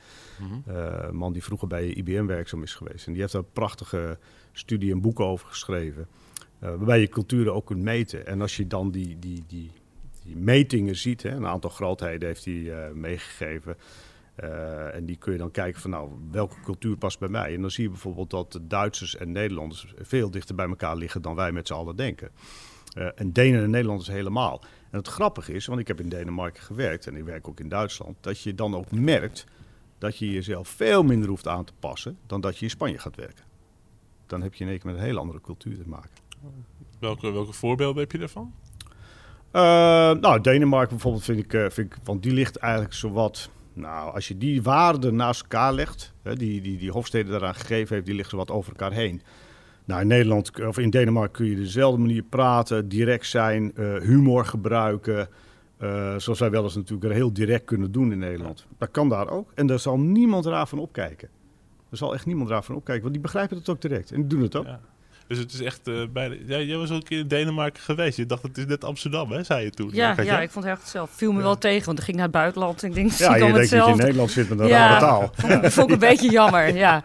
Een 0.67 1.17
man 1.17 1.33
die 1.33 1.43
vroeger 1.43 1.69
bij 1.69 1.87
IBM 1.87 2.27
werkzaam 2.27 2.62
is 2.62 2.75
geweest. 2.75 3.07
En 3.07 3.12
die 3.12 3.21
heeft 3.21 3.33
daar 3.33 3.43
een 3.43 3.53
prachtige 3.53 4.19
studie 4.53 4.93
en 4.93 5.01
boeken 5.01 5.25
over 5.25 5.49
geschreven. 5.49 6.07
waarbij 6.59 7.01
je 7.01 7.09
culturen 7.09 7.55
ook 7.55 7.67
kunt 7.67 7.83
meten. 7.83 8.27
En 8.27 8.40
als 8.40 8.57
je 8.57 8.67
dan 8.67 8.90
die, 8.90 9.17
die, 9.19 9.45
die, 9.47 9.71
die 10.23 10.37
metingen 10.37 10.97
ziet, 10.97 11.23
hè, 11.23 11.31
een 11.31 11.47
aantal 11.47 11.71
grootheden 11.71 12.29
heeft 12.29 12.45
hij 12.45 12.93
meegegeven. 12.95 13.77
Eh, 14.35 14.94
en 14.94 15.05
die 15.05 15.16
kun 15.16 15.33
je 15.33 15.38
dan 15.38 15.51
kijken 15.51 15.81
van 15.81 15.90
nou, 15.90 16.11
welke 16.31 16.61
cultuur 16.61 16.97
past 16.97 17.18
bij 17.18 17.29
mij. 17.29 17.55
En 17.55 17.61
dan 17.61 17.70
zie 17.70 17.85
je 17.85 17.90
bijvoorbeeld 17.90 18.31
dat 18.31 18.53
de 18.53 18.66
Duitsers 18.66 19.16
en 19.16 19.33
Nederlanders 19.33 19.94
veel 19.99 20.31
dichter 20.31 20.55
bij 20.55 20.68
elkaar 20.68 20.97
liggen 20.97 21.23
dan 21.23 21.35
wij 21.35 21.53
met 21.53 21.66
z'n 21.66 21.73
allen 21.73 21.97
denken. 21.97 22.31
Eh, 22.94 23.09
en 23.14 23.33
Denen 23.33 23.62
en 23.62 23.70
Nederlanders 23.70 24.09
helemaal. 24.09 24.61
En 24.90 24.99
het 24.99 25.09
grappige 25.09 25.53
is, 25.53 25.66
want 25.66 25.81
ik 25.81 25.88
heb 25.88 26.01
in 26.01 26.09
Denemarken 26.09 26.62
gewerkt 26.62 27.07
en 27.07 27.16
ik 27.16 27.25
werk 27.25 27.49
ook 27.49 27.61
in 27.61 27.68
Duitsland, 27.68 28.16
dat 28.20 28.40
je 28.40 28.55
dan 28.55 28.75
ook 28.75 28.90
merkt 28.90 29.47
dat 29.99 30.18
je 30.18 30.31
jezelf 30.31 30.68
veel 30.68 31.03
minder 31.03 31.29
hoeft 31.29 31.49
aan 31.49 31.64
te 31.64 31.73
passen 31.79 32.18
dan 32.27 32.40
dat 32.40 32.59
je 32.59 32.64
in 32.64 32.70
Spanje 32.70 32.99
gaat 32.99 33.16
werken. 33.16 33.44
Dan 34.27 34.42
heb 34.42 34.55
je 34.55 34.64
in 34.64 34.70
één 34.70 34.79
keer 34.79 34.90
met 34.90 35.01
een 35.01 35.07
heel 35.07 35.18
andere 35.18 35.40
cultuur 35.40 35.77
te 35.77 35.88
maken. 35.88 36.11
Welke, 36.99 37.31
welke 37.31 37.53
voorbeelden 37.53 38.03
heb 38.03 38.12
je 38.12 38.18
daarvan? 38.18 38.55
Eh, 39.51 39.62
nou, 40.20 40.40
Denemarken 40.40 40.90
bijvoorbeeld 40.90 41.25
vind 41.25 41.38
ik, 41.38 41.73
vind 41.73 41.92
ik, 41.92 41.99
want 42.05 42.23
die 42.23 42.33
ligt 42.33 42.57
eigenlijk 42.57 42.94
zowat, 42.94 43.51
nou, 43.74 44.14
als 44.14 44.28
je 44.28 44.38
die 44.38 44.62
waarden 44.62 45.14
naast 45.16 45.40
elkaar 45.42 45.72
legt, 45.72 46.12
hè, 46.22 46.37
die, 46.37 46.60
die, 46.60 46.78
die 46.78 46.90
Hofstede 46.90 47.30
daaraan 47.30 47.54
gegeven 47.54 47.94
heeft, 47.94 48.06
die 48.06 48.14
ligt 48.14 48.30
zowat 48.30 48.50
over 48.50 48.70
elkaar 48.70 48.92
heen. 48.92 49.22
Nou, 49.84 50.00
in 50.00 50.06
Nederland, 50.06 50.66
of 50.66 50.78
in 50.78 50.90
Denemarken 50.90 51.32
kun 51.32 51.46
je 51.46 51.56
dezelfde 51.56 52.00
manier 52.00 52.22
praten, 52.22 52.88
direct 52.88 53.26
zijn, 53.26 53.74
eh, 53.74 53.96
humor 53.96 54.44
gebruiken. 54.44 55.28
eh, 55.78 56.14
zoals 56.16 56.38
wij 56.38 56.50
wel 56.50 56.62
eens 56.62 56.74
natuurlijk 56.74 57.12
heel 57.12 57.32
direct 57.32 57.64
kunnen 57.64 57.92
doen 57.92 58.12
in 58.12 58.18
Nederland. 58.18 58.66
Dat 58.78 58.90
kan 58.90 59.08
daar 59.08 59.28
ook. 59.28 59.52
En 59.54 59.66
daar 59.66 59.78
zal 59.78 59.98
niemand 59.98 60.46
raar 60.46 60.66
van 60.68 60.78
opkijken. 60.78 61.28
Er 61.90 61.96
zal 61.96 62.14
echt 62.14 62.26
niemand 62.26 62.48
raar 62.48 62.64
van 62.64 62.74
opkijken, 62.74 63.02
want 63.02 63.14
die 63.14 63.22
begrijpen 63.22 63.56
het 63.56 63.68
ook 63.68 63.80
direct. 63.80 64.10
En 64.10 64.16
die 64.20 64.26
doen 64.26 64.40
het 64.42 64.56
ook. 64.56 64.66
Ja. 64.66 64.80
Dus 65.26 65.38
het 65.38 65.52
is 65.52 65.60
echt 65.60 65.88
uh, 65.88 66.02
bijna... 66.12 66.34
Ja, 66.46 66.58
jij 66.58 66.76
was 66.76 66.90
ook 66.90 66.96
een 66.96 67.02
keer 67.02 67.18
in 67.18 67.28
Denemarken 67.28 67.82
geweest. 67.82 68.16
Je 68.16 68.26
dacht, 68.26 68.42
het 68.42 68.58
is 68.58 68.66
net 68.66 68.84
Amsterdam, 68.84 69.32
hè? 69.32 69.42
Zei 69.42 69.64
je 69.64 69.70
toen. 69.70 69.90
Ja, 69.92 70.14
ja, 70.22 70.40
ik 70.40 70.50
vond 70.50 70.64
het 70.64 70.78
echt 70.78 70.88
zelf. 70.88 71.10
Viel 71.10 71.32
me 71.32 71.42
wel 71.42 71.58
tegen, 71.58 71.87
want 71.87 71.98
ik 71.98 72.04
ging 72.04 72.16
naar 72.16 72.26
het 72.26 72.34
buitenland. 72.34 72.82
En 72.82 72.88
ik 72.88 72.94
denk, 72.94 73.10
ja, 73.10 73.37
je 73.37 73.52
denkt 73.52 73.70
dat 73.70 73.87
je 73.87 73.90
in 73.90 73.96
Nederland 73.96 74.30
zit 74.30 74.48
met 74.48 74.58
een 74.58 74.66
ja, 74.66 74.88
rare 74.88 75.00
taal. 75.00 75.30
Vond, 75.34 75.72
vond 75.72 75.87
ik 75.87 75.92
een 75.92 76.08
beetje 76.10 76.30
jammer, 76.30 76.76
ja. 76.76 77.02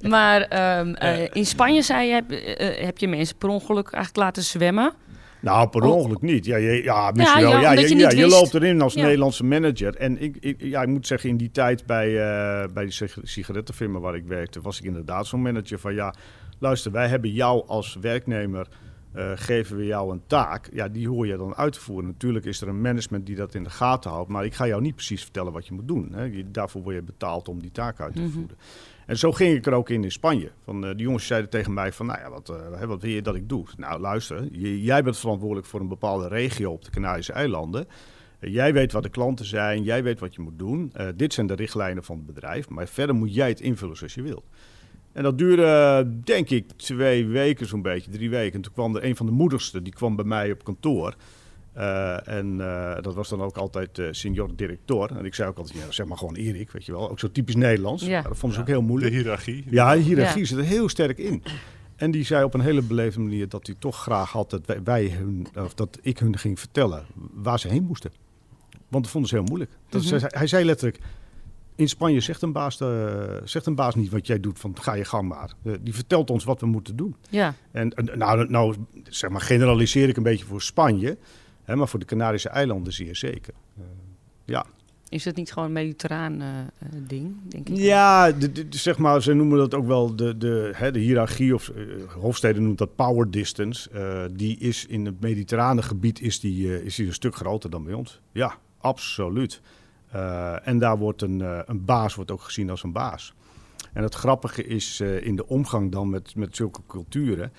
Maar 0.00 0.40
um, 0.80 0.96
uh, 1.02 1.20
in 1.32 1.46
Spanje, 1.46 1.82
zei 1.82 2.06
je, 2.06 2.12
heb, 2.14 2.30
uh, 2.32 2.84
heb 2.84 2.98
je 2.98 3.08
mensen 3.08 3.36
per 3.36 3.48
ongeluk 3.48 3.92
eigenlijk 3.92 4.24
laten 4.24 4.42
zwemmen. 4.42 4.92
Nou, 5.40 5.68
per 5.68 5.82
oh. 5.82 5.96
ongeluk 5.96 6.20
niet. 6.20 6.44
Ja, 6.44 6.56
je, 6.56 6.82
ja 6.82 7.10
misschien 7.14 7.40
ja, 7.40 7.48
wel. 7.48 7.60
Ja, 7.60 7.72
je, 7.72 7.96
ja, 7.96 8.10
je 8.10 8.26
loopt 8.26 8.54
erin 8.54 8.80
als 8.80 8.94
Nederlandse 8.94 9.44
manager. 9.44 9.96
En 9.96 10.22
ik, 10.22 10.36
ik, 10.40 10.56
ja, 10.58 10.82
ik 10.82 10.88
moet 10.88 11.06
zeggen, 11.06 11.28
in 11.28 11.36
die 11.36 11.50
tijd 11.50 11.86
bij, 11.86 12.08
uh, 12.08 12.72
bij 12.74 12.84
die 12.84 13.08
sigarettenfirma 13.22 13.98
waar 13.98 14.14
ik 14.14 14.24
werkte, 14.26 14.60
was 14.60 14.78
ik 14.78 14.84
inderdaad 14.84 15.26
zo'n 15.26 15.42
manager 15.42 15.78
van 15.78 15.94
ja, 15.94 16.14
luister, 16.60 16.92
wij 16.92 17.08
hebben 17.08 17.32
jou 17.32 17.66
als 17.66 17.96
werknemer. 18.00 18.68
Uh, 19.16 19.32
geven 19.34 19.76
we 19.76 19.86
jou 19.86 20.12
een 20.12 20.22
taak, 20.26 20.68
ja, 20.72 20.88
die 20.88 21.08
hoor 21.08 21.26
je 21.26 21.36
dan 21.36 21.54
uit 21.54 21.72
te 21.72 21.80
voeren. 21.80 22.06
Natuurlijk 22.06 22.44
is 22.44 22.60
er 22.60 22.68
een 22.68 22.80
management 22.80 23.26
die 23.26 23.36
dat 23.36 23.54
in 23.54 23.64
de 23.64 23.70
gaten 23.70 24.10
houdt, 24.10 24.28
maar 24.28 24.44
ik 24.44 24.54
ga 24.54 24.66
jou 24.66 24.82
niet 24.82 24.94
precies 24.94 25.22
vertellen 25.22 25.52
wat 25.52 25.66
je 25.66 25.74
moet 25.74 25.88
doen. 25.88 26.12
Hè. 26.12 26.22
Je, 26.22 26.50
daarvoor 26.50 26.82
word 26.82 26.94
je 26.94 27.02
betaald 27.02 27.48
om 27.48 27.60
die 27.60 27.70
taak 27.70 28.00
uit 28.00 28.14
te 28.14 28.20
mhm. 28.20 28.30
voeren. 28.30 28.56
En 29.06 29.18
zo 29.18 29.32
ging 29.32 29.56
ik 29.56 29.66
er 29.66 29.72
ook 29.72 29.88
in 29.90 30.04
in 30.04 30.12
Spanje. 30.12 30.50
Van, 30.64 30.84
uh, 30.84 30.90
die 30.90 31.00
jongens 31.00 31.26
zeiden 31.26 31.50
tegen 31.50 31.74
mij 31.74 31.92
van, 31.92 32.06
nou 32.06 32.18
ja, 32.18 32.30
wat, 32.30 32.50
uh, 32.50 32.84
wat 32.84 33.02
wil 33.02 33.10
je 33.10 33.22
dat 33.22 33.34
ik 33.34 33.48
doe? 33.48 33.66
Nou, 33.76 34.00
luister, 34.00 34.46
jij 34.76 35.02
bent 35.02 35.18
verantwoordelijk 35.18 35.66
voor 35.66 35.80
een 35.80 35.88
bepaalde 35.88 36.28
regio 36.28 36.72
op 36.72 36.84
de 36.84 36.90
Canarische 36.90 37.32
eilanden. 37.32 37.86
Uh, 38.40 38.52
jij 38.52 38.72
weet 38.72 38.92
wat 38.92 39.02
de 39.02 39.08
klanten 39.08 39.44
zijn, 39.44 39.82
jij 39.82 40.02
weet 40.02 40.20
wat 40.20 40.34
je 40.34 40.40
moet 40.40 40.58
doen. 40.58 40.92
dit 41.16 41.32
zijn 41.32 41.46
de 41.46 41.54
richtlijnen 41.54 42.04
van 42.04 42.16
het 42.16 42.26
bedrijf, 42.26 42.68
maar 42.68 42.88
verder 42.88 43.14
moet 43.14 43.34
jij 43.34 43.48
het 43.48 43.60
invullen 43.60 43.96
zoals 43.96 44.14
je 44.14 44.22
wilt. 44.22 44.44
En 45.12 45.22
dat 45.22 45.38
duurde, 45.38 46.06
denk 46.24 46.50
ik, 46.50 46.72
twee 46.76 47.26
weken 47.26 47.66
zo'n 47.66 47.82
beetje, 47.82 48.10
drie 48.10 48.30
weken. 48.30 48.54
En 48.54 48.60
toen 48.60 48.72
kwam 48.72 48.96
er 48.96 49.04
een 49.04 49.16
van 49.16 49.26
de 49.26 49.32
moedigste, 49.32 49.82
die 49.82 49.92
kwam 49.92 50.16
bij 50.16 50.24
mij 50.24 50.52
op 50.52 50.64
kantoor. 50.64 51.14
Uh, 51.76 52.28
en 52.28 52.58
uh, 52.58 52.94
dat 53.00 53.14
was 53.14 53.28
dan 53.28 53.42
ook 53.42 53.56
altijd 53.56 53.98
uh, 53.98 54.08
senior 54.10 54.50
directeur. 54.56 55.16
En 55.16 55.24
ik 55.24 55.34
zei 55.34 55.48
ook 55.48 55.58
altijd, 55.58 55.78
ja, 55.78 55.90
zeg 55.90 56.06
maar 56.06 56.18
gewoon 56.18 56.34
Erik, 56.34 56.70
weet 56.70 56.86
je 56.86 56.92
wel. 56.92 57.10
Ook 57.10 57.18
zo 57.18 57.30
typisch 57.30 57.54
Nederlands. 57.54 58.04
Ja. 58.04 58.22
dat 58.22 58.38
vonden 58.38 58.58
ze 58.58 58.60
ook 58.60 58.70
heel 58.70 58.82
moeilijk. 58.82 59.12
De 59.12 59.18
hiërarchie. 59.18 59.64
Ja, 59.70 59.94
de 59.94 60.00
hiërarchie 60.00 60.40
ja. 60.40 60.46
zit 60.46 60.58
er 60.58 60.64
heel 60.64 60.88
sterk 60.88 61.18
in. 61.18 61.42
En 61.96 62.10
die 62.10 62.24
zei 62.24 62.44
op 62.44 62.54
een 62.54 62.60
hele 62.60 62.82
beleefde 62.82 63.20
manier 63.20 63.48
dat 63.48 63.66
hij 63.66 63.76
toch 63.78 63.96
graag 63.96 64.30
had 64.32 64.50
dat, 64.50 64.62
wij 64.84 65.08
hun, 65.08 65.46
of 65.54 65.74
dat 65.74 65.98
ik 66.02 66.18
hun 66.18 66.38
ging 66.38 66.58
vertellen 66.58 67.04
waar 67.34 67.58
ze 67.58 67.68
heen 67.68 67.84
moesten. 67.84 68.10
Want 68.88 69.02
dat 69.02 69.12
vonden 69.12 69.30
ze 69.30 69.36
heel 69.36 69.44
moeilijk. 69.44 69.70
Dat 69.88 70.02
mm 70.02 70.08
-hmm. 70.08 70.20
hij 70.22 70.46
zei 70.46 70.64
letterlijk, 70.64 70.98
in 71.80 71.88
Spanje 71.88 72.20
zegt 72.20 72.42
een, 72.42 72.52
baas, 72.52 72.78
zegt 73.44 73.66
een 73.66 73.74
baas 73.74 73.94
niet 73.94 74.10
wat 74.10 74.26
jij 74.26 74.40
doet, 74.40 74.58
van 74.58 74.76
ga 74.80 74.94
je 74.94 75.04
gang 75.04 75.28
maar. 75.28 75.52
die 75.80 75.94
vertelt 75.94 76.30
ons 76.30 76.44
wat 76.44 76.60
we 76.60 76.66
moeten 76.66 76.96
doen. 76.96 77.16
Ja. 77.30 77.54
En 77.70 77.92
nou, 78.14 78.50
nou, 78.50 78.74
zeg 79.08 79.30
maar, 79.30 79.40
generaliseer 79.40 80.08
ik 80.08 80.16
een 80.16 80.22
beetje 80.22 80.44
voor 80.44 80.62
Spanje 80.62 81.16
maar 81.76 81.88
voor 81.88 81.98
de 81.98 82.04
Canarische 82.04 82.48
eilanden 82.48 82.92
zeer 82.92 83.16
zeker. 83.16 83.54
Uh, 83.78 83.84
ja. 84.44 84.66
Is 85.08 85.24
het 85.24 85.36
niet 85.36 85.52
gewoon 85.52 85.68
een 85.68 85.74
mediterraan 85.74 86.42
ding, 87.06 87.34
denk 87.48 87.68
ik? 87.68 87.76
Ja, 87.76 88.32
de, 88.32 88.52
de, 88.52 88.66
zeg 88.70 88.98
maar, 88.98 89.22
ze 89.22 89.32
noemen 89.32 89.58
dat 89.58 89.74
ook 89.74 89.86
wel 89.86 90.16
de, 90.16 90.36
de, 90.38 90.70
hè, 90.74 90.92
de 90.92 90.98
hiërarchie, 90.98 91.54
of 91.54 91.72
Hofstede 92.08 92.60
noemt 92.60 92.78
dat 92.78 92.94
power 92.94 93.30
distance. 93.30 93.90
Die 94.32 94.58
is 94.58 94.86
in 94.86 95.06
het 95.06 95.20
mediterrane 95.20 95.82
gebied 95.82 96.20
is 96.20 96.40
die, 96.40 96.84
is 96.84 96.94
die 96.94 97.06
een 97.06 97.12
stuk 97.12 97.34
groter 97.34 97.70
dan 97.70 97.84
bij 97.84 97.92
ons. 97.92 98.20
Ja, 98.32 98.54
absoluut. 98.78 99.60
En 100.62 100.78
daar 100.78 100.98
wordt 100.98 101.22
een, 101.22 101.40
een 101.66 101.84
baas 101.84 102.14
wordt 102.14 102.30
ook 102.30 102.42
gezien 102.42 102.70
als 102.70 102.82
een 102.82 102.92
baas. 102.92 103.34
En 103.92 104.02
het 104.02 104.14
grappige 104.14 104.64
is 104.64 105.00
in 105.00 105.36
de 105.36 105.46
omgang 105.46 105.92
dan 105.92 106.10
met, 106.10 106.34
met 106.34 106.56
zulke 106.56 106.80
culturen... 106.86 107.52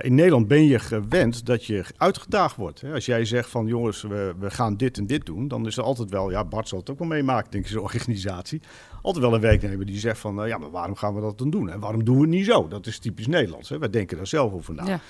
In 0.00 0.14
Nederland 0.14 0.48
ben 0.48 0.64
je 0.64 0.78
gewend 0.78 1.46
dat 1.46 1.64
je 1.64 1.84
uitgedaagd 1.96 2.56
wordt. 2.56 2.80
Hè? 2.80 2.92
Als 2.92 3.06
jij 3.06 3.24
zegt 3.24 3.50
van 3.50 3.66
jongens, 3.66 4.02
we, 4.02 4.34
we, 4.38 4.50
gaan 4.50 4.76
dit 4.76 4.98
en 4.98 5.06
dit 5.06 5.26
doen, 5.26 5.48
dan 5.48 5.66
is 5.66 5.76
er 5.76 5.82
altijd 5.82 6.10
wel, 6.10 6.30
ja, 6.30 6.44
Bart 6.44 6.68
zal 6.68 6.78
het 6.78 6.90
ook 6.90 6.98
wel 6.98 7.08
meemaken, 7.08 7.50
denk 7.50 7.64
ik, 7.64 7.70
zo'n 7.70 7.82
organisatie. 7.82 8.60
Altijd 9.02 9.24
wel 9.24 9.34
een 9.34 9.40
werknemer 9.40 9.86
die 9.86 9.98
zegt 9.98 10.18
van, 10.18 10.48
ja, 10.48 10.58
maar 10.58 10.70
waarom 10.70 10.94
gaan 10.94 11.14
we 11.14 11.20
dat 11.20 11.38
dan 11.38 11.50
doen? 11.50 11.70
En 11.70 11.80
waarom 11.80 12.04
doen 12.04 12.14
we 12.14 12.20
het 12.20 12.30
niet 12.30 12.44
zo? 12.44 12.68
Dat 12.68 12.86
is 12.86 12.98
typisch 12.98 13.26
Nederlands. 13.26 13.68
Hè? 13.68 13.78
Wij 13.78 13.90
denken 13.90 14.16
daar 14.16 14.26
zelf 14.26 14.52
over 14.52 14.74
na. 14.74 15.00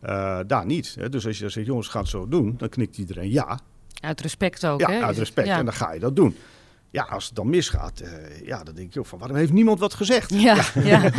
Ja. 0.00 0.42
Daar 0.44 0.66
niet. 0.66 0.94
Hè? 0.98 1.08
Dus 1.08 1.26
als 1.26 1.38
je 1.38 1.48
zegt, 1.48 1.66
jongens, 1.66 1.88
gaan 1.88 2.00
het 2.00 2.10
zo 2.10 2.28
doen, 2.28 2.54
dan 2.56 2.68
knikt 2.68 2.98
iedereen 2.98 3.30
ja. 3.30 3.58
Uit 4.00 4.20
respect 4.20 4.66
ook, 4.66 4.80
ja, 4.80 4.90
hè? 4.90 5.02
uit 5.02 5.18
respect. 5.18 5.46
Ja. 5.46 5.58
En 5.58 5.64
dan 5.64 5.74
ga 5.74 5.92
je 5.92 6.00
dat 6.00 6.16
doen. 6.16 6.36
Ja, 6.90 7.02
als 7.02 7.26
het 7.26 7.34
dan 7.34 7.50
misgaat, 7.50 8.02
ja, 8.44 8.62
dan 8.62 8.74
denk 8.74 8.92
je 8.94 8.98
ook 8.98 9.06
van, 9.06 9.18
waarom 9.18 9.36
heeft 9.36 9.52
niemand 9.52 9.78
wat 9.78 9.94
gezegd? 9.94 10.30
Ja, 10.34 10.64
ja. 10.82 11.10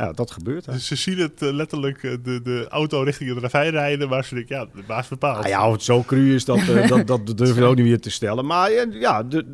Ja, 0.00 0.12
dat 0.12 0.30
gebeurt. 0.30 0.64
Dus 0.64 0.86
ze 0.86 0.96
zien 0.96 1.18
het 1.18 1.42
uh, 1.42 1.52
letterlijk 1.52 2.02
uh, 2.02 2.16
de, 2.22 2.42
de 2.42 2.66
auto 2.68 3.02
richting 3.02 3.30
het 3.30 3.38
ravijn 3.38 3.70
rijden, 3.70 4.08
maar 4.08 4.24
ze 4.24 4.34
denken, 4.34 4.56
ja, 4.56 4.66
de 4.74 4.82
baas 4.86 5.08
bepaalt. 5.08 5.44
Ah, 5.44 5.50
ja, 5.50 5.72
het 5.72 5.82
zo 5.82 6.02
cru 6.02 6.34
is, 6.34 6.44
dat, 6.44 6.58
uh, 6.58 6.88
dat, 6.88 7.06
dat 7.06 7.26
durf 7.38 7.56
je 7.56 7.64
ook 7.64 7.76
niet 7.76 7.84
meer 7.84 8.00
te 8.00 8.10
stellen. 8.10 8.46
Maar 8.46 8.70
ja, 8.90 9.22
de, 9.22 9.46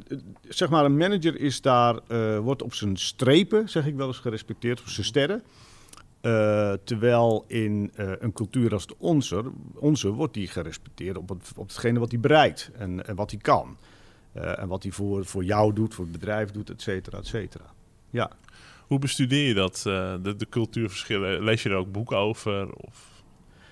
zeg 0.48 0.68
maar, 0.68 0.84
een 0.84 0.96
manager 0.96 1.40
is 1.40 1.60
daar, 1.60 2.00
wordt 2.42 2.62
op 2.62 2.74
zijn 2.74 2.96
strepen, 2.96 3.68
zeg 3.68 3.86
ik 3.86 3.96
wel 3.96 4.06
eens, 4.06 4.18
gerespecteerd, 4.18 4.80
op 4.80 4.88
zijn 4.88 5.06
sterren. 5.06 5.42
Terwijl 6.84 7.44
in 7.46 7.92
een 7.94 8.32
cultuur 8.32 8.72
als 8.72 8.86
de 8.86 8.94
onze, 8.98 9.42
onze 9.74 10.10
wordt 10.10 10.34
die 10.34 10.48
gerespecteerd 10.48 11.16
op, 11.16 11.28
het, 11.28 11.52
op 11.56 11.68
hetgene 11.68 11.98
wat 11.98 12.10
hij 12.10 12.20
bereikt 12.20 12.70
en, 12.78 13.06
en 13.06 13.14
wat 13.14 13.30
hij 13.30 13.40
kan. 13.40 13.76
en 14.32 14.68
wat 14.68 14.82
hij 14.82 14.92
voor, 14.92 15.24
voor 15.24 15.44
jou 15.44 15.72
doet, 15.72 15.94
voor 15.94 16.04
het 16.04 16.12
bedrijf 16.12 16.50
doet, 16.50 16.70
et 16.70 16.82
cetera, 16.82 17.18
et 17.18 17.26
cetera. 17.26 17.64
Ja. 18.10 18.30
Hoe 18.86 18.98
bestudeer 18.98 19.48
je 19.48 19.54
dat, 19.54 19.80
de, 19.82 20.34
de, 20.36 20.48
cultuurverschillen? 20.48 21.42
Lees 21.42 21.62
je 21.62 21.68
er 21.68 21.76
ook 21.76 21.92
boeken 21.92 22.16
over? 22.16 22.72
Of 22.72 23.16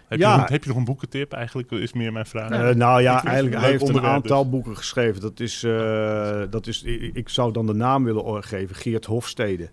heb, 0.07 0.19
ja. 0.19 0.33
je, 0.33 0.41
nog, 0.41 0.49
heb 0.49 0.63
je 0.63 0.69
nog 0.69 0.79
een 0.79 0.85
boekentip 0.85 1.33
eigenlijk, 1.33 1.71
is 1.71 1.93
meer 1.93 2.13
mijn 2.13 2.27
vraag. 2.27 2.51
Uh, 2.51 2.71
nou 2.71 3.03
ja, 3.03 3.25
eigenlijk 3.25 3.61
hij 3.61 3.71
heeft 3.71 3.89
een 3.89 4.01
aantal 4.01 4.43
dus. 4.43 4.51
boeken 4.51 4.77
geschreven. 4.77 5.21
Dat 5.21 5.41
is, 5.41 5.63
uh, 5.63 6.43
dat 6.51 6.67
is, 6.67 6.83
ik, 6.83 7.15
ik, 7.15 7.29
zou 7.29 7.53
dan 7.53 7.67
de 7.67 7.75
naam 7.75 8.05
willen 8.05 8.45
geven, 8.45 8.77
Geert 8.77 9.05
Hofstede. 9.05 9.71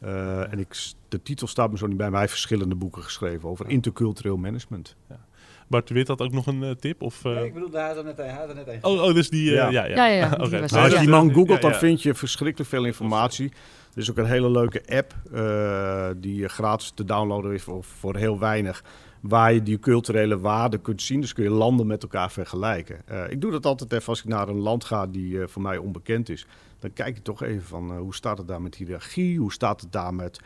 En 0.00 0.58
ik, 0.58 0.92
de 1.08 1.22
titel 1.22 1.46
staat 1.46 1.70
me 1.70 1.78
zo 1.78 1.86
niet 1.86 1.96
bij, 1.96 2.06
maar 2.06 2.14
hij 2.14 2.28
heeft 2.28 2.40
verschillende 2.40 2.74
boeken 2.74 3.02
geschreven 3.02 3.48
over 3.48 3.68
intercultureel 3.68 4.36
management. 4.36 4.96
Ja. 5.08 5.24
Bart 5.68 5.90
Wit 5.90 6.08
had 6.08 6.20
ook 6.20 6.32
nog 6.32 6.46
een 6.46 6.62
uh, 6.62 6.70
tip? 6.70 7.02
Of, 7.02 7.24
uh... 7.24 7.34
nee, 7.34 7.44
ik 7.44 7.54
bedoel, 7.54 7.70
daar 7.70 7.88
had 7.88 7.96
er 7.96 8.04
net, 8.04 8.16
hij 8.16 8.46
net 8.54 8.68
een. 8.68 8.84
Oh, 8.84 9.02
oh, 9.02 9.14
dus 9.14 9.30
die... 9.30 9.50
Uh, 9.50 9.54
ja. 9.54 9.68
Ja, 9.68 9.84
ja. 9.84 9.94
ja, 9.94 10.06
ja, 10.06 10.26
okay. 10.40 10.60
nou, 10.60 10.84
als 10.84 10.92
je 10.92 10.98
die 10.98 11.08
man 11.08 11.32
googelt, 11.32 11.62
dan 11.62 11.74
vind 11.74 12.02
je 12.02 12.14
verschrikkelijk 12.14 12.70
veel 12.70 12.84
informatie. 12.84 13.52
Er 13.94 14.02
is 14.02 14.10
ook 14.10 14.16
een 14.16 14.26
hele 14.26 14.50
leuke 14.50 14.82
app 14.86 15.14
uh, 15.32 16.08
die 16.16 16.48
gratis 16.48 16.92
te 16.94 17.04
downloaden 17.04 17.52
is 17.52 17.62
voor, 17.62 17.84
voor 17.84 18.16
heel 18.16 18.38
weinig. 18.38 18.84
Waar 19.20 19.52
je 19.52 19.62
die 19.62 19.78
culturele 19.78 20.38
waarden 20.38 20.80
kunt 20.80 21.02
zien. 21.02 21.20
Dus 21.20 21.32
kun 21.32 21.44
je 21.44 21.50
landen 21.50 21.86
met 21.86 22.02
elkaar 22.02 22.30
vergelijken. 22.30 23.02
Uh, 23.10 23.30
ik 23.30 23.40
doe 23.40 23.50
dat 23.50 23.66
altijd 23.66 23.92
even 23.92 24.08
als 24.08 24.18
ik 24.18 24.28
naar 24.28 24.48
een 24.48 24.60
land 24.60 24.84
ga 24.84 25.06
die 25.06 25.32
uh, 25.32 25.46
voor 25.46 25.62
mij 25.62 25.76
onbekend 25.76 26.28
is. 26.28 26.46
Dan 26.78 26.92
kijk 26.92 27.16
je 27.16 27.22
toch 27.22 27.42
even 27.42 27.66
van 27.66 27.96
hoe 27.96 28.14
staat 28.14 28.38
het 28.38 28.48
daar 28.48 28.62
met 28.62 28.74
hiërarchie? 28.74 29.38
Hoe 29.38 29.52
staat 29.52 29.80
het 29.80 29.92
daar 29.92 30.14
met 30.14 30.40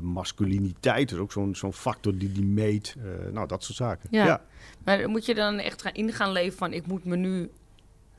masculiniteit? 0.00 1.08
Dus 1.08 1.18
ook 1.18 1.32
zo'n 1.32 1.54
zo'n 1.54 1.72
factor 1.72 2.18
die 2.18 2.32
die 2.32 2.44
meet. 2.44 2.96
nou, 3.32 3.46
dat 3.46 3.64
soort 3.64 3.76
zaken. 3.76 4.08
Ja. 4.10 4.24
ja. 4.24 4.42
Maar 4.84 5.08
moet 5.10 5.26
je 5.26 5.34
dan 5.34 5.58
echt 5.58 5.82
gaan 5.82 5.94
in 5.94 6.12
gaan 6.12 6.32
leven 6.32 6.58
van 6.58 6.72
ik 6.72 6.86
moet 6.86 7.04
me 7.04 7.16
nu 7.16 7.50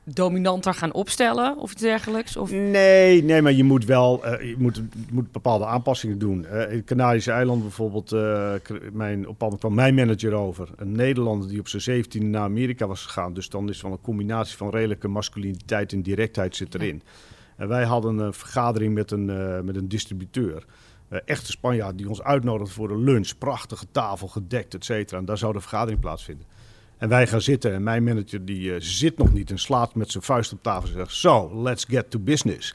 dominanter 0.04 0.74
gaan 0.74 0.92
opstellen 0.92 1.56
of 1.56 1.72
iets 1.72 1.80
dergelijks? 1.80 2.36
Of? 2.36 2.50
Nee, 2.50 3.22
nee, 3.22 3.42
maar 3.42 3.52
je 3.52 3.64
moet 3.64 3.84
wel 3.84 4.26
uh, 4.26 4.48
je 4.48 4.54
moet, 4.58 4.76
je 4.76 5.12
moet 5.12 5.32
bepaalde 5.32 5.66
aanpassingen 5.66 6.18
doen. 6.18 6.46
Uh, 6.52 6.72
in 6.72 6.84
Canarische 6.84 7.30
eilanden 7.30 7.62
bijvoorbeeld, 7.62 8.12
uh, 8.12 8.52
mijn, 8.92 9.28
op 9.28 9.56
kwam 9.58 9.74
mijn 9.74 9.94
manager 9.94 10.32
over. 10.32 10.68
Een 10.76 10.92
Nederlander 10.92 11.48
die 11.48 11.60
op 11.60 11.68
zijn 11.68 12.04
17e 12.04 12.18
naar 12.18 12.42
Amerika 12.42 12.86
was 12.86 13.04
gegaan. 13.04 13.34
Dus 13.34 13.48
dan 13.48 13.68
is 13.68 13.82
wel 13.82 13.92
een 13.92 14.00
combinatie 14.00 14.56
van 14.56 14.70
redelijke 14.70 15.08
masculiniteit 15.08 15.92
en 15.92 16.02
directheid 16.02 16.56
zit 16.56 16.74
erin. 16.74 17.02
Ja. 17.04 17.10
En 17.56 17.68
wij 17.68 17.84
hadden 17.84 18.18
een 18.18 18.34
vergadering 18.34 18.94
met 18.94 19.10
een, 19.10 19.24
met 19.64 19.76
een 19.76 19.88
distributeur. 19.88 20.64
echte 21.24 21.50
Spanjaard 21.50 21.98
die 21.98 22.08
ons 22.08 22.22
uitnodigde 22.22 22.72
voor 22.72 22.88
de 22.88 22.98
lunch. 22.98 23.38
Prachtige 23.38 23.86
tafel, 23.92 24.28
gedekt, 24.28 24.74
et 24.74 24.84
cetera. 24.84 25.18
En 25.18 25.24
daar 25.24 25.38
zou 25.38 25.52
de 25.52 25.60
vergadering 25.60 26.00
plaatsvinden. 26.00 26.46
En 27.04 27.10
wij 27.10 27.26
gaan 27.26 27.40
zitten 27.40 27.72
en 27.72 27.82
mijn 27.82 28.04
manager 28.04 28.44
die 28.44 28.60
uh, 28.60 28.74
zit 28.78 29.18
nog 29.18 29.32
niet 29.32 29.50
en 29.50 29.58
slaat 29.58 29.94
met 29.94 30.10
zijn 30.10 30.22
vuist 30.22 30.52
op 30.52 30.62
tafel 30.62 30.88
en 30.88 30.94
zegt... 30.94 31.12
So, 31.12 31.62
let's 31.62 31.84
get 31.88 32.10
to 32.10 32.18
business. 32.18 32.74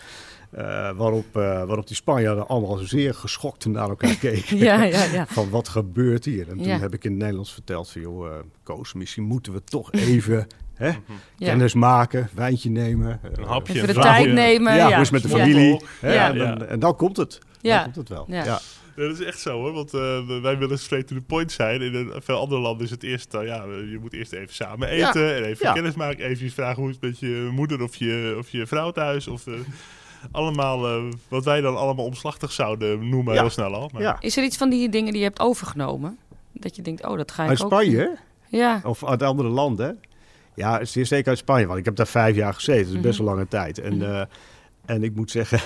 Uh, 0.57 0.61
waarop, 0.95 1.25
uh, 1.37 1.43
waarop 1.43 1.87
die 1.87 1.95
Spanjaarden 1.95 2.47
allemaal 2.47 2.77
zeer 2.77 3.13
geschokt 3.13 3.65
naar 3.65 3.89
elkaar 3.89 4.15
keken. 4.25 4.57
ja, 4.57 4.83
ja, 4.83 5.03
ja. 5.03 5.25
Van 5.27 5.49
wat 5.49 5.67
gebeurt 5.67 6.25
hier? 6.25 6.49
En 6.49 6.57
toen 6.57 6.79
heb 6.79 6.93
ik 6.93 7.03
in 7.03 7.09
het 7.09 7.19
Nederlands 7.19 7.53
verteld 7.53 7.89
van... 7.89 8.01
joh, 8.01 8.39
Koos, 8.63 8.93
misschien 8.93 9.23
moeten 9.23 9.53
we 9.53 9.63
toch 9.63 9.91
even... 9.91 10.47
Hè? 10.73 10.91
Kennis 11.37 11.73
maken, 11.73 12.29
wijntje 12.33 12.69
nemen. 12.69 13.19
Een 13.35 13.43
hapje. 13.43 13.73
Even 13.73 13.87
de 13.87 13.93
tijd 13.93 14.33
nemen. 14.33 14.75
Ja, 14.75 14.89
ja. 14.89 15.05
met 15.11 15.21
de 15.21 15.29
familie. 15.29 15.81
Hè? 15.99 16.13
En, 16.13 16.69
en, 16.69 16.79
dan 16.79 16.95
komt 16.95 17.17
het. 17.17 17.39
Ja. 17.61 17.75
Dan 17.75 17.83
komt 17.83 17.95
het 17.95 18.09
wel. 18.09 18.25
ja. 18.27 18.59
Dat 19.07 19.19
is 19.19 19.25
echt 19.25 19.39
zo 19.39 19.51
hoor, 19.59 19.71
want 19.73 19.93
uh, 19.93 20.27
wij 20.41 20.57
willen 20.57 20.79
straight 20.79 21.07
to 21.07 21.15
the 21.15 21.21
point 21.21 21.51
zijn. 21.51 21.81
In 21.81 22.11
veel 22.15 22.37
andere 22.39 22.61
landen 22.61 22.85
is 22.85 22.91
het 22.91 23.03
eerst, 23.03 23.33
uh, 23.33 23.45
ja, 23.45 23.63
je 23.63 23.97
moet 24.01 24.13
eerst 24.13 24.33
even 24.33 24.53
samen 24.55 24.87
eten 24.87 25.21
ja. 25.21 25.35
en 25.35 25.43
even 25.43 25.67
ja. 25.67 25.73
kennis 25.73 25.95
maken. 25.95 26.25
Even 26.25 26.49
vragen 26.51 26.81
hoe 26.81 26.91
het 26.91 27.01
met 27.01 27.19
je 27.19 27.49
moeder 27.51 27.81
of 27.83 27.95
je, 27.95 28.35
of 28.37 28.49
je 28.49 28.67
vrouw 28.67 28.91
thuis. 28.91 29.27
Of, 29.27 29.47
uh, 29.47 29.53
allemaal 30.31 30.87
eh, 30.87 31.03
wat 31.27 31.45
wij 31.45 31.61
dan 31.61 31.77
allemaal 31.77 32.05
omslachtig 32.05 32.51
zouden 32.51 33.09
noemen, 33.09 33.33
Ja. 33.33 33.41
heel 33.41 33.49
snel 33.49 33.73
al. 33.75 33.89
Maar 33.93 34.01
Ja, 34.01 34.17
Is 34.19 34.37
er 34.37 34.43
iets 34.43 34.57
van 34.57 34.69
die 34.69 34.89
dingen 34.89 35.11
die 35.11 35.21
je 35.21 35.27
hebt 35.27 35.39
overgenomen? 35.39 36.17
Dat 36.53 36.75
je 36.75 36.81
denkt, 36.81 37.05
oh, 37.07 37.17
dat 37.17 37.31
ga 37.31 37.43
ik 37.43 37.49
uit 37.49 37.61
ook 37.61 37.67
Spanje? 37.71 38.17
Ja, 38.49 38.81
Of 38.83 39.05
uit 39.05 39.23
andere 39.23 39.49
landen, 39.49 39.85
hè? 39.87 39.93
Ja, 40.55 40.85
zeer 40.85 41.05
zeker 41.05 41.29
uit 41.29 41.37
Spanje, 41.37 41.65
want 41.67 41.79
ik 41.79 41.85
heb 41.85 41.95
daar 41.95 42.07
vijf 42.07 42.35
jaar 42.35 42.53
gezeten. 42.53 42.85
Dat 42.85 42.95
is 42.95 43.01
best 43.01 43.17
Mhm. 43.17 43.25
wel 43.27 43.33
lange 43.35 43.47
tijd. 43.47 43.79
En, 43.79 43.97
Mhm. 43.97 44.03
eh, 44.11 44.21
en 44.89 45.03
ik 45.03 45.15
moet 45.15 45.31
zeggen, 45.31 45.59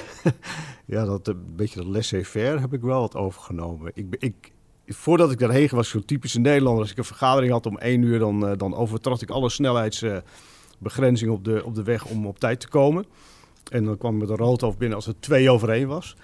ja, 0.86 1.06
dat 1.06 1.28
een 1.28 1.56
beetje 1.56 1.80
dat 1.80 1.88
laissez-faire 1.88 2.60
heb 2.60 2.74
ik 2.74 2.82
wel 2.82 3.00
wat 3.00 3.16
overgenomen. 3.16 3.92
Ik, 3.96 4.16
ik, 4.20 4.52
voordat 4.88 5.32
ik 5.32 5.40
daarheen 5.40 5.68
was 5.72 5.90
zo'n 5.90 6.06
typische 6.06 6.40
Nederlander. 6.40 6.82
Als 6.82 6.92
ik 6.92 6.98
een 6.98 7.04
vergadering 7.04 7.52
had 7.52 7.66
om 7.66 7.78
één 7.78 8.02
uur, 8.02 8.20
dan, 8.20 8.48
eh, 8.48 8.58
dan 8.58 8.76
overtrad 8.76 9.22
ik 9.22 9.30
alle 9.30 9.50
snelheidsbegrenzingen 9.50 11.34
op, 11.34 11.44
de, 11.44 11.66
op 11.66 11.76
de 11.76 11.84
weg 11.84 12.06
om 12.06 12.28
op 12.28 12.40
tijd 12.40 12.60
te 12.60 12.68
komen. 12.68 13.06
En 13.72 13.84
dan 13.86 13.98
kwam 13.98 14.14
ik 14.14 14.20
met 14.20 14.30
een 14.30 14.36
roodhoofd 14.36 14.78
binnen 14.78 14.98
als 14.98 15.06
het 15.06 15.22
twee 15.22 15.52
over 15.52 15.70
één 15.70 15.88
was. 15.88 16.16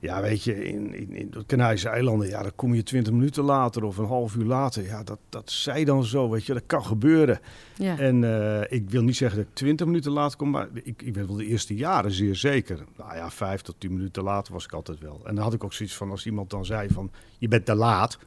Ja, 0.00 0.20
weet 0.20 0.44
je, 0.44 0.64
in, 0.64 0.94
in, 0.94 1.12
in 1.12 1.30
de 1.30 1.46
Canarische 1.46 1.88
eilanden, 1.88 2.28
ja, 2.28 2.42
dan 2.42 2.52
kom 2.56 2.74
je 2.74 2.82
twintig 2.82 3.12
minuten 3.12 3.44
later 3.44 3.84
of 3.84 3.96
een 3.96 4.04
half 4.06 4.34
uur 4.34 4.44
later. 4.44 4.84
Ja, 4.84 5.02
dat, 5.02 5.18
dat 5.28 5.50
zij 5.50 5.84
dan 5.84 6.04
zo, 6.04 6.30
weet 6.30 6.44
je, 6.44 6.52
dat 6.52 6.62
kan 6.66 6.84
gebeuren. 6.84 7.40
ja. 7.76 7.98
En 7.98 8.24
eh, 8.24 8.78
ik 8.78 8.90
wil 8.90 9.02
niet 9.02 9.16
zeggen 9.16 9.38
dat 9.38 9.46
ik 9.48 9.54
20 9.54 9.86
minuten 9.86 10.12
later 10.12 10.38
kom, 10.38 10.50
maar 10.50 10.68
ik, 10.72 11.02
ik 11.02 11.12
ben 11.12 11.26
wel 11.26 11.36
de 11.36 11.46
eerste 11.46 11.74
jaren 11.74 12.12
zeer 12.12 12.36
zeker. 12.36 12.84
Nou 12.96 13.14
ja, 13.14 13.30
vijf 13.30 13.60
tot 13.60 13.74
tien 13.78 13.92
minuten 13.92 14.22
later 14.22 14.52
was 14.52 14.64
ik 14.64 14.72
altijd 14.72 14.98
wel. 15.00 15.20
En 15.24 15.34
dan 15.34 15.44
had 15.44 15.54
ik 15.54 15.64
ook 15.64 15.72
zoiets 15.72 15.96
van, 15.96 16.10
als 16.10 16.26
iemand 16.26 16.50
dan 16.50 16.64
zei 16.64 16.88
van, 16.88 17.10
je 17.38 17.48
bent 17.48 17.64
te 17.64 17.74
laat. 17.74 18.12
Ik 18.12 18.18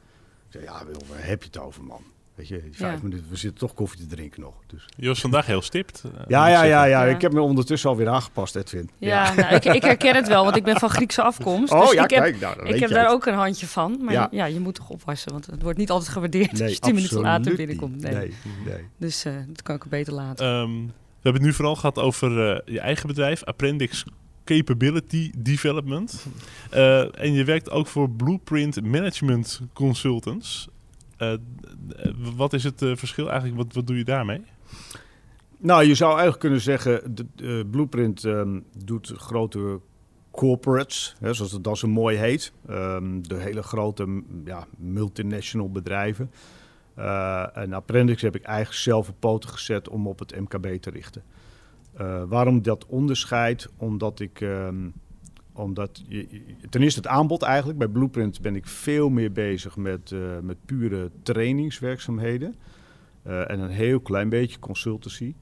zei, 0.48 0.64
ja, 0.64 0.84
Wil, 0.84 1.02
waar 1.08 1.26
heb 1.26 1.42
je 1.42 1.48
het 1.52 1.58
over, 1.58 1.84
man? 1.84 2.02
Weet 2.34 2.48
je, 2.48 2.60
die 2.62 2.72
vijf 2.76 2.96
Ja. 2.96 3.02
minuten, 3.02 3.26
we 3.30 3.36
zitten 3.36 3.58
toch 3.60 3.74
koffie 3.74 4.00
te 4.00 4.06
drinken 4.06 4.40
nog. 4.40 4.54
Dus. 4.66 4.86
je 4.96 5.06
was 5.08 5.20
vandaag 5.20 5.46
heel 5.46 5.62
stipt. 5.62 6.02
eh, 6.04 6.10
Ja, 6.28 6.46
ik 6.46 6.52
ja, 6.52 6.62
ja, 6.62 6.84
ja, 6.84 7.04
Ja. 7.04 7.14
ik 7.14 7.20
heb 7.20 7.32
me 7.32 7.40
ondertussen 7.40 7.90
alweer 7.90 8.08
aangepast, 8.08 8.56
Edwin. 8.56 8.90
Ja, 8.98 9.34
nou, 9.34 9.54
ik, 9.54 9.64
ik 9.64 9.82
herken 9.82 10.14
het 10.14 10.28
wel, 10.28 10.44
want 10.44 10.56
ik 10.56 10.64
ben 10.64 10.76
van 10.78 10.90
Griekse 10.90 11.22
afkomst. 11.32 11.72
Oh 11.72 11.80
dus 11.80 11.92
ja, 11.92 12.04
ik 12.04 12.10
heb, 12.10 12.22
kijk, 12.22 12.40
nou, 12.40 12.66
ik 12.68 12.80
heb 12.80 12.90
daar 12.90 13.04
het. 13.04 13.12
ook 13.12 13.26
een 13.26 13.34
handje 13.34 13.66
van. 13.66 13.98
Maar 14.04 14.12
Ja. 14.14 14.28
ja. 14.30 14.44
je 14.44 14.60
moet 14.60 14.74
toch 14.74 14.88
oppassen, 14.90 15.32
want 15.32 15.46
het 15.46 15.62
wordt 15.62 15.78
niet 15.78 15.90
altijd 15.90 16.10
gewaardeerd 16.10 16.52
Nee, 16.52 16.62
als 16.62 16.72
je 16.72 16.78
tien 16.78 16.94
minuten 16.94 17.16
later 17.20 17.36
absoluut 17.36 17.56
binnenkomt. 17.56 17.94
niet. 17.94 18.02
Nee. 18.02 18.14
Nee, 18.14 18.32
nee. 18.74 18.84
Dus 18.98 19.24
eh, 19.24 19.32
dat 19.48 19.62
kan 19.62 19.74
ik 19.76 19.82
er 19.82 19.88
beter 19.88 20.12
laten. 20.12 20.46
Ehm, 20.46 20.70
we 20.86 21.30
hebben 21.30 21.42
het 21.42 21.50
nu 21.50 21.52
vooral 21.52 21.76
gehad 21.76 21.98
over 21.98 22.50
eh, 22.56 22.60
je 22.74 22.80
eigen 22.80 23.06
bedrijf, 23.06 23.44
Appendix 23.44 24.04
Capability 24.44 25.32
Development. 25.38 26.14
Eh, 26.70 27.20
en 27.20 27.32
je 27.32 27.44
werkt 27.44 27.70
ook 27.70 27.86
voor 27.86 28.10
Blueprint 28.10 28.84
Management 28.84 29.60
Consultants. 29.72 30.68
Eh, 31.32 32.10
wat 32.36 32.52
is 32.52 32.64
het 32.64 32.82
eh, 32.82 32.96
verschil 32.96 33.30
eigenlijk? 33.30 33.62
Wat, 33.62 33.74
wat 33.74 33.86
doe 33.86 33.96
je 33.96 34.04
daarmee? 34.04 34.42
Nou, 35.58 35.84
je 35.84 35.94
zou 35.94 36.10
eigenlijk 36.10 36.40
kunnen 36.40 36.60
zeggen, 36.60 37.14
de, 37.14 37.66
Blueprint 37.70 38.24
ehm, 38.24 38.60
doet 38.84 39.12
grote 39.16 39.80
corporates, 40.30 41.16
hè, 41.20 41.34
zoals 41.34 41.52
het 41.52 41.64
dan 41.64 41.76
zo 41.76 41.88
mooi 41.88 42.16
heet. 42.16 42.52
Ehm, 42.68 43.22
de 43.22 43.36
hele 43.36 43.62
grote 43.62 44.22
ja, 44.44 44.66
multinational 44.76 45.70
bedrijven. 45.70 46.30
Eh, 46.94 47.56
en 47.56 47.72
Appendix 47.72 48.22
heb 48.22 48.34
ik 48.34 48.42
eigenlijk 48.42 48.78
zelf 48.78 49.08
op 49.08 49.16
poten 49.18 49.50
gezet 49.50 49.88
om 49.88 50.06
op 50.06 50.18
het 50.18 50.40
MKB 50.40 50.66
te 50.82 50.90
richten. 50.90 51.22
Waarom 52.28 52.62
dat 52.62 52.86
onderscheid? 52.86 53.68
Omdat 53.76 54.20
ik... 54.20 54.40
ehm, 54.40 54.86
omdat 55.54 56.02
je, 56.08 56.26
ten 56.70 56.82
eerste 56.82 57.00
het 57.00 57.08
aanbod 57.08 57.42
eigenlijk. 57.42 57.78
Bij 57.78 57.88
Blueprint 57.88 58.40
ben 58.40 58.56
ik 58.56 58.66
veel 58.66 59.08
meer 59.08 59.32
bezig 59.32 59.76
met, 59.76 60.12
eh, 60.12 60.38
met 60.42 60.56
pure 60.64 61.10
trainingswerkzaamheden. 61.22 62.54
Eh, 63.22 63.50
en 63.50 63.60
een 63.60 63.70
heel 63.70 64.00
klein 64.00 64.28
beetje 64.28 64.58
consultancy. 64.58 65.34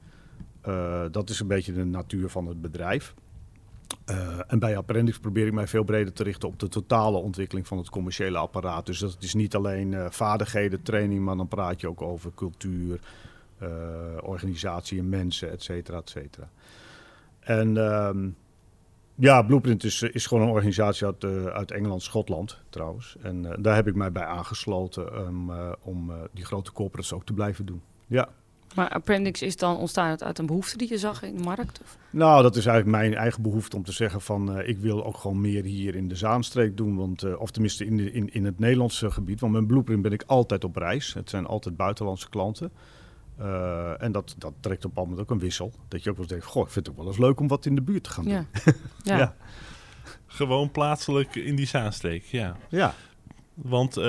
Eh, 0.61 1.03
dat 1.11 1.29
is 1.29 1.39
een 1.39 1.47
beetje 1.47 1.73
de 1.73 1.85
natuur 1.85 2.29
van 2.29 2.47
het 2.47 2.61
bedrijf. 2.61 3.13
En 4.47 4.59
bij 4.59 4.77
Appendix 4.77 5.19
probeer 5.19 5.47
ik 5.47 5.53
mij 5.53 5.67
veel 5.67 5.83
breder 5.83 6.13
te 6.13 6.23
richten 6.23 6.47
op 6.47 6.59
de 6.59 6.67
totale 6.67 7.17
ontwikkeling 7.17 7.67
van 7.67 7.77
het 7.77 7.89
commerciële 7.89 8.37
apparaat. 8.37 8.85
Dus 8.85 8.99
dat 8.99 9.17
is 9.19 9.33
niet 9.33 9.55
alleen 9.55 10.11
vaardigheden, 10.11 10.81
training, 10.81 11.23
maar 11.23 11.37
dan 11.37 11.47
praat 11.47 11.81
je 11.81 11.87
ook 11.87 12.01
over 12.01 12.31
cultuur, 12.35 12.99
organisatie 14.21 14.99
en 14.99 15.09
mensen, 15.09 15.51
et 15.51 15.63
cetera, 15.63 15.97
et 15.97 16.09
cetera. 16.09 16.49
En 17.39 17.77
ehm, 17.77 18.29
ja, 19.15 19.41
Blueprint 19.41 19.83
is, 19.83 20.01
is 20.01 20.25
gewoon 20.25 20.43
een 20.43 20.53
organisatie 20.53 21.05
uit, 21.05 21.23
eh, 21.23 21.45
uit 21.45 21.71
Engeland, 21.71 22.03
Schotland 22.03 22.59
trouwens. 22.69 23.15
En 23.21 23.45
eh, 23.45 23.57
daar 23.59 23.75
heb 23.75 23.87
ik 23.87 23.95
mij 23.95 24.11
bij 24.11 24.25
aangesloten 24.25 25.27
om, 25.27 25.51
eh, 25.51 25.71
om 25.81 26.09
eh, 26.09 26.17
die 26.31 26.45
grote 26.45 26.71
corporates 26.71 27.13
ook 27.13 27.25
te 27.25 27.33
blijven 27.33 27.65
doen. 27.65 27.81
Ja. 28.07 28.29
Maar 28.75 28.89
Appendix 28.89 29.41
is 29.41 29.57
dan 29.57 29.77
ontstaan 29.77 30.21
uit 30.21 30.39
een 30.39 30.45
behoefte 30.45 30.77
die 30.77 30.89
je 30.89 30.97
zag 30.97 31.23
in 31.23 31.37
de 31.37 31.43
markt? 31.43 31.81
Of? 31.81 31.97
Nou, 32.09 32.41
dat 32.41 32.55
is 32.55 32.65
eigenlijk 32.65 32.97
mijn 32.97 33.15
eigen 33.15 33.41
behoefte 33.41 33.75
om 33.75 33.83
te 33.83 33.91
zeggen 33.91 34.21
van 34.21 34.57
eh, 34.57 34.67
ik 34.67 34.77
wil 34.77 35.05
ook 35.05 35.17
gewoon 35.17 35.41
meer 35.41 35.63
hier 35.63 35.95
in 35.95 36.07
de 36.07 36.15
Zaanstreek 36.15 36.77
doen. 36.77 36.95
Want, 36.95 37.23
eh, 37.23 37.39
of 37.39 37.51
tenminste 37.51 37.85
in, 37.85 37.97
de, 37.97 38.11
in, 38.11 38.33
in 38.33 38.45
het 38.45 38.59
Nederlandse 38.59 39.11
gebied. 39.11 39.39
Want 39.39 39.53
met 39.53 39.67
Blueprint 39.67 40.01
ben 40.01 40.11
ik 40.11 40.23
altijd 40.27 40.63
op 40.63 40.75
reis. 40.75 41.13
Het 41.13 41.29
zijn 41.29 41.45
altijd 41.45 41.75
buitenlandse 41.75 42.29
klanten. 42.29 42.71
Eh, 43.37 44.01
en 44.01 44.11
dat, 44.11 44.35
dat 44.37 44.53
trekt 44.59 44.85
op 44.85 44.97
een 44.97 45.03
moment 45.03 45.21
ook 45.21 45.31
een 45.31 45.39
wissel. 45.39 45.73
Dat 45.87 46.03
je 46.03 46.09
ook 46.09 46.15
wel 46.15 46.25
eens 46.25 46.33
denkt, 46.33 46.45
goh, 46.45 46.65
ik 46.65 46.71
vind 46.71 46.85
het 46.85 46.95
ook 46.95 47.01
wel 47.01 47.11
eens 47.11 47.21
leuk 47.21 47.39
om 47.39 47.47
wat 47.47 47.65
in 47.65 47.75
de 47.75 47.81
buurt 47.81 48.03
te 48.03 48.09
gaan 48.09 48.23
doen. 48.23 48.33
Ja. 48.33 48.45
ja. 49.03 49.17
Ja. 49.17 49.35
Gewoon 50.25 50.71
plaatselijk 50.71 51.35
in 51.35 51.55
die 51.55 51.67
Zaanstreek, 51.67 52.23
ja. 52.23 52.57
Ja. 52.69 52.93
Want 53.53 53.97
eh, 53.97 54.03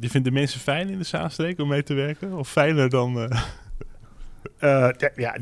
je 0.00 0.10
vindt 0.10 0.24
de 0.26 0.32
mensen 0.32 0.60
fijn 0.60 0.88
in 0.88 0.98
de 0.98 1.04
Zaanstreek 1.04 1.58
om 1.58 1.68
mee 1.68 1.82
te 1.82 1.94
werken? 1.94 2.32
Of 2.32 2.50
fijner 2.50 2.88
dan... 2.88 3.20
eh, 3.20 3.42
Eh, 4.60 4.88
ja, 5.16 5.36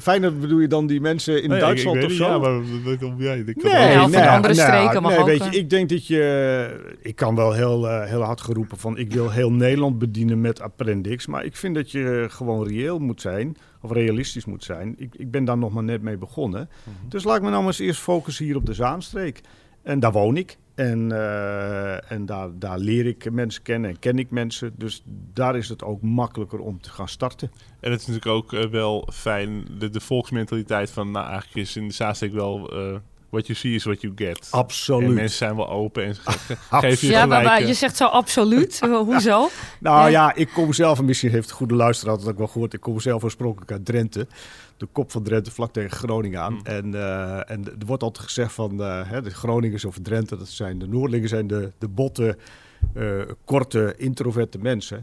fijner 0.00 0.38
bedoel 0.38 0.58
je 0.58 0.68
dan 0.68 0.86
die 0.86 1.00
mensen 1.00 1.42
in 1.42 1.48
nee, 1.48 1.60
Duitsland 1.60 1.96
ik 1.96 2.02
weet 2.02 2.10
of 2.12 2.18
niet, 2.18 2.26
zo? 2.26 2.32
Ja, 2.32 2.38
maar 2.38 2.50
dat- 2.50 3.48
ik 3.48 3.56
kan 3.58 3.72
Nee, 3.72 3.94
wel- 3.94 4.04
of 4.04 4.12
in 4.12 4.28
andere 4.28 4.54
streken 4.54 5.02
mag 5.02 5.10
nee, 5.10 5.20
ook, 5.20 5.26
Weet 5.26 5.44
je, 5.44 5.50
eh. 5.50 5.58
ik 5.58 5.70
denk 5.70 5.88
dat 5.88 6.06
je... 6.06 6.96
Ik 7.02 7.16
kan 7.16 7.34
wel 7.34 7.52
heel, 7.52 7.88
eh, 7.88 8.04
heel 8.08 8.22
hard 8.22 8.40
geroepen 8.40 8.78
van... 8.78 8.98
ik 8.98 9.12
wil 9.12 9.30
heel 9.30 9.52
Nederland 9.52 9.98
bedienen 9.98 10.40
met 10.40 10.60
Appendix. 10.60 11.26
Maar 11.26 11.44
ik 11.44 11.56
vind 11.56 11.74
dat 11.74 11.90
je 11.90 12.26
gewoon 12.30 12.66
reëel 12.68 12.98
moet 12.98 13.20
zijn. 13.20 13.56
Of 13.82 13.90
realistisch 13.92 14.44
moet 14.44 14.64
zijn. 14.64 14.94
Ik, 14.98 15.14
ik 15.16 15.30
ben 15.30 15.44
daar 15.44 15.58
nog 15.58 15.72
maar 15.72 15.84
net 15.84 16.02
mee 16.02 16.16
begonnen. 16.16 16.68
Mhm. 16.82 17.08
Dus 17.08 17.24
laat 17.24 17.36
ik 17.36 17.42
me 17.42 17.48
nou 17.48 17.58
maar 17.60 17.70
eens 17.72 17.78
eerst 17.80 18.00
focussen 18.00 18.44
hier 18.44 18.56
op 18.56 18.66
de 18.66 18.74
Zaanstreek. 18.74 19.40
En 19.82 20.00
daar 20.00 20.12
woon 20.12 20.36
ik. 20.36 20.56
En, 20.78 21.12
eh, 21.12 22.12
en 22.12 22.26
daar, 22.26 22.48
daar 22.58 22.78
leer 22.78 23.06
ik 23.06 23.30
mensen 23.30 23.62
kennen 23.62 23.90
en 23.90 23.98
ken 23.98 24.18
ik 24.18 24.30
mensen. 24.30 24.72
Dus 24.76 25.02
daar 25.32 25.56
is 25.56 25.68
het 25.68 25.84
ook 25.84 26.02
makkelijker 26.02 26.58
om 26.58 26.80
te 26.80 26.90
gaan 26.90 27.08
starten. 27.08 27.50
En 27.80 27.90
het 27.90 28.00
is 28.00 28.06
natuurlijk 28.06 28.34
ook 28.34 28.52
eh, 28.52 28.70
wel 28.70 29.08
fijn, 29.12 29.66
de, 29.78 29.90
de 29.90 30.00
volksmentaliteit 30.00 30.90
van... 30.90 31.10
Nou, 31.10 31.26
eigenlijk 31.26 31.56
is 31.56 31.76
in 31.76 31.88
de 31.88 31.94
Zaanstreek 31.94 32.32
wel... 32.32 32.72
eh 32.72 32.94
what 33.30 33.46
you 33.46 33.58
see 33.58 33.74
is 33.74 33.84
what 33.84 34.00
you 34.00 34.12
get. 34.16 34.48
En 34.52 34.58
Absoluut. 34.58 35.14
mensen 35.14 35.38
zijn 35.38 35.56
wel 35.56 35.68
open 35.68 36.04
en 36.04 36.14
geven 36.70 37.06
je 37.06 37.12
Ja, 37.12 37.26
maar, 37.26 37.66
je 37.66 37.74
zegt 37.74 37.96
zo 37.96 38.04
absoluut. 38.04 38.80
Hoezo? 39.06 39.48
Nou 39.80 40.00
Ja. 40.00 40.06
ja, 40.06 40.34
ik 40.34 40.48
kom 40.48 40.72
zelf, 40.72 40.98
en 40.98 41.04
misschien 41.04 41.30
heeft 41.30 41.48
de 41.48 41.54
goede 41.54 41.74
luisteraar 41.74 42.16
dat 42.16 42.28
ook 42.28 42.38
wel 42.38 42.46
gehoord, 42.46 42.72
ik 42.72 42.80
kom 42.80 43.00
zelf 43.00 43.24
oorspronkelijk 43.24 43.72
uit 43.72 43.84
Drenthe. 43.84 44.26
De 44.78 44.86
kop 44.92 45.10
van 45.10 45.22
Drenthe 45.22 45.50
vlak 45.50 45.72
tegen 45.72 45.96
Groningen 45.96 46.40
aan. 46.40 46.52
Hmm. 46.52 46.64
En, 46.64 46.94
eh, 46.94 47.50
en 47.50 47.64
er 47.64 47.86
wordt 47.86 48.02
altijd 48.02 48.24
gezegd 48.26 48.52
van 48.52 48.82
eh, 48.82 49.10
hè, 49.10 49.22
de 49.22 49.30
Groningers 49.30 49.84
of 49.84 49.98
Drenthe, 50.02 50.36
dat 50.36 50.48
zijn 50.48 50.78
de 50.78 50.88
Noordlingen, 50.88 51.28
zijn 51.28 51.46
de, 51.46 51.72
de 51.78 51.88
botte, 51.88 52.36
eh, 52.94 53.20
korte, 53.44 53.94
introverte 53.96 54.58
mensen. 54.58 55.02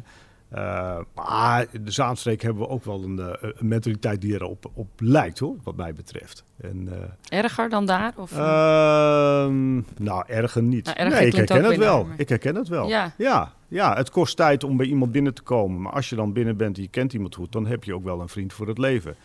Eh, 0.50 0.98
maar 1.16 1.66
in 1.72 1.86
de 1.86 1.92
Zaanstreek 1.92 2.42
hebben 2.42 2.64
we 2.64 2.70
ook 2.70 2.84
wel 2.84 3.04
een, 3.04 3.20
eh, 3.20 3.50
een 3.58 3.68
mentaliteit 3.68 4.22
die 4.22 4.34
erop 4.34 4.72
op 4.74 4.88
lijkt, 4.98 5.40
hoor, 5.40 5.56
wat 5.64 5.76
mij 5.76 5.94
betreft. 5.94 6.44
En, 6.62 6.88
eh, 7.30 7.40
Erger 7.40 7.70
dan 7.70 7.86
daar? 7.86 8.14
Of, 8.16 8.32
Ehm, 8.32 9.76
nou, 9.98 10.24
erger 10.28 10.64
niet. 10.64 10.86
Nou, 10.86 10.98
erger 10.98 11.20
nee, 11.20 11.28
ik 11.28 11.36
herken 11.36 11.64
het 11.64 11.78
wel. 11.78 12.08
Ik 12.18 12.30
herken 12.30 12.56
het 12.56 12.68
wel. 12.68 12.88
Ja. 12.88 13.14
Ja, 13.18 13.54
ja, 13.68 13.96
het 13.96 14.10
kost 14.10 14.36
tijd 14.38 14.64
om 14.64 14.78
bij 14.78 14.86
iemand 14.86 15.12
binnen 15.12 15.34
te 15.34 15.42
komen. 15.42 15.82
Maar 15.82 15.94
als 15.94 16.10
je 16.10 16.16
dan 16.16 16.34
binnen 16.34 16.58
bent 16.58 16.78
en 16.78 16.84
je 16.84 16.90
kent 16.90 17.14
iemand 17.14 17.36
goed, 17.36 17.52
dan 17.52 17.68
heb 17.68 17.84
je 17.84 17.94
ook 17.94 18.04
wel 18.04 18.22
een 18.22 18.30
vriend 18.30 18.54
voor 18.54 18.68
het 18.68 18.78
leven. 18.78 19.16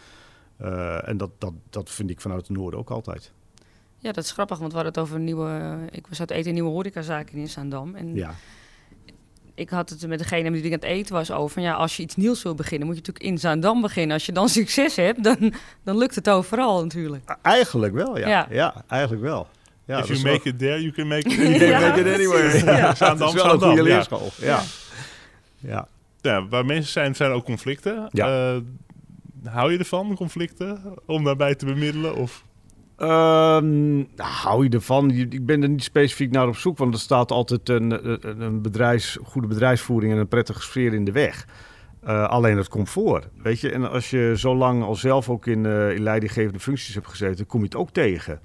Eh, 0.60 1.08
en 1.08 1.16
dat, 1.16 1.30
dat, 1.38 1.52
dat 1.70 1.90
vind 1.90 2.10
ik 2.10 2.20
vanuit 2.20 2.46
het 2.48 2.56
noorden 2.56 2.80
ook 2.80 2.90
altijd. 2.90 3.32
ja, 3.98 4.12
dat 4.12 4.24
is 4.24 4.30
grappig, 4.32 4.58
want 4.58 4.70
we 4.72 4.76
hadden 4.76 4.94
het 4.94 5.02
over 5.02 5.16
een 5.16 5.24
nieuwe... 5.24 5.48
eh, 5.90 5.96
Ik 5.98 6.06
was 6.06 6.20
uit 6.20 6.30
eten 6.30 6.48
een 6.48 6.54
nieuwe 6.54 6.70
horecazaak 6.70 7.30
in 7.30 7.48
Zaandam. 7.48 7.94
En 7.94 8.14
Ja, 8.14 8.34
ik 9.54 9.70
had 9.70 9.90
het 9.90 10.06
met 10.06 10.18
degene 10.18 10.50
met 10.50 10.60
wie 10.60 10.70
ik 10.70 10.82
aan 10.82 10.88
het 10.88 10.98
eten 10.98 11.14
was 11.14 11.30
over... 11.30 11.50
van, 11.52 11.62
Ja, 11.62 11.74
als 11.74 11.96
je 11.96 12.02
iets 12.02 12.16
nieuws 12.16 12.42
wil 12.42 12.54
beginnen, 12.54 12.86
moet 12.86 12.96
je 12.96 13.02
natuurlijk 13.02 13.32
in 13.32 13.38
Zaandam 13.38 13.80
beginnen. 13.80 14.12
Als 14.14 14.26
je 14.26 14.32
dan 14.32 14.48
succes 14.58 14.96
hebt, 14.96 15.24
dan, 15.24 15.52
dan 15.82 15.98
lukt 15.98 16.14
het 16.14 16.30
overal 16.30 16.82
natuurlijk. 16.82 17.36
Eigenlijk 17.42 17.94
wel, 17.94 18.18
ja. 18.18 18.28
Ja. 18.28 18.46
Ja, 18.50 18.84
eigenlijk 18.88 19.22
wel. 19.22 19.46
Ja, 19.84 19.98
If 19.98 20.06
you 20.06 20.22
make 20.22 20.28
wel- 20.44 20.52
it 20.52 20.58
there, 20.58 20.80
you 20.80 20.92
can 20.92 21.08
make 21.08 21.28
it 21.28 21.32
You 21.36 21.58
can 21.58 21.72
anywhere. 21.74 21.88
make 21.88 22.00
it 22.00 22.14
anywhere. 22.14 22.64
Ja, 22.64 22.76
Ja. 22.76 22.94
Zaandam, 22.94 23.28
is 23.28 23.34
wel 23.34 23.44
een 23.44 23.50
Zaandam, 23.50 23.68
goede 23.68 23.88
ja. 23.88 23.94
leerschool. 23.94 24.28
Ja. 24.38 24.62
Ja. 25.58 25.88
Ja, 26.20 26.46
waar 26.48 26.64
mensen 26.66 26.92
zijn, 26.92 27.14
zijn 27.14 27.30
ook 27.30 27.44
conflicten. 27.44 28.08
Ja. 28.10 28.52
Eh, 28.54 28.60
hou 29.44 29.72
je 29.72 29.78
ervan, 29.78 30.14
conflicten? 30.14 30.94
Om 31.06 31.24
daarbij 31.24 31.54
te 31.54 31.64
bemiddelen? 31.64 32.14
Of... 32.14 32.44
Ehm, 32.96 33.96
nou, 33.96 34.06
hou 34.16 34.64
je 34.64 34.70
ervan? 34.70 35.10
Ik 35.10 35.46
ben 35.46 35.62
er 35.62 35.68
niet 35.68 35.82
specifiek 35.82 36.30
naar 36.30 36.48
op 36.48 36.56
zoek, 36.56 36.78
want 36.78 36.94
er 36.94 37.00
staat 37.00 37.30
altijd 37.30 37.68
een, 37.68 38.10
een, 38.10 38.40
een 38.40 38.62
bedrijfs, 38.62 39.18
goede 39.22 39.48
bedrijfsvoering 39.48 40.12
en 40.12 40.18
een 40.18 40.28
prettige 40.28 40.62
sfeer 40.62 40.94
in 40.94 41.04
de 41.04 41.12
weg. 41.12 41.46
Eh, 42.00 42.28
alleen 42.28 42.56
het 42.56 42.68
comfort, 42.68 43.28
weet 43.42 43.60
je. 43.60 43.70
En 43.70 43.90
als 43.90 44.10
je 44.10 44.32
zo 44.36 44.56
lang 44.56 44.82
al 44.82 44.94
zelf 44.94 45.28
ook 45.28 45.46
in, 45.46 45.66
eh, 45.66 45.94
in 45.94 46.02
leidinggevende 46.02 46.60
functies 46.60 46.94
hebt 46.94 47.08
gezeten, 47.08 47.46
kom 47.46 47.58
je 47.58 47.64
het 47.64 47.76
ook 47.76 47.90
tegen. 47.90 48.40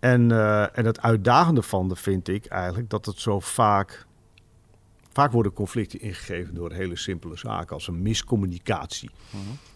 En, 0.00 0.30
eh, 0.30 0.78
en 0.78 0.84
het 0.84 1.00
uitdagende 1.00 1.62
van 1.62 1.88
de 1.88 1.96
vind 1.96 2.28
ik 2.28 2.46
eigenlijk 2.46 2.90
dat 2.90 3.06
het 3.06 3.18
zo 3.18 3.40
vaak... 3.40 4.06
Vaak 5.12 5.32
worden 5.32 5.52
conflicten 5.52 6.00
ingegeven 6.00 6.54
door 6.54 6.72
hele 6.72 6.96
simpele 6.96 7.36
zaken 7.36 7.74
als 7.74 7.88
een 7.88 8.02
miscommunicatie. 8.02 9.10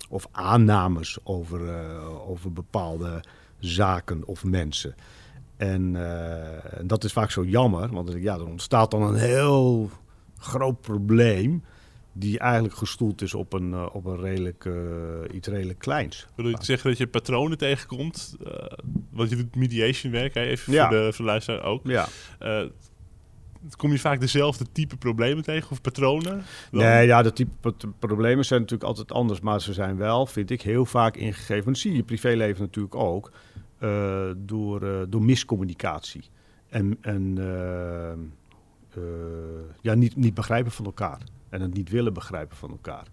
Of 0.09 0.29
aannames 0.31 1.19
over, 1.25 1.69
eh, 1.69 2.31
over 2.31 2.53
bepaalde 2.53 3.21
zaken 3.59 4.27
of 4.27 4.45
mensen. 4.45 4.95
En 5.57 5.97
eh, 5.97 6.81
dat 6.83 7.05
is 7.05 7.13
vaak 7.13 7.31
zo 7.31 7.45
jammer, 7.45 7.89
want 7.91 8.13
ja, 8.17 8.35
er 8.35 8.47
ontstaat 8.47 8.91
dan 8.91 9.03
een 9.03 9.15
heel 9.15 9.91
groot 10.39 10.81
probleem 10.81 11.65
die 12.13 12.39
eigenlijk 12.39 12.75
gestoeld 12.75 13.23
is 13.23 13.35
op 13.35 13.53
een, 13.53 13.73
eh, 13.73 13.87
op 13.93 14.05
een 14.05 14.21
redelijk, 14.21 14.69
iets 15.33 15.49
redelijk 15.49 15.79
kleins. 15.79 16.27
Wil 16.35 16.49
je 16.49 16.57
zeggen 16.61 16.89
dat 16.89 16.99
je 16.99 17.07
patronen 17.07 17.59
tegenkomt? 17.59 18.37
Want 19.11 19.31
je 19.31 19.37
doet 19.37 19.57
mediation 19.57 20.13
werk, 20.13 20.35
hè? 20.35 20.41
even 20.41 20.73
Ja. 20.73 20.89
voor, 20.89 20.97
de, 20.97 21.03
voor 21.05 21.25
de 21.25 21.31
luisteraar 21.31 21.63
ook. 21.63 21.87
Ja. 21.87 22.09
Kom 23.77 23.91
je 23.93 23.99
vaak 23.99 24.21
dezelfde 24.21 24.65
type 24.73 24.97
problemen 24.97 25.45
tegen 25.45 25.71
of 25.71 25.81
patronen? 25.81 26.43
Dan? 26.71 26.81
Nee, 26.81 27.07
ja, 27.07 27.23
de 27.23 27.33
type 27.33 27.51
pro- 27.61 27.93
problemen 27.99 28.45
zijn 28.45 28.61
natuurlijk 28.61 28.89
altijd 28.89 29.13
anders, 29.13 29.41
maar 29.41 29.61
ze 29.61 29.73
zijn 29.73 29.97
wel, 29.97 30.27
vind 30.27 30.51
ik, 30.51 30.63
heel 30.63 30.85
vaak 30.85 31.17
ingegeven. 31.17 31.65
Dat 31.73 31.77
zie 31.81 31.91
je 31.91 31.97
in 31.97 32.03
je 32.03 32.07
privéleven 32.09 32.63
natuurlijk 32.63 32.95
ook, 32.95 33.33
eh, 33.79 34.31
door, 34.37 34.83
eh, 34.83 35.01
door 35.09 35.23
miscommunicatie. 35.23 36.25
En, 36.69 36.99
en 37.01 37.35
eh, 37.39 38.11
eh, 38.13 38.19
ja, 39.81 39.95
niet, 39.95 40.17
niet 40.17 40.35
begrijpen 40.35 40.73
van 40.73 40.85
elkaar. 40.85 41.19
En 41.49 41.61
het 41.61 41.75
niet 41.75 41.91
willen 41.91 42.13
begrijpen 42.13 42.57
van 42.57 42.71
elkaar. 42.71 43.05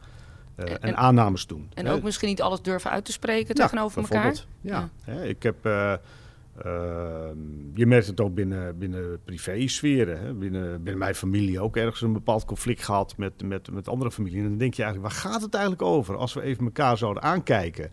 Eh, 0.56 0.74
En- 0.82 0.98
aannames 0.98 1.48
doen. 1.48 1.70
En 1.74 1.86
hè. 1.86 1.94
ook 1.94 2.04
misschien 2.04 2.28
niet 2.30 2.42
alles 2.42 2.62
durven 2.62 2.92
uit 2.92 3.06
te 3.06 3.12
spreken 3.12 3.56
Ja, 3.56 3.64
tegenover 3.64 4.02
elkaar. 4.02 4.22
bijvoorbeeld. 4.22 4.48
Ja. 4.62 4.90
Hè, 5.04 5.26
ik 5.26 5.44
heb, 5.44 5.66
je 7.74 7.86
merkt 7.86 8.08
het 8.08 8.22
ook 8.22 8.34
binnen, 8.34 8.78
binnen 8.78 9.20
privé-sferen. 9.26 10.20
Hè. 10.20 10.34
Binnen, 10.34 10.84
binnen 10.84 10.98
mijn 10.98 11.16
familie 11.16 11.60
ook 11.60 11.78
ergens 11.78 12.02
een 12.02 12.14
bepaald 12.14 12.46
conflict 12.46 12.84
gehad 12.84 13.18
met, 13.18 13.44
met, 13.44 13.72
met 13.72 13.88
andere 13.88 14.12
familie. 14.12 14.38
En 14.38 14.50
dan 14.50 14.58
denk 14.58 14.74
je 14.74 14.84
eigenlijk, 14.84 15.14
waar 15.14 15.22
gaat 15.22 15.42
het 15.42 15.54
eigenlijk 15.54 15.84
over? 15.84 16.16
Als 16.16 16.34
we 16.34 16.42
even 16.42 16.66
elkaar 16.66 16.98
zouden 16.98 17.24
aankijken 17.24 17.92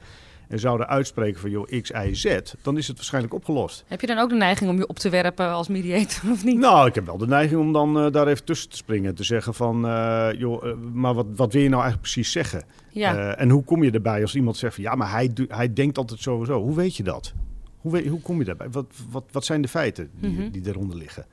en 0.53 0.59
zouden 0.59 0.89
uitspreken 0.89 1.41
van 1.41 1.51
joh, 1.51 1.81
X, 1.83 1.91
Y, 1.91 2.15
Z, 2.15 2.39
dan 2.63 2.77
is 2.79 2.87
het 2.87 2.97
waarschijnlijk 2.97 3.35
opgelost. 3.35 3.85
Heb 3.87 4.01
je 4.01 4.07
dan 4.07 4.19
ook 4.19 4.29
de 4.29 4.35
neiging 4.35 4.71
om 4.71 4.77
je 4.77 4.87
op 4.87 4.99
te 4.99 5.11
werpen 5.11 5.49
als 5.49 5.69
mediator 5.69 6.31
of 6.31 6.45
niet? 6.45 6.59
Nou, 6.59 6.89
ik 6.89 6.95
heb 6.95 7.07
wel 7.07 7.19
de 7.19 7.27
neiging 7.27 7.61
om 7.61 7.73
dan 7.73 7.99
eh, 7.99 8.13
daar 8.13 8.27
even 8.27 8.45
tussen 8.45 8.71
te 8.71 8.77
springen 8.77 9.09
en 9.09 9.15
te 9.15 9.25
zeggen 9.25 9.55
van, 9.55 9.87
eh, 9.87 10.29
joh, 10.37 10.67
eh, 10.67 10.75
maar 10.93 11.15
wat, 11.15 11.27
wat 11.37 11.53
wil 11.53 11.63
je 11.63 11.69
nou 11.69 11.83
eigenlijk 11.83 12.13
precies 12.13 12.33
zeggen? 12.33 12.65
ja. 12.91 13.37
En 13.37 13.51
hoe 13.51 13.65
kom 13.65 13.83
je 13.83 13.91
erbij 13.91 14.23
als 14.23 14.35
iemand 14.35 14.57
zegt 14.57 14.75
van 14.75 14.85
ja, 14.85 14.95
maar 14.95 15.11
hij, 15.11 15.31
hij 15.49 15.73
denkt 15.73 15.99
altijd 15.99 16.21
sowieso. 16.21 16.63
Hoe 16.63 16.75
weet 16.75 16.97
je 16.97 17.03
dat? 17.03 17.35
Hoe, 17.83 18.09
hoe 18.09 18.21
kom 18.21 18.39
je 18.39 18.45
daarbij? 18.45 18.71
Wat, 18.71 18.87
wat, 19.11 19.25
wat 19.33 19.45
zijn 19.45 19.63
de 19.63 19.69
feiten 19.69 20.11
die, 20.21 20.31
Mhm. 20.31 20.51
die 20.51 20.63
eronder 20.67 20.97
liggen? 20.97 21.27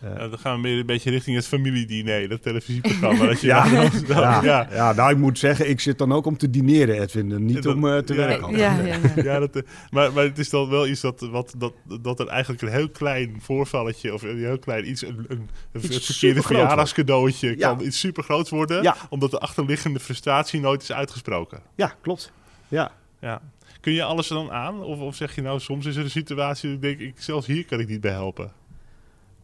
Eh, 0.00 0.10
Ja, 0.16 0.28
dan 0.28 0.38
gaan 0.38 0.56
we 0.62 0.68
weer 0.68 0.78
een 0.78 0.86
beetje 0.86 1.10
richting 1.10 1.36
het 1.36 1.46
familiediner, 1.46 2.28
dat 2.28 2.42
televisieprogramma. 2.42 3.26
dat 3.26 3.40
je 3.40 3.46
Ja. 3.54 3.68
dan- 3.68 3.90
ja, 4.06 4.42
ja. 4.42 4.68
ja. 4.72 4.92
nou 4.92 5.10
ik 5.10 5.16
moet 5.18 5.38
zeggen, 5.38 5.68
ik 5.68 5.80
zit 5.80 5.98
dan 5.98 6.12
ook 6.12 6.26
om 6.26 6.36
te 6.36 6.50
dineren, 6.50 7.00
Edwin. 7.00 7.32
en 7.32 7.44
Niet 7.44 7.62
dat- 7.62 7.74
om 7.74 7.88
eh, 7.88 7.98
te 7.98 8.14
ja. 8.14 8.26
werken. 8.26 8.56
ja, 8.56 8.76
ja, 8.80 8.84
ja. 8.84 8.98
Ja, 9.32 9.38
dat, 9.38 9.56
eh, 9.56 9.62
maar, 9.90 10.12
maar 10.12 10.24
het 10.24 10.38
is 10.38 10.50
dan 10.50 10.68
wel 10.68 10.86
iets 10.86 11.00
dat, 11.00 11.20
wat, 11.20 11.54
dat, 11.58 11.72
dat 12.02 12.20
er 12.20 12.26
eigenlijk 12.28 12.62
een 12.62 12.68
heel 12.72 12.88
klein 12.88 13.36
voorvalletje 13.40 14.14
of 14.14 14.22
een 14.22 14.38
heel 14.38 14.58
klein 14.58 14.88
iets, 14.90 15.02
een, 15.02 15.24
een, 15.28 15.48
een 15.72 15.84
Iets 15.84 16.06
verkeerde 16.06 16.42
verjaardagscadeautje 16.42 17.48
Ja. 17.58 17.74
kan 17.74 17.86
iets 17.86 17.98
super 17.98 18.22
groots 18.22 18.50
worden, 18.50 18.82
Ja. 18.82 18.96
omdat 19.08 19.30
de 19.30 19.38
achterliggende 19.38 20.00
frustratie 20.00 20.60
nooit 20.60 20.82
is 20.82 20.92
uitgesproken. 20.92 21.60
Ja, 21.74 21.94
klopt. 22.00 22.32
Ja. 22.68 22.92
Ja. 23.20 23.40
Kun 23.84 23.92
je 23.92 24.02
alles 24.04 24.28
er 24.30 24.34
dan 24.36 24.50
aan? 24.50 24.82
Of, 24.82 25.00
of 25.00 25.14
zeg 25.14 25.34
je 25.34 25.42
nou, 25.42 25.60
soms 25.60 25.86
is 25.86 25.96
er 25.96 26.04
een 26.04 26.10
situatie 26.10 26.68
dat 26.68 26.76
ik 26.76 26.98
denk, 26.98 27.10
ik, 27.10 27.22
zelfs 27.22 27.46
hier 27.46 27.64
kan 27.64 27.80
ik 27.80 27.88
niet 27.88 28.00
bij 28.00 28.12
helpen. 28.12 28.52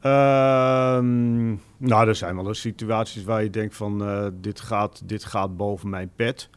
Ehm, 0.01 1.49
nou, 1.77 2.09
er 2.09 2.15
zijn 2.15 2.37
wel 2.37 2.49
eens 2.49 2.61
situaties 2.61 3.25
waar 3.25 3.43
je 3.43 3.51
denkt 3.51 3.77
van 3.77 4.05
eh, 4.05 4.27
dit, 4.35 4.61
gaat, 4.61 5.03
dit 5.09 5.25
gaat 5.25 5.57
boven 5.57 5.89
mijn 5.89 6.11
pet. 6.17 6.49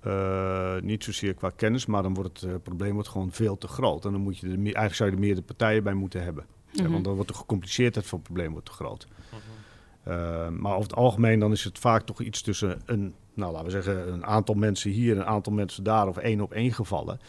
Eh, 0.00 0.74
niet 0.80 1.04
zozeer 1.04 1.34
qua 1.34 1.50
kennis, 1.56 1.86
maar 1.86 2.02
dan 2.02 2.14
wordt 2.14 2.40
het 2.40 2.50
eh, 2.50 2.56
probleem 2.62 2.92
wordt 2.94 3.08
gewoon 3.08 3.32
veel 3.32 3.58
te 3.58 3.68
groot. 3.68 4.04
En 4.04 4.12
dan 4.12 4.20
moet 4.20 4.38
je 4.38 4.46
er 4.46 4.52
meer, 4.58 4.74
eigenlijk 4.74 4.94
zou 4.94 5.08
je 5.10 5.14
er 5.14 5.22
meerdere 5.22 5.46
partijen 5.46 5.82
bij 5.82 5.94
moeten 5.94 6.22
hebben. 6.22 6.44
Ja, 6.70 6.82
Mhm. 6.82 6.92
want 6.92 7.04
dan 7.04 7.14
wordt 7.14 7.28
de 7.30 7.36
gecompliceerdheid 7.36 8.06
van 8.06 8.18
het 8.18 8.26
probleem 8.26 8.50
wordt 8.52 8.66
te 8.66 8.72
groot. 8.72 9.06
Eh, 10.08 10.48
maar 10.48 10.72
over 10.72 10.88
het 10.88 10.98
algemeen 10.98 11.38
dan 11.38 11.52
is 11.52 11.64
het 11.64 11.78
vaak 11.78 12.02
toch 12.02 12.20
iets 12.20 12.42
tussen 12.42 12.80
een, 12.84 13.14
nou 13.34 13.52
laten 13.52 13.66
we 13.66 13.72
zeggen, 13.72 14.12
een 14.12 14.26
aantal 14.26 14.54
mensen 14.54 14.90
hier 14.90 15.14
en 15.14 15.20
een 15.20 15.26
aantal 15.26 15.52
mensen 15.52 15.84
daar 15.84 16.08
of 16.08 16.16
één 16.16 16.40
op 16.40 16.52
één 16.52 16.72
gevallen. 16.72 17.20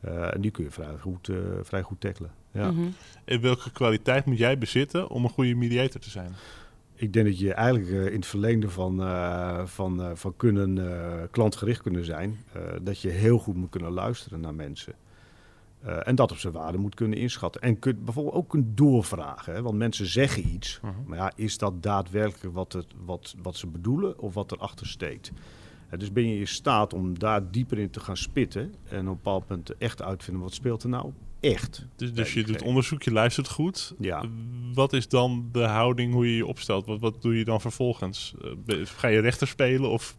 Eh, 0.00 0.34
en 0.34 0.40
die 0.40 0.50
kun 0.50 0.64
je 0.64 0.70
vrij 0.70 0.98
goed, 1.00 1.28
eh, 1.28 1.36
vrij 1.62 1.82
goed 1.82 2.00
tackelen. 2.00 2.30
Ja. 2.52 2.70
Mhm. 2.70 2.86
En 3.24 3.40
welke 3.40 3.70
kwaliteit 3.70 4.24
moet 4.24 4.38
jij 4.38 4.58
bezitten 4.58 5.08
om 5.08 5.24
een 5.24 5.30
goede 5.30 5.54
mediator 5.54 6.00
te 6.00 6.10
zijn? 6.10 6.34
Ik 6.94 7.12
denk 7.12 7.26
dat 7.26 7.38
je 7.38 7.54
eigenlijk 7.54 7.88
in 8.12 8.16
het 8.16 8.26
verlengde 8.26 8.70
van, 8.70 9.02
eh, 9.02 9.66
van, 9.66 10.02
eh, 10.02 10.10
van 10.14 10.36
kunnen, 10.36 10.90
eh, 10.90 11.22
klantgericht 11.30 11.82
kunnen 11.82 12.04
zijn, 12.04 12.44
eh, 12.52 12.62
dat 12.82 13.00
je 13.00 13.08
heel 13.08 13.38
goed 13.38 13.56
moet 13.56 13.70
kunnen 13.70 13.92
luisteren 13.92 14.40
naar 14.40 14.54
mensen. 14.54 14.92
Eh, 15.80 16.08
en 16.08 16.14
dat 16.14 16.30
op 16.32 16.38
zijn 16.38 16.52
waarde 16.52 16.78
moet 16.78 16.94
kunnen 16.94 17.18
inschatten. 17.18 17.60
En 17.60 17.78
kun, 17.78 18.04
bijvoorbeeld 18.04 18.34
ook 18.34 18.48
kunt 18.48 18.76
doorvragen. 18.76 19.54
Hè? 19.54 19.62
Want 19.62 19.76
mensen 19.76 20.06
zeggen 20.06 20.54
iets. 20.54 20.80
Mhm. 20.82 20.92
Maar 21.06 21.18
ja, 21.18 21.32
is 21.34 21.58
dat 21.58 21.82
daadwerkelijk 21.82 22.54
wat, 22.54 22.72
het, 22.72 22.86
wat, 23.04 23.34
wat 23.42 23.56
ze 23.56 23.66
bedoelen 23.66 24.18
of 24.18 24.34
wat 24.34 24.52
erachter 24.52 24.86
steekt? 24.86 25.32
Eh, 25.88 25.98
dus 25.98 26.12
ben 26.12 26.28
je 26.28 26.38
in 26.38 26.48
staat 26.48 26.94
om 26.94 27.18
daar 27.18 27.50
dieper 27.50 27.78
in 27.78 27.90
te 27.90 28.00
gaan 28.00 28.16
spitten. 28.16 28.74
En 28.88 29.00
op 29.00 29.06
een 29.06 29.14
bepaald 29.14 29.48
moment 29.48 29.76
echt 29.76 30.02
uit 30.02 30.18
te 30.18 30.24
vinden 30.24 30.42
wat 30.42 30.54
speelt 30.54 30.82
er 30.82 30.88
nou 30.88 31.12
echt. 31.40 31.86
Dus, 31.96 32.12
dus 32.12 32.34
je 32.34 32.44
doet 32.44 32.62
onderzoek, 32.62 33.02
je 33.02 33.12
luistert 33.12 33.48
goed. 33.48 33.94
Ja. 33.98 34.24
Wat 34.74 34.92
is 34.92 35.08
dan 35.08 35.48
de 35.52 35.64
houding 35.64 36.12
hoe 36.12 36.26
je 36.26 36.36
je 36.36 36.46
opstelt? 36.46 36.86
Wat, 36.86 37.00
wat 37.00 37.22
doe 37.22 37.38
je 37.38 37.44
dan 37.44 37.60
vervolgens? 37.60 38.34
Eh, 38.66 38.76
Ga 38.84 39.08
je 39.08 39.20
rechter 39.20 39.46
spelen 39.46 39.90
of 39.90 40.16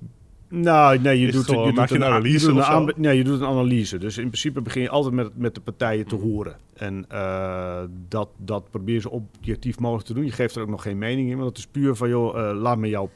Nou, 0.52 1.00
nee, 1.00 1.20
je 1.20 1.32
doet, 1.32 1.46
gewoon- 1.46 1.74
je 1.74 1.96
een 1.96 2.04
analyse 2.04 2.48
je 2.48 2.54
doet 2.54 2.68
een 2.68 2.94
nee, 2.96 3.18
je 3.18 3.24
doet 3.24 3.40
een 3.40 3.48
analyse. 3.48 3.98
Dus 3.98 4.18
in 4.18 4.28
principe 4.28 4.62
begin 4.62 4.82
je 4.82 4.90
altijd 4.90 5.14
met, 5.14 5.38
met 5.38 5.56
de 5.56 5.62
partijen 5.62 6.08
te 6.08 6.16
horen. 6.16 6.56
En 6.74 7.06
eh, 7.10 7.82
dat, 8.08 8.30
dat 8.38 8.70
probeer 8.70 8.96
je 8.96 9.02
zo 9.02 9.10
objectief 9.10 9.80
mogelijk 9.80 10.08
te 10.08 10.14
doen. 10.14 10.26
Je 10.26 10.32
geeft 10.32 10.56
er 10.56 10.62
ook 10.62 10.70
nog 10.70 10.82
geen 10.82 10.98
mening 10.98 11.30
in, 11.30 11.36
want 11.36 11.50
het 11.50 11.58
is 11.58 11.68
puur 11.68 11.96
van, 11.96 12.10
joh, 12.10 12.50
eh, 12.50 12.58
laat 12.58 12.78
me 12.78 12.90
jouw 12.90 13.10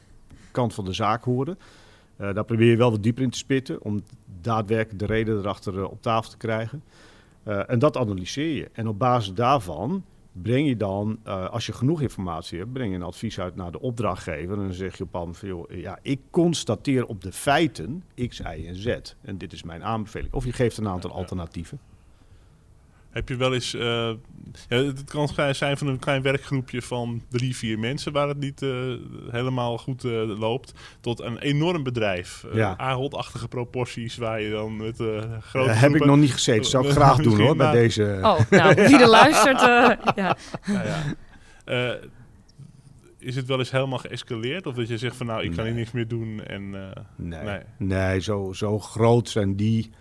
kant 0.51 0.73
van 0.73 0.85
de 0.85 0.93
zaak 0.93 1.23
horen. 1.23 1.57
Eh, 2.17 2.33
daar 2.33 2.45
probeer 2.45 2.69
je 2.69 2.77
wel 2.77 2.91
wat 2.91 3.03
dieper 3.03 3.23
in 3.23 3.29
te 3.29 3.37
spitten, 3.37 3.81
om 3.83 4.03
daadwerkelijk 4.41 4.99
de 4.99 5.05
reden 5.05 5.37
erachter 5.37 5.89
op 5.89 6.01
tafel 6.01 6.31
te 6.31 6.37
krijgen. 6.37 6.83
En 7.67 7.79
dat 7.79 7.97
analyseer 7.97 8.55
je. 8.55 8.69
En 8.73 8.87
op 8.87 8.99
basis 8.99 9.33
daarvan 9.33 10.03
breng 10.41 10.67
je 10.67 10.77
dan, 10.77 11.19
eh, 11.23 11.49
als 11.49 11.65
je 11.65 11.73
genoeg 11.73 12.01
informatie 12.01 12.59
hebt, 12.59 12.73
breng 12.73 12.89
je 12.89 12.95
een 12.95 13.03
advies 13.03 13.39
uit 13.39 13.55
naar 13.55 13.71
de 13.71 13.81
opdrachtgever. 13.81 14.57
En 14.57 14.63
dan 14.63 14.73
zeg 14.73 14.97
je 14.97 15.03
op 15.03 15.13
een 15.13 15.35
van, 15.35 15.47
joh, 15.47 15.69
ja, 15.69 15.99
ik 16.01 16.19
constateer 16.29 17.05
op 17.05 17.21
de 17.21 17.31
feiten 17.31 18.03
X, 18.27 18.39
Y 18.39 18.65
en 18.67 18.75
Z. 18.75 18.97
En 19.21 19.37
dit 19.37 19.53
is 19.53 19.63
mijn 19.63 19.83
aanbeveling. 19.83 20.33
Of 20.33 20.45
je 20.45 20.51
geeft 20.51 20.77
een 20.77 20.87
aantal 20.87 21.11
alternatieven. 21.11 21.79
Heb 23.15 23.29
je 23.29 23.35
wel 23.35 23.53
eens... 23.53 23.73
eh, 23.73 24.09
ja, 24.69 24.77
het 24.77 25.03
kan 25.03 25.29
zijn 25.55 25.77
van 25.77 25.87
een 25.87 25.99
klein 25.99 26.21
werkgroepje 26.21 26.81
van 26.81 27.21
drie, 27.29 27.55
vier 27.55 27.79
mensen... 27.79 28.11
waar 28.11 28.27
het 28.27 28.39
niet 28.39 28.61
eh, 28.61 28.69
helemaal 29.31 29.77
goed 29.77 30.03
eh, 30.03 30.11
loopt... 30.39 30.73
tot 31.01 31.19
een 31.21 31.37
enorm 31.39 31.83
bedrijf. 31.83 32.43
Eh, 32.49 32.55
Ja. 32.55 32.77
Ahold-achtige 32.77 33.47
proporties 33.47 34.17
waar 34.17 34.41
je 34.41 34.51
dan 34.51 34.77
met 34.77 34.99
eh 34.99 35.21
grote 35.41 35.69
heb 35.71 35.95
ik 35.95 36.05
nog 36.05 36.17
niet 36.17 36.33
gezeten. 36.33 36.65
Zou 36.65 36.85
ik 36.85 36.91
graag 36.91 37.17
doen 37.23 37.39
hoor, 37.39 37.55
bij 37.55 37.71
deze... 37.71 38.19
Oh, 38.21 38.39
nou, 38.49 38.73
wie 38.87 38.99
er 39.01 39.07
luistert, 39.09 39.61
eh, 39.61 40.13
ja. 40.15 40.37
Ja, 40.65 40.83
ja. 40.83 41.03
Eh, 41.65 41.95
is 43.19 43.35
het 43.35 43.45
wel 43.45 43.59
eens 43.59 43.71
helemaal 43.71 43.97
geëscaleerd? 43.99 44.65
Of 44.67 44.75
dat 44.75 44.87
je 44.87 44.97
zegt 44.97 45.15
van 45.15 45.25
nou, 45.25 45.43
ik 45.43 45.51
kan 45.55 45.65
hier 45.65 45.73
niks 45.73 45.91
meer 45.91 46.07
doen 46.07 46.43
en... 46.43 46.75
eh, 46.75 47.03
Nee, 47.15 47.43
Nee. 47.43 47.59
nee. 47.77 48.19
zo, 48.21 48.53
zo 48.53 48.79
groot 48.79 49.29
zijn 49.29 49.55
die 49.55 49.91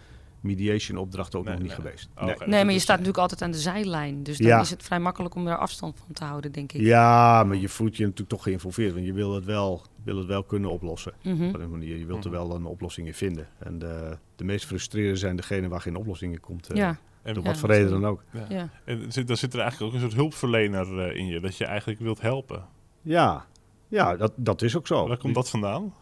mediation 0.45 0.99
opdrachten 0.99 1.39
ook 1.39 1.45
Nee, 1.45 1.55
nog 1.55 1.63
niet 1.63 1.73
geweest. 1.73 2.09
oh, 2.17 2.25
Nee. 2.25 2.35
dus 2.39 2.47
Nee, 2.47 2.65
maar 2.65 2.73
je 2.73 2.79
staat 2.79 2.97
natuurlijk 2.97 3.23
altijd 3.23 3.43
aan 3.43 3.51
de 3.51 3.59
zijlijn. 3.59 4.23
Dus 4.23 4.39
dan 4.39 4.47
Ja. 4.47 4.61
is 4.61 4.71
het 4.71 4.83
vrij 4.83 5.01
makkelijk 5.01 5.35
om 5.35 5.45
daar 5.45 5.57
afstand 5.59 5.97
van 6.05 6.13
te 6.15 6.25
houden, 6.25 6.53
denk 6.53 6.73
ik. 6.73 6.81
Ja, 6.81 7.45
maar 7.45 7.57
je 7.57 7.69
voelt 7.69 7.97
je 7.97 8.03
natuurlijk 8.03 8.31
toch 8.31 8.43
geïnvolveerd. 8.43 8.93
Want 8.95 9.07
je 9.07 9.13
wil 9.13 9.35
het 9.35 9.45
wel, 9.45 9.83
wil 10.05 10.17
het 10.17 10.27
wel 10.27 10.43
kunnen 10.43 10.71
oplossen. 10.71 11.13
Mhm. 11.23 11.45
Op 11.49 11.55
een 11.61 11.71
manier. 11.71 11.97
Je 11.97 12.07
wilt 12.07 12.25
er 12.25 12.31
Mhm. 12.31 12.39
wel 12.47 12.57
een 12.57 12.65
oplossing 12.65 13.07
in 13.07 13.15
vinden. 13.15 13.49
En 13.59 13.79
de, 13.79 14.19
de 14.37 14.45
meest 14.45 14.65
frustrerende 14.67 15.17
zijn 15.19 15.37
degenen 15.37 15.71
waar 15.71 15.81
geen 15.81 15.97
oplossing 15.97 16.33
in 16.33 16.41
komt. 16.41 16.69
eh, 16.69 16.77
Ja, 16.77 16.99
En, 17.23 17.35
Door 17.35 17.43
Ja, 17.43 17.49
wat 17.51 17.59
voor 17.59 17.69
reden 17.69 17.91
dan 17.91 18.07
ook. 18.07 18.23
ja. 18.33 18.47
ja. 18.49 18.69
en 18.85 19.13
zit, 19.13 19.27
dan 19.27 19.37
zit 19.37 19.55
er 19.55 19.61
eigenlijk 19.61 19.91
ook 19.91 20.01
een 20.01 20.05
soort 20.05 20.21
hulpverlener 20.21 20.99
eh, 21.09 21.17
in 21.17 21.27
je. 21.27 21.41
Dat 21.41 21.57
je 21.57 21.65
eigenlijk 21.65 22.01
wilt 22.01 22.21
helpen. 22.21 22.65
Ja, 23.03 23.47
ja 23.89 24.17
dat, 24.17 24.33
dat 24.37 24.63
is 24.63 24.77
ook 24.77 24.87
zo. 24.87 25.09
Waar 25.09 25.17
komt 25.17 25.35
dat 25.35 25.51
vandaan? 25.51 25.95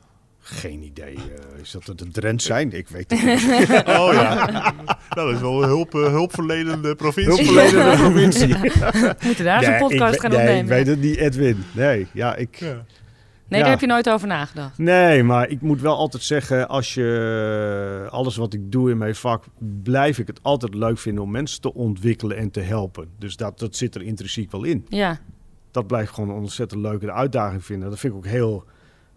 Geen 0.44 0.82
idee. 0.82 1.14
eh, 1.14 1.60
is 1.60 1.70
dat 1.70 1.98
de 1.98 2.08
Drent 2.10 2.42
zijn? 2.42 2.72
Ik 2.72 2.88
weet 2.88 3.10
het 3.10 3.24
niet. 3.24 3.40
Oh 3.98 4.12
ja. 4.12 4.50
nou, 4.50 4.74
dat 5.08 5.34
is 5.34 5.40
wel 5.40 5.62
een 5.62 5.68
hulp, 5.68 5.94
eh, 5.94 6.06
hulpverlenende 6.06 6.94
provincie. 6.94 7.44
Hulpverlenende 7.44 7.96
provincie. 8.02 8.54
We 8.58 9.14
moeten 9.24 9.44
daar 9.44 9.62
zo'n 9.62 9.70
Nee, 9.70 9.80
podcast 9.80 10.14
ik, 10.14 10.20
gaan 10.20 10.30
nee, 10.30 10.40
opnemen. 10.40 10.62
ik 10.62 10.68
weet 10.68 10.86
het 10.86 11.00
niet, 11.00 11.16
Edwin. 11.16 11.64
Nee, 11.72 12.06
ja, 12.12 12.34
ik... 12.36 12.56
Ja. 12.56 12.66
Nee, 12.66 13.60
Ja. 13.60 13.66
daar 13.66 13.70
heb 13.76 13.80
je 13.80 13.86
nooit 13.86 14.10
over 14.10 14.28
nagedacht. 14.28 14.78
Nee, 14.78 15.22
maar 15.22 15.48
ik 15.48 15.60
moet 15.60 15.80
wel 15.80 15.96
altijd 15.96 16.22
zeggen, 16.22 16.68
als 16.68 16.94
je 16.94 18.06
alles 18.10 18.36
wat 18.36 18.52
ik 18.54 18.72
doe 18.72 18.90
in 18.90 18.98
mijn 18.98 19.14
vak, 19.14 19.44
blijf 19.82 20.18
ik 20.18 20.26
het 20.26 20.38
altijd 20.42 20.74
leuk 20.74 20.98
vinden 20.98 21.22
om 21.24 21.30
mensen 21.30 21.60
te 21.60 21.74
ontwikkelen 21.74 22.36
en 22.36 22.50
te 22.50 22.60
helpen. 22.60 23.08
Dus 23.18 23.36
dat, 23.36 23.58
dat 23.58 23.76
zit 23.76 23.94
er 23.94 24.02
intrinsiek 24.02 24.50
wel 24.52 24.64
in. 24.64 24.86
Ja, 24.88 25.18
Dat 25.70 25.86
blijft 25.86 26.12
gewoon 26.12 26.30
een 26.30 26.36
ontzettend 26.36 26.80
leuke 26.80 27.12
uitdaging 27.12 27.64
vinden. 27.64 27.90
Dat 27.90 27.98
vind 27.98 28.12
ik 28.12 28.18
ook 28.18 28.26
heel, 28.26 28.64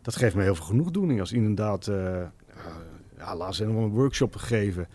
dat 0.06 0.16
geeft 0.16 0.36
me 0.36 0.44
heel 0.44 0.56
veel 0.56 0.66
genoegdoening 0.66 1.20
als 1.20 1.32
inderdaad, 1.32 1.88
eh 1.88 2.22
ja, 3.18 3.36
laatst 3.36 3.60
helemaal 3.60 3.84
een 3.84 3.90
workshop 3.90 4.36
gegeven 4.36 4.88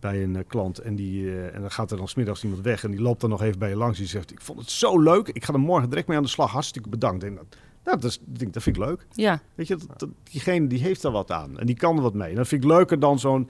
bij 0.00 0.22
een 0.22 0.36
eh, 0.36 0.42
klant 0.46 0.78
en, 0.78 0.94
die, 0.94 1.28
eh, 1.30 1.54
en 1.54 1.60
dan 1.60 1.70
gaat 1.70 1.90
er 1.90 1.96
dan 1.96 2.08
smiddags 2.08 2.42
iemand 2.44 2.62
weg 2.62 2.84
en 2.84 2.90
die 2.90 3.00
loopt 3.00 3.20
dan 3.20 3.30
nog 3.30 3.42
even 3.42 3.58
bij 3.58 3.68
je 3.68 3.76
langs. 3.76 3.98
Die 3.98 4.06
zegt, 4.06 4.30
ik 4.30 4.40
vond 4.40 4.58
het 4.60 4.70
zo 4.70 5.00
leuk, 5.00 5.28
ik 5.28 5.44
ga 5.44 5.52
er 5.52 5.60
morgen 5.60 5.88
direct 5.88 6.08
mee 6.08 6.16
aan 6.16 6.22
de 6.22 6.28
slag, 6.28 6.50
hartstikke 6.50 6.88
bedankt. 6.88 7.24
En 7.24 7.34
dat, 7.34 7.46
nou, 7.84 8.00
dat, 8.00 8.10
is, 8.10 8.18
dat 8.26 8.62
vind 8.62 8.76
ik 8.76 8.84
leuk. 8.84 9.06
ja. 9.12 9.40
Weet 9.54 9.66
je, 9.66 9.76
dat, 9.76 9.98
dat- 9.98 10.08
diegene 10.22 10.66
die 10.66 10.80
heeft 10.82 11.04
er 11.04 11.10
wat 11.10 11.30
aan 11.30 11.58
en 11.58 11.66
die 11.66 11.76
kan 11.76 11.96
er 11.96 12.02
wat 12.02 12.14
mee. 12.14 12.30
En 12.30 12.36
dat 12.36 12.48
vind 12.48 12.64
ik 12.64 12.70
leuker 12.70 13.00
dan 13.00 13.18
zo'n 13.18 13.48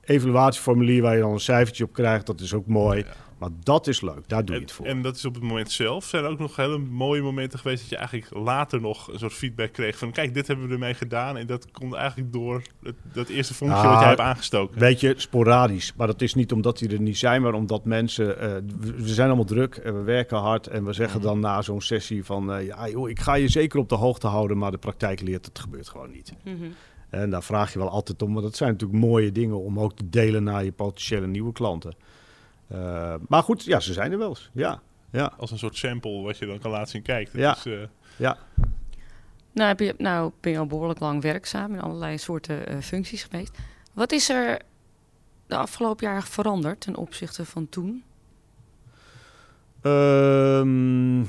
evaluatieformulier 0.00 1.02
waar 1.02 1.14
je 1.14 1.20
dan 1.20 1.32
een 1.32 1.40
cijfertje 1.40 1.84
op 1.84 1.92
krijgt. 1.92 2.26
Dat 2.26 2.40
is 2.40 2.54
ook 2.54 2.66
mooi. 2.66 2.98
Ja. 2.98 3.12
Maar 3.40 3.50
dat 3.62 3.86
is 3.86 4.00
leuk, 4.00 4.28
daar 4.28 4.44
doe 4.44 4.54
je 4.54 4.60
En, 4.60 4.66
het 4.66 4.72
voor. 4.76 4.86
en 4.86 5.02
dat 5.02 5.16
is 5.16 5.24
op 5.24 5.34
het 5.34 5.42
moment 5.42 5.70
zelf. 5.70 6.04
Zijn 6.04 6.24
er 6.24 6.30
ook 6.30 6.38
nog 6.38 6.56
hele 6.56 6.78
mooie 6.78 7.22
momenten 7.22 7.58
geweest 7.58 7.80
dat 7.80 7.90
je 7.90 7.96
eigenlijk 7.96 8.34
later 8.34 8.80
nog 8.80 9.12
een 9.12 9.18
soort 9.18 9.32
feedback 9.32 9.72
kreeg 9.72 9.98
van 9.98 10.12
kijk, 10.12 10.34
dit 10.34 10.46
hebben 10.46 10.66
we 10.66 10.72
ermee 10.72 10.94
gedaan. 10.94 11.36
En 11.36 11.46
dat 11.46 11.70
komt 11.70 11.94
eigenlijk 11.94 12.32
door 12.32 12.62
het, 12.82 12.94
dat 13.12 13.28
eerste 13.28 13.54
vonkje 13.54 13.88
wat 13.88 13.98
jij 13.98 14.08
hebt 14.08 14.20
aangestoken. 14.20 14.78
Weet 14.80 15.00
je, 15.00 15.14
sporadisch. 15.16 15.92
Maar 15.96 16.06
dat 16.06 16.22
is 16.22 16.34
niet 16.34 16.52
omdat 16.52 16.78
die 16.78 16.88
er 16.92 17.00
niet 17.00 17.18
zijn, 17.18 17.42
maar 17.42 17.54
omdat 17.54 17.84
mensen... 17.84 18.38
eh, 18.40 18.50
we, 18.80 19.08
zijn 19.08 19.26
allemaal 19.26 19.44
druk 19.44 19.74
en 19.76 19.94
we 19.94 20.02
werken 20.02 20.38
hard. 20.38 20.66
En 20.66 20.84
we 20.84 20.92
zeggen 20.92 21.18
Mhm. 21.18 21.28
dan 21.28 21.40
na 21.40 21.62
zo'n 21.62 21.80
sessie 21.80 22.24
van... 22.24 22.52
eh, 22.52 22.66
ja, 22.66 22.88
joh, 22.88 23.08
ik 23.08 23.20
ga 23.20 23.34
je 23.34 23.48
zeker 23.48 23.78
op 23.78 23.88
de 23.88 23.94
hoogte 23.94 24.26
houden, 24.26 24.58
maar 24.58 24.70
de 24.70 24.78
praktijk 24.78 25.20
leert 25.20 25.44
het 25.46 25.58
gebeurt 25.58 25.88
gewoon 25.88 26.10
niet. 26.10 26.32
Mhm. 26.44 26.54
En 27.10 27.30
daar 27.30 27.42
vraag 27.42 27.72
je 27.72 27.78
wel 27.78 27.88
altijd 27.88 28.22
om. 28.22 28.32
Want 28.32 28.44
dat 28.44 28.56
zijn 28.56 28.70
natuurlijk 28.70 29.00
mooie 29.00 29.32
dingen 29.32 29.60
om 29.62 29.80
ook 29.80 29.96
te 29.96 30.08
delen 30.08 30.42
naar 30.44 30.64
je 30.64 30.72
potentiële 30.72 31.26
nieuwe 31.26 31.52
klanten. 31.52 31.94
Eh, 32.70 33.14
maar 33.28 33.42
goed, 33.42 33.64
ja, 33.64 33.80
ze 33.80 33.92
zijn 33.92 34.12
er 34.12 34.18
wel 34.18 34.28
eens. 34.28 34.50
Ja, 34.52 34.80
ja, 35.12 35.32
Als 35.38 35.50
een 35.50 35.58
soort 35.58 35.76
sample 35.76 36.22
wat 36.22 36.38
je 36.38 36.46
dan 36.46 36.58
kan 36.58 36.70
laten 36.70 36.88
zien. 36.88 37.02
Kijk, 37.02 37.32
dit 37.32 37.40
Ja. 37.40 37.56
is, 37.56 37.66
eh, 37.66 37.78
ja. 38.16 38.38
Nou, 39.52 39.68
heb 39.68 39.80
je, 39.80 39.94
nou 39.98 40.32
ben 40.40 40.52
je 40.52 40.58
al 40.58 40.66
behoorlijk 40.66 41.00
lang 41.00 41.22
werkzaam 41.22 41.72
in 41.74 41.80
allerlei 41.80 42.18
soorten 42.18 42.66
eh, 42.66 42.78
functies 42.78 43.22
geweest. 43.22 43.58
Wat 43.92 44.12
is 44.12 44.28
er 44.28 44.60
de 45.46 45.56
afgelopen 45.56 46.06
jaren 46.06 46.22
veranderd 46.22 46.80
ten 46.80 46.96
opzichte 46.96 47.44
van 47.44 47.68
toen? 47.68 48.02
Ehm, 49.82 51.20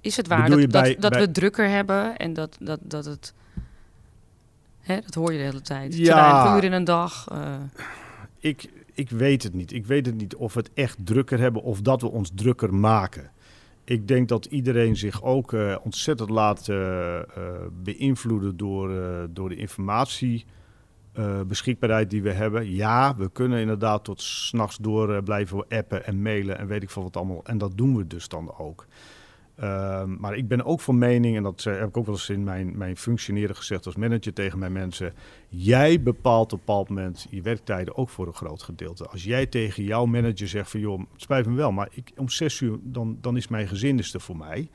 Is 0.00 0.16
het 0.16 0.26
waar 0.28 0.48
dat, 0.50 0.68
bij- 0.70 0.92
dat, 0.92 1.00
dat 1.02 1.10
bij- 1.10 1.20
we 1.20 1.30
drukker 1.30 1.68
hebben 1.68 2.16
en 2.16 2.32
dat, 2.32 2.56
dat, 2.60 2.80
dat 2.82 3.04
het... 3.04 3.34
Hè, 4.80 5.00
dat 5.00 5.14
hoor 5.14 5.32
je 5.32 5.38
de 5.38 5.44
hele 5.44 5.60
tijd. 5.60 5.90
Te 5.90 6.02
Ja. 6.02 6.14
weinig 6.14 6.52
uren 6.52 6.62
in 6.62 6.72
een 6.72 6.84
dag. 6.84 7.26
eh, 7.32 7.54
ik, 8.38 8.70
ik 8.98 9.10
weet 9.10 9.42
het 9.42 9.54
niet. 9.54 9.72
Ik 9.72 9.86
weet 9.86 10.06
het 10.06 10.14
niet 10.14 10.36
of 10.36 10.54
we 10.54 10.60
het 10.60 10.70
echt 10.74 11.06
drukker 11.06 11.38
hebben 11.38 11.62
of 11.62 11.80
dat 11.80 12.00
we 12.00 12.10
ons 12.10 12.30
drukker 12.34 12.74
maken. 12.74 13.30
Ik 13.84 14.08
denk 14.08 14.28
dat 14.28 14.44
iedereen 14.44 14.96
zich 14.96 15.22
ook 15.22 15.52
eh, 15.52 15.76
ontzettend 15.82 16.30
laat 16.30 16.68
eh, 16.68 17.20
beïnvloeden 17.82 18.56
door, 18.56 18.90
door 19.30 19.48
de 19.48 19.56
informatie. 19.56 20.44
beschikbaarheid 21.46 22.10
die 22.10 22.22
we 22.22 22.32
hebben. 22.32 22.70
Ja, 22.70 23.16
we 23.16 23.30
kunnen 23.30 23.60
inderdaad 23.60 24.04
tot 24.04 24.20
s'nachts 24.22 24.76
door 24.76 25.22
blijven 25.22 25.64
appen 25.68 26.06
en 26.06 26.22
mailen 26.22 26.58
en 26.58 26.66
weet 26.66 26.82
ik 26.82 26.90
veel 26.90 27.02
wat 27.02 27.16
allemaal. 27.16 27.44
En 27.44 27.58
dat 27.58 27.76
doen 27.76 27.96
we 27.96 28.06
dus 28.06 28.28
dan 28.28 28.58
ook. 28.58 28.86
Ehm, 29.58 30.16
maar 30.18 30.36
ik 30.36 30.48
ben 30.48 30.64
ook 30.64 30.80
van 30.80 30.98
mening, 30.98 31.36
en 31.36 31.42
dat 31.42 31.66
eh, 31.66 31.78
heb 31.78 31.88
ik 31.88 31.96
ook 31.96 32.06
wel 32.06 32.14
eens 32.14 32.28
in 32.28 32.44
mijn, 32.44 32.76
mijn 32.76 32.96
functioneren 32.96 33.56
gezegd 33.56 33.86
als 33.86 33.96
manager 33.96 34.32
tegen 34.32 34.58
mijn 34.58 34.72
mensen. 34.72 35.14
Jij 35.48 36.02
bepaalt 36.02 36.52
op 36.52 36.58
een 36.58 36.64
bepaald 36.64 36.88
moment 36.88 37.26
je 37.30 37.42
werktijden 37.42 37.96
ook 37.96 38.08
voor 38.08 38.26
een 38.26 38.34
groot 38.34 38.62
gedeelte. 38.62 39.06
Als 39.06 39.24
jij 39.24 39.46
tegen 39.46 39.84
jouw 39.84 40.04
manager 40.04 40.48
zegt 40.48 40.70
van 40.70 40.80
joh, 40.80 40.98
het 40.98 41.20
spijt 41.22 41.46
me 41.46 41.54
wel, 41.54 41.72
maar 41.72 41.88
ik, 41.90 42.12
om 42.16 42.28
zes 42.28 42.60
uur 42.60 42.78
dan, 42.82 43.18
dan 43.20 43.36
is 43.36 43.48
mijn 43.48 43.68
gezin 43.68 43.98
er 43.98 44.20
voor 44.20 44.36
mij. 44.36 44.68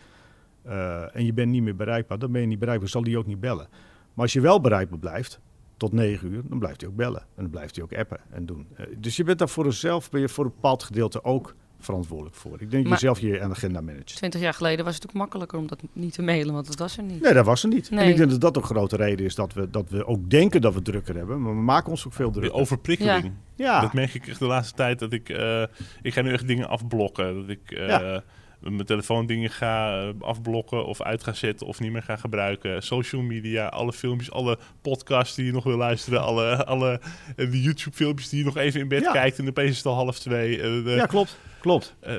Eh, 0.61 1.15
en 1.15 1.25
je 1.25 1.33
bent 1.33 1.51
niet 1.51 1.63
meer 1.63 1.75
bereikbaar, 1.75 2.19
dan 2.19 2.31
ben 2.31 2.41
je 2.41 2.47
niet 2.47 2.59
bereikbaar, 2.59 2.89
zal 2.89 3.03
die 3.03 3.17
ook 3.17 3.27
niet 3.27 3.39
bellen. 3.39 3.67
Maar 4.13 4.23
als 4.23 4.33
je 4.33 4.41
wel 4.41 4.61
bereikbaar 4.61 4.99
blijft, 4.99 5.39
tot 5.77 5.91
negen 5.91 6.31
uur, 6.33 6.41
dan 6.45 6.59
blijft 6.59 6.81
hij 6.81 6.89
ook 6.89 6.95
bellen. 6.95 7.21
En 7.21 7.41
dan 7.41 7.49
blijft 7.49 7.75
hij 7.75 7.83
ook 7.83 7.93
appen 7.93 8.19
en 8.29 8.45
doen. 8.45 8.67
Eh, 8.75 8.85
dus 8.97 9.15
je 9.15 9.23
bent 9.23 9.39
daar 9.39 9.49
voor 9.49 9.65
jezelf, 9.65 10.09
ben 10.09 10.21
je 10.21 10.29
voor 10.29 10.45
een 10.45 10.51
bepaald 10.55 10.83
gedeelte 10.83 11.23
ook 11.23 11.55
verantwoordelijk 11.83 12.35
voor. 12.35 12.61
Ik 12.61 12.71
denk 12.71 12.83
dat 12.83 12.93
je 12.93 13.05
zelf 13.05 13.19
je 13.19 13.41
agenda 13.41 13.81
managt. 13.81 14.15
Twintig 14.15 14.41
jaar 14.41 14.53
geleden 14.53 14.85
was 14.85 14.95
het 14.95 15.05
ook 15.07 15.13
makkelijker 15.13 15.57
om 15.57 15.67
dat 15.67 15.79
niet 15.93 16.13
te 16.13 16.21
mailen, 16.21 16.53
want 16.53 16.67
dat 16.67 16.79
was 16.79 16.97
er 16.97 17.03
niet. 17.03 17.21
Nee, 17.21 17.33
dat 17.33 17.45
was 17.45 17.63
er 17.63 17.69
niet. 17.69 17.89
Nee. 17.91 18.03
En 18.03 18.09
ik 18.09 18.17
denk 18.17 18.29
dat 18.29 18.41
dat 18.41 18.57
ook 18.57 18.63
een 18.69 18.75
grote 18.75 18.95
reden 18.95 19.25
is 19.25 19.35
dat 19.35 19.53
we, 19.53 19.69
dat 19.69 19.89
we 19.89 20.05
ook 20.07 20.29
denken 20.29 20.61
dat 20.61 20.73
we 20.73 20.81
drukker 20.81 21.15
hebben. 21.15 21.41
Maar 21.41 21.55
we 21.55 21.61
maken 21.61 21.89
ons 21.89 22.05
ook 22.07 22.13
veel 22.13 22.31
de 22.31 22.39
drukker. 22.39 22.59
overprikkeling. 22.59 23.31
Ja, 23.55 23.81
Dat 23.81 23.93
merk 23.93 24.13
ik 24.13 24.27
echt 24.27 24.39
de 24.39 24.45
laatste 24.45 24.75
tijd. 24.75 24.99
Dat 24.99 25.13
ik, 25.13 25.29
eh, 25.29 25.63
ik 26.01 26.13
ga 26.13 26.21
nu 26.21 26.33
echt 26.33 26.47
dingen 26.47 26.67
afblokken. 26.69 27.35
Dat 27.35 27.49
ik 27.49 27.71
eh, 27.71 27.87
Ja. 27.87 28.23
mijn 28.59 28.85
telefoondingen 28.85 29.49
ga 29.49 30.01
eh, 30.01 30.09
afblokken 30.19 30.85
of 30.85 31.01
uit 31.01 31.23
ga 31.23 31.33
zetten 31.33 31.67
of 31.67 31.79
niet 31.79 31.91
meer 31.91 32.03
ga 32.03 32.15
gebruiken. 32.15 32.81
Social 32.83 33.21
media, 33.21 33.67
alle 33.67 33.93
filmpjes, 33.93 34.31
alle 34.31 34.57
podcasts 34.81 35.35
die 35.35 35.45
je 35.45 35.51
nog 35.51 35.63
wil 35.63 35.77
luisteren. 35.77 36.21
Alle, 36.21 36.65
alle 36.65 37.01
de 37.35 37.61
YouTube 37.61 37.95
filmpjes 37.95 38.29
die 38.29 38.39
je 38.39 38.45
nog 38.45 38.57
even 38.57 38.79
in 38.79 38.87
bed 38.87 39.01
Ja. 39.03 39.11
kijkt. 39.11 39.39
En 39.39 39.47
opeens 39.47 39.69
is 39.71 39.77
het 39.77 39.85
al 39.85 39.93
half 39.95 40.19
twee. 40.19 40.57
De- 40.57 40.83
ja 40.95 41.05
klopt. 41.05 41.37
Klopt. 41.63 41.95
eh, 41.99 42.15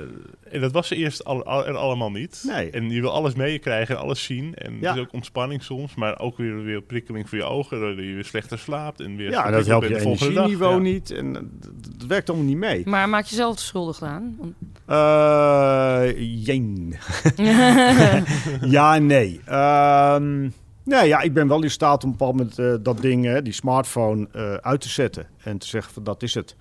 en 0.51 0.61
dat 0.61 0.72
was 0.72 0.90
er 0.90 0.97
eerst 0.97 1.24
al, 1.24 1.45
al- 1.45 1.66
er 1.66 1.76
allemaal 1.76 2.11
niet. 2.11 2.45
Nee. 2.47 2.70
En 2.70 2.90
je 2.90 3.01
wil 3.01 3.11
alles 3.12 3.34
meekrijgen 3.34 3.95
en 3.97 4.01
alles 4.01 4.24
zien. 4.24 4.55
En 4.55 4.76
Ja. 4.80 4.88
het 4.88 4.97
is 4.97 5.03
ook 5.03 5.12
ontspanning 5.12 5.62
soms, 5.62 5.95
maar 5.95 6.18
ook 6.18 6.36
weer, 6.36 6.62
weer 6.62 6.82
prikkeling 6.82 7.28
voor 7.28 7.38
je 7.38 7.45
ogen. 7.45 7.80
Doordat 7.80 8.05
je 8.05 8.12
weer 8.14 8.24
slechter 8.24 8.59
slaapt. 8.59 9.01
En 9.01 9.16
weer 9.16 9.30
Ja, 9.30 9.51
dat 9.51 9.66
helpt 9.66 9.88
je 9.88 9.99
energieniveau 10.01 10.74
Ja. 10.74 10.80
niet. 10.80 11.11
En 11.11 11.36
eh, 11.36 11.42
dat 11.99 12.07
werkt 12.09 12.28
allemaal 12.28 12.47
niet 12.47 12.57
mee. 12.57 12.82
Maar 12.88 13.09
maak 13.09 13.24
jezelf 13.24 13.59
schuldig 13.59 14.03
aan? 14.03 14.36
Want- 14.38 14.55
Eh 14.86 16.45
jeen. 16.45 16.97
ja, 18.76 18.95
en 18.95 19.07
nee. 19.07 19.40
Ehm, 19.45 20.40
nee, 20.84 21.07
ja, 21.09 21.20
ik 21.20 21.32
ben 21.34 21.49
wel 21.49 21.62
in 21.62 21.70
staat 21.70 22.05
om 22.05 22.11
op 22.12 22.20
een 22.20 22.26
bepaald 22.26 22.36
moment 22.59 22.59
eh, 22.59 22.84
dat 22.84 23.01
ding, 23.03 23.24
hè, 23.24 23.42
die 23.42 23.53
smartphone, 23.53 24.28
eh, 24.32 24.55
uit 24.55 24.80
te 24.80 24.88
zetten. 24.88 25.26
En 25.42 25.59
te 25.59 25.66
zeggen 25.66 25.92
van 25.92 26.05
dat 26.05 26.22
is 26.22 26.34
het. 26.34 26.57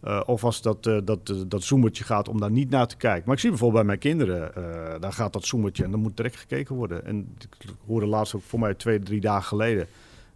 Eh, 0.00 0.20
of 0.26 0.44
als 0.44 0.62
dat, 0.62 0.86
eh, 0.86 0.98
dat, 1.04 1.30
eh, 1.30 1.36
dat 1.46 1.62
zoomertje 1.62 2.04
gaat 2.04 2.28
om 2.28 2.40
daar 2.40 2.50
niet 2.50 2.70
naar 2.70 2.86
te 2.86 2.96
kijken. 2.96 3.22
Maar 3.24 3.34
ik 3.34 3.40
zie 3.40 3.50
bijvoorbeeld 3.50 3.86
bij 3.86 3.96
mijn 3.96 3.98
kinderen, 3.98 4.52
daar 5.00 5.12
gaat 5.12 5.32
dat 5.32 5.44
zoomertje 5.44 5.84
en 5.84 5.90
dan 5.90 6.00
moet 6.00 6.16
direct 6.16 6.36
gekeken 6.36 6.74
worden. 6.74 7.04
En 7.04 7.36
ik 7.38 7.68
hoorde 7.86 8.06
laatst 8.06 8.34
ook 8.34 8.42
voor 8.42 8.58
mij 8.58 8.74
twee, 8.74 8.98
drie 8.98 9.20
dagen 9.20 9.44
geleden... 9.44 9.86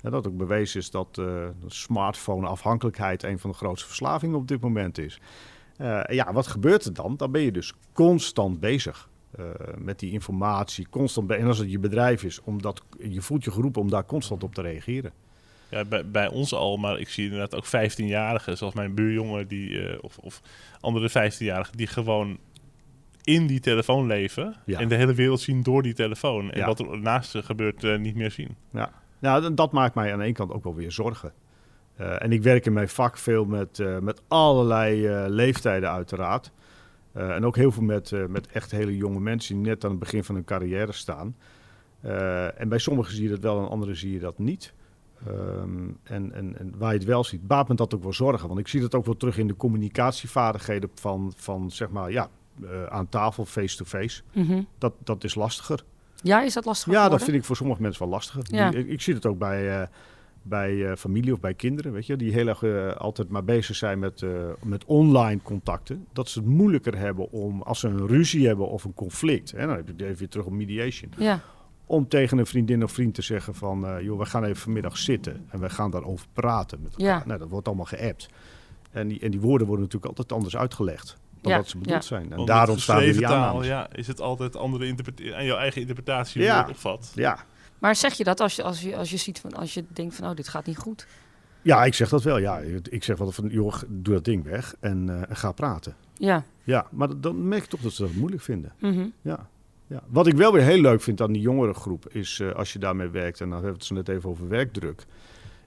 dat 0.00 0.26
ook 0.26 0.36
bewezen 0.36 0.80
is 0.80 0.90
dat 0.90 1.20
smartphone-afhankelijkheid... 1.66 3.22
een 3.22 3.38
van 3.38 3.50
de 3.50 3.56
grootste 3.56 3.86
verslavingen 3.86 4.36
op 4.36 4.48
dit 4.48 4.60
moment 4.60 4.98
is. 4.98 5.20
Ja, 6.06 6.32
wat 6.32 6.46
gebeurt 6.46 6.84
er 6.84 6.94
dan? 6.94 7.16
Dan 7.16 7.30
ben 7.30 7.42
je 7.42 7.52
dus 7.52 7.72
constant 7.92 8.60
bezig 8.60 9.08
met 9.78 9.98
die 9.98 10.12
informatie. 10.12 10.86
Constant 10.90 11.30
en 11.30 11.46
als 11.46 11.58
het 11.58 11.70
je 11.70 11.78
bedrijf 11.78 12.24
is, 12.24 12.40
omdat 12.42 12.82
je 12.98 13.22
voelt 13.22 13.44
je 13.44 13.50
geroepen 13.50 13.80
om 13.80 13.90
daar 13.90 14.06
constant 14.06 14.42
op 14.42 14.54
te 14.54 14.62
reageren. 14.62 15.12
Ja, 15.68 15.84
bij, 15.84 16.06
bij 16.10 16.28
ons 16.28 16.54
al, 16.54 16.76
maar 16.76 16.98
ik 16.98 17.08
zie 17.08 17.24
inderdaad 17.24 17.54
ook 17.54 17.66
15-jarigen, 17.66 18.52
zoals 18.56 18.74
mijn 18.74 18.94
buurjongen, 18.94 19.48
die, 19.48 19.86
eh, 19.88 19.98
of, 20.00 20.18
of 20.18 20.40
andere 20.80 21.08
15-jarigen, 21.10 21.76
die 21.76 21.86
gewoon 21.86 22.38
in 23.22 23.46
die 23.46 23.60
telefoon 23.60 24.06
leven 24.06 24.54
Ja. 24.66 24.78
en 24.80 24.88
de 24.88 24.94
hele 24.94 25.14
wereld 25.14 25.40
zien 25.40 25.62
door 25.62 25.82
die 25.82 25.94
telefoon. 25.94 26.50
En 26.50 26.58
Ja. 26.60 26.66
wat 26.66 26.78
er 26.78 26.98
naast 26.98 27.30
ze 27.30 27.42
gebeurt, 27.42 27.84
eh, 27.84 27.98
niet 27.98 28.14
meer 28.14 28.30
zien. 28.30 28.56
Nou, 29.20 29.52
d- 29.52 29.56
dat 29.56 29.72
maakt 29.72 29.94
mij 29.94 30.12
aan 30.12 30.18
de 30.18 30.24
ene 30.24 30.34
kant 30.34 30.52
ook 30.52 30.64
wel 30.64 30.74
weer 30.74 30.92
zorgen. 30.92 31.32
Eh, 31.96 32.22
en 32.22 32.32
ik 32.32 32.42
werk 32.42 32.66
in 32.66 32.72
mijn 32.72 32.88
vak 32.88 33.18
veel 33.18 33.44
met, 33.44 33.78
met 34.00 34.22
allerlei 34.28 35.08
leeftijden 35.28 35.90
uiteraard. 35.90 36.52
En 37.12 37.44
ook 37.44 37.56
heel 37.56 37.72
veel 37.72 37.82
met, 37.82 38.12
met 38.28 38.46
echt 38.46 38.70
hele 38.70 38.96
jonge 38.96 39.20
mensen 39.20 39.54
die 39.56 39.64
net 39.66 39.84
aan 39.84 39.90
het 39.90 39.98
begin 39.98 40.24
van 40.24 40.34
hun 40.34 40.44
carrière 40.44 40.92
staan. 40.92 41.36
En 42.56 42.68
bij 42.68 42.78
sommigen 42.78 43.14
zie 43.14 43.22
je 43.22 43.28
dat 43.30 43.38
wel 43.40 43.58
en 43.62 43.68
anderen 43.68 43.96
zie 43.96 44.12
je 44.12 44.18
dat 44.18 44.38
niet. 44.38 44.72
Ehm, 45.26 45.88
en, 46.02 46.32
en, 46.32 46.58
en 46.58 46.74
waar 46.78 46.92
je 46.92 46.98
het 46.98 47.06
wel 47.06 47.24
ziet, 47.24 47.46
baat 47.46 47.68
me 47.68 47.74
dat 47.74 47.94
ook 47.94 48.02
wel 48.02 48.12
zorgen. 48.12 48.48
Want 48.48 48.60
ik 48.60 48.68
zie 48.68 48.80
dat 48.80 48.94
ook 48.94 49.04
wel 49.04 49.16
terug 49.16 49.38
in 49.38 49.46
de 49.46 49.56
communicatievaardigheden 49.56 50.90
van, 50.94 51.32
van 51.36 51.70
zeg 51.70 51.90
maar, 51.90 52.10
ja, 52.12 52.28
eh, 52.62 52.84
aan 52.84 53.08
tafel, 53.08 53.44
face-to-face. 53.44 54.22
Mhm. 54.32 54.62
Dat, 54.78 54.92
dat 55.04 55.24
is 55.24 55.34
lastiger. 55.34 55.84
Ja, 56.22 56.42
is 56.42 56.54
dat 56.54 56.64
lastig 56.64 56.92
Ja, 56.92 57.08
dat 57.08 57.22
vind 57.22 57.36
ik 57.36 57.44
voor 57.44 57.56
sommige 57.56 57.82
mensen 57.82 58.02
wel 58.02 58.10
lastiger. 58.12 58.44
Ja. 58.46 58.70
Die- 58.70 58.78
ik, 58.80 58.88
ik 58.88 59.00
zie 59.00 59.14
het 59.14 59.26
ook 59.26 59.38
bij, 59.38 59.80
eh, 59.80 59.86
bij 60.42 60.86
eh, 60.90 60.96
familie 60.96 61.32
of 61.32 61.40
bij 61.40 61.54
kinderen, 61.54 61.92
weet 61.92 62.06
je, 62.06 62.16
die 62.16 62.32
heel 62.32 62.48
erg 62.48 62.64
altijd 62.98 63.28
maar 63.28 63.44
bezig 63.44 63.76
zijn 63.76 63.98
met, 63.98 64.24
met 64.62 64.84
online 64.84 65.40
contacten. 65.42 66.06
Dat 66.12 66.28
ze 66.28 66.38
het 66.38 66.48
moeilijker 66.48 66.98
hebben 66.98 67.30
om, 67.32 67.62
als 67.62 67.80
ze 67.80 67.88
een 67.88 68.06
ruzie 68.06 68.46
hebben 68.46 68.68
of 68.68 68.84
een 68.84 68.94
conflict, 68.94 69.50
hè, 69.50 69.66
dan 69.66 69.76
heb 69.76 69.86
je 69.86 69.92
het 69.92 70.02
even 70.02 70.18
weer 70.18 70.28
terug 70.28 70.46
op 70.46 70.52
mediation, 70.52 71.10
Ja, 71.18 71.40
om 71.86 72.08
tegen 72.08 72.38
een 72.38 72.46
vriendin 72.46 72.82
of 72.82 72.92
vriend 72.92 73.14
te 73.14 73.22
zeggen 73.22 73.54
van, 73.54 73.86
eh, 73.86 74.00
joh, 74.02 74.18
we 74.18 74.24
gaan 74.24 74.44
even 74.44 74.56
vanmiddag 74.56 74.96
zitten 74.98 75.46
en 75.48 75.60
we 75.60 75.70
gaan 75.70 75.90
daarover 75.90 76.26
praten 76.32 76.82
met 76.82 76.92
elkaar. 76.96 77.18
Ja. 77.18 77.22
Nou, 77.26 77.38
dat 77.38 77.48
wordt 77.48 77.66
allemaal 77.66 77.84
geappt. 77.84 78.28
En 78.90 79.08
die, 79.08 79.20
en 79.20 79.30
die 79.30 79.40
woorden 79.40 79.66
worden 79.66 79.84
natuurlijk 79.84 80.10
altijd 80.18 80.32
anders 80.32 80.56
uitgelegd. 80.56 81.16
dan 81.40 81.52
Ja, 81.52 81.58
wat 81.58 81.68
ze 81.68 81.78
bedoeld 81.78 81.96
ja. 81.96 82.08
zijn. 82.08 82.30
En 82.30 82.36
Want 82.36 82.48
daar 82.48 82.60
met 82.60 82.68
ontstaan 82.68 82.96
weer 82.98 83.12
die 83.12 83.14
geschreven 83.20 83.42
taal, 83.42 83.64
ja, 83.64 83.88
is 83.92 84.06
het 84.06 84.20
altijd 84.20 84.56
andere 84.56 84.86
interpretatie 84.86 85.34
aan 85.34 85.44
jouw 85.44 85.56
eigen 85.56 85.80
interpretatie 85.80 86.42
Ja. 86.42 86.60
het 86.60 86.68
opvat. 86.70 87.12
Ja. 87.14 87.38
Maar 87.78 87.96
zeg 87.96 88.12
je 88.14 88.24
dat 88.24 88.40
als 88.40 88.56
je, 88.56 88.62
als 88.62 88.80
je, 88.80 88.96
als 88.96 89.10
je 89.10 89.16
ziet 89.16 89.40
van, 89.40 89.52
als 89.54 89.74
je 89.74 89.84
denkt 89.88 90.14
van, 90.14 90.28
oh, 90.28 90.34
dit 90.36 90.48
gaat 90.48 90.66
niet 90.66 90.76
goed? 90.78 91.06
ja, 91.62 91.84
ik 91.84 91.94
zeg 91.94 92.08
dat 92.08 92.22
wel. 92.22 92.38
Ja. 92.38 92.58
Ik 92.90 93.04
zeg 93.04 93.16
wel 93.18 93.32
van, 93.32 93.48
joh, 93.48 93.74
doe 93.88 94.14
dat 94.14 94.24
ding 94.24 94.44
weg 94.44 94.74
en 94.80 95.08
eh, 95.08 95.30
en 95.30 95.36
ga 95.36 95.52
praten. 95.52 95.96
Ja. 96.14 96.44
Ja, 96.62 96.86
maar 96.90 97.20
dan- 97.20 97.48
merk 97.48 97.62
je 97.62 97.68
toch 97.68 97.80
dat 97.80 97.92
ze 97.92 98.02
dat 98.02 98.12
moeilijk 98.14 98.42
vinden. 98.42 98.72
Mhm. 98.80 99.06
Ja. 99.22 99.48
Ja. 99.86 100.02
Wat 100.08 100.26
ik 100.26 100.34
wel 100.34 100.52
weer 100.52 100.62
heel 100.62 100.80
leuk 100.80 101.00
vind 101.00 101.20
aan 101.20 101.32
die 101.32 101.42
jongere 101.42 101.74
groep 101.74 102.08
is, 102.08 102.40
eh, 102.40 102.52
als 102.52 102.72
je 102.72 102.78
daarmee 102.78 103.08
werkt, 103.08 103.40
en 103.40 103.48
dan 103.48 103.54
hebben 103.54 103.72
we 103.72 103.78
het 103.78 103.86
zo 103.86 103.94
net 103.94 104.08
even 104.08 104.30
over 104.30 104.48
werkdruk, 104.48 105.06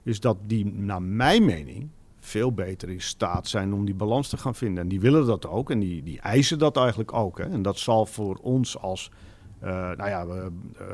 is 0.02 0.20
dat 0.20 0.36
die, 0.46 0.66
naar 0.66 1.02
mijn 1.02 1.44
mening, 1.44 1.88
veel 2.20 2.52
beter 2.52 2.88
in 2.88 3.00
staat 3.00 3.48
zijn 3.48 3.72
om 3.72 3.84
die 3.84 3.94
balans 3.94 4.28
te 4.28 4.36
gaan 4.36 4.54
vinden. 4.54 4.82
En 4.82 4.88
die 4.88 5.00
willen 5.00 5.26
dat 5.26 5.46
ook 5.46 5.70
en 5.70 5.78
die, 5.78 6.02
die 6.02 6.20
eisen 6.20 6.58
dat 6.58 6.76
eigenlijk 6.76 7.12
ook. 7.12 7.38
Hè. 7.38 7.44
En 7.44 7.62
dat 7.62 7.78
zal 7.78 8.06
voor 8.06 8.38
ons 8.42 8.78
als, 8.78 9.10
eh, 9.58 9.70
nou 9.70 10.08
ja, 10.08 10.26
we, 10.26 10.50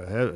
eh, 0.07 0.29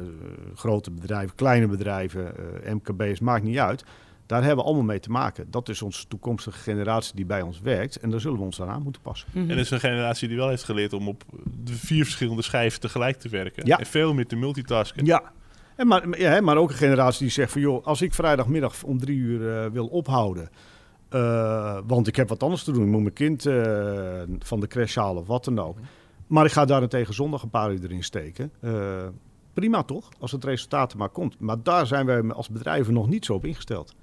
grote 0.54 0.90
bedrijven, 0.90 1.34
kleine 1.34 1.66
bedrijven, 1.66 2.34
MKB's, 2.64 3.20
maakt 3.20 3.44
niet 3.44 3.58
uit. 3.58 3.84
Daar 4.28 4.38
hebben 4.44 4.58
we 4.58 4.64
allemaal 4.64 4.84
mee 4.86 5.00
te 5.00 5.10
maken. 5.10 5.50
Dat 5.50 5.68
is 5.68 5.82
onze 5.82 6.06
toekomstige 6.06 6.58
generatie 6.58 7.14
die 7.14 7.26
bij 7.26 7.42
ons 7.42 7.60
werkt. 7.60 7.96
En 7.96 8.10
daar 8.10 8.20
zullen 8.20 8.38
we 8.38 8.44
ons 8.44 8.60
aan 8.62 8.68
aan 8.68 8.82
moeten 8.82 9.02
passen. 9.02 9.28
Mhm. 9.32 9.44
En 9.44 9.50
er 9.50 9.58
is 9.58 9.70
een 9.70 9.80
generatie 9.80 10.28
die 10.28 10.36
wel 10.36 10.48
heeft 10.48 10.64
geleerd 10.64 10.92
om 10.92 11.08
op 11.08 11.24
de 11.64 11.72
vier 11.72 12.04
verschillende 12.04 12.42
schijven 12.42 12.80
tegelijk 12.80 13.16
te 13.18 13.28
werken. 13.28 13.66
Ja. 13.66 13.78
En 13.78 13.86
veel 13.86 14.14
meer 14.14 14.26
te 14.26 14.36
multitasken. 14.36 15.04
Ja. 15.04 15.22
En 15.76 15.86
maar, 15.86 16.18
ja, 16.18 16.30
hè, 16.30 16.40
maar 16.40 16.56
ook 16.56 16.70
een 16.70 16.76
generatie 16.76 17.20
die 17.22 17.30
zegt 17.30 17.52
van 17.52 17.60
joh, 17.60 17.86
als 17.86 18.02
ik 18.02 18.14
vrijdagmiddag 18.14 18.82
om 18.82 18.98
drie 18.98 19.16
uur 19.18 19.64
eh, 19.64 19.70
wil 19.70 19.86
ophouden. 19.86 20.48
eh, 21.08 21.78
want 21.86 22.06
ik 22.06 22.16
heb 22.16 22.28
wat 22.28 22.42
anders 22.42 22.64
te 22.64 22.72
doen. 22.72 22.82
Ik 22.84 22.88
moet 22.90 23.00
mijn 23.02 23.12
kind 23.14 23.46
eh, 23.46 24.22
van 24.38 24.60
de 24.60 24.66
crash 24.66 24.96
halen 24.96 25.22
of 25.22 25.26
wat 25.28 25.44
dan 25.44 25.58
ook. 25.58 25.78
Maar 26.26 26.44
ik 26.44 26.52
ga 26.52 26.64
daarentegen 26.64 27.14
zondag 27.14 27.42
een 27.42 27.50
paar 27.50 27.72
uur 27.72 27.82
erin 27.82 28.04
steken. 28.04 28.52
Eh, 28.60 28.72
prima 29.52 29.82
toch, 29.82 30.08
als 30.18 30.32
het 30.32 30.44
resultaat 30.44 30.92
er 30.92 30.98
maar 30.98 31.08
komt. 31.08 31.40
Maar 31.40 31.62
daar 31.62 31.86
zijn 31.86 32.06
wij 32.06 32.22
als 32.32 32.48
bedrijven 32.48 32.94
nog 32.94 33.08
niet 33.08 33.24
zo 33.24 33.34
op 33.34 33.44
ingesteld. 33.44 33.94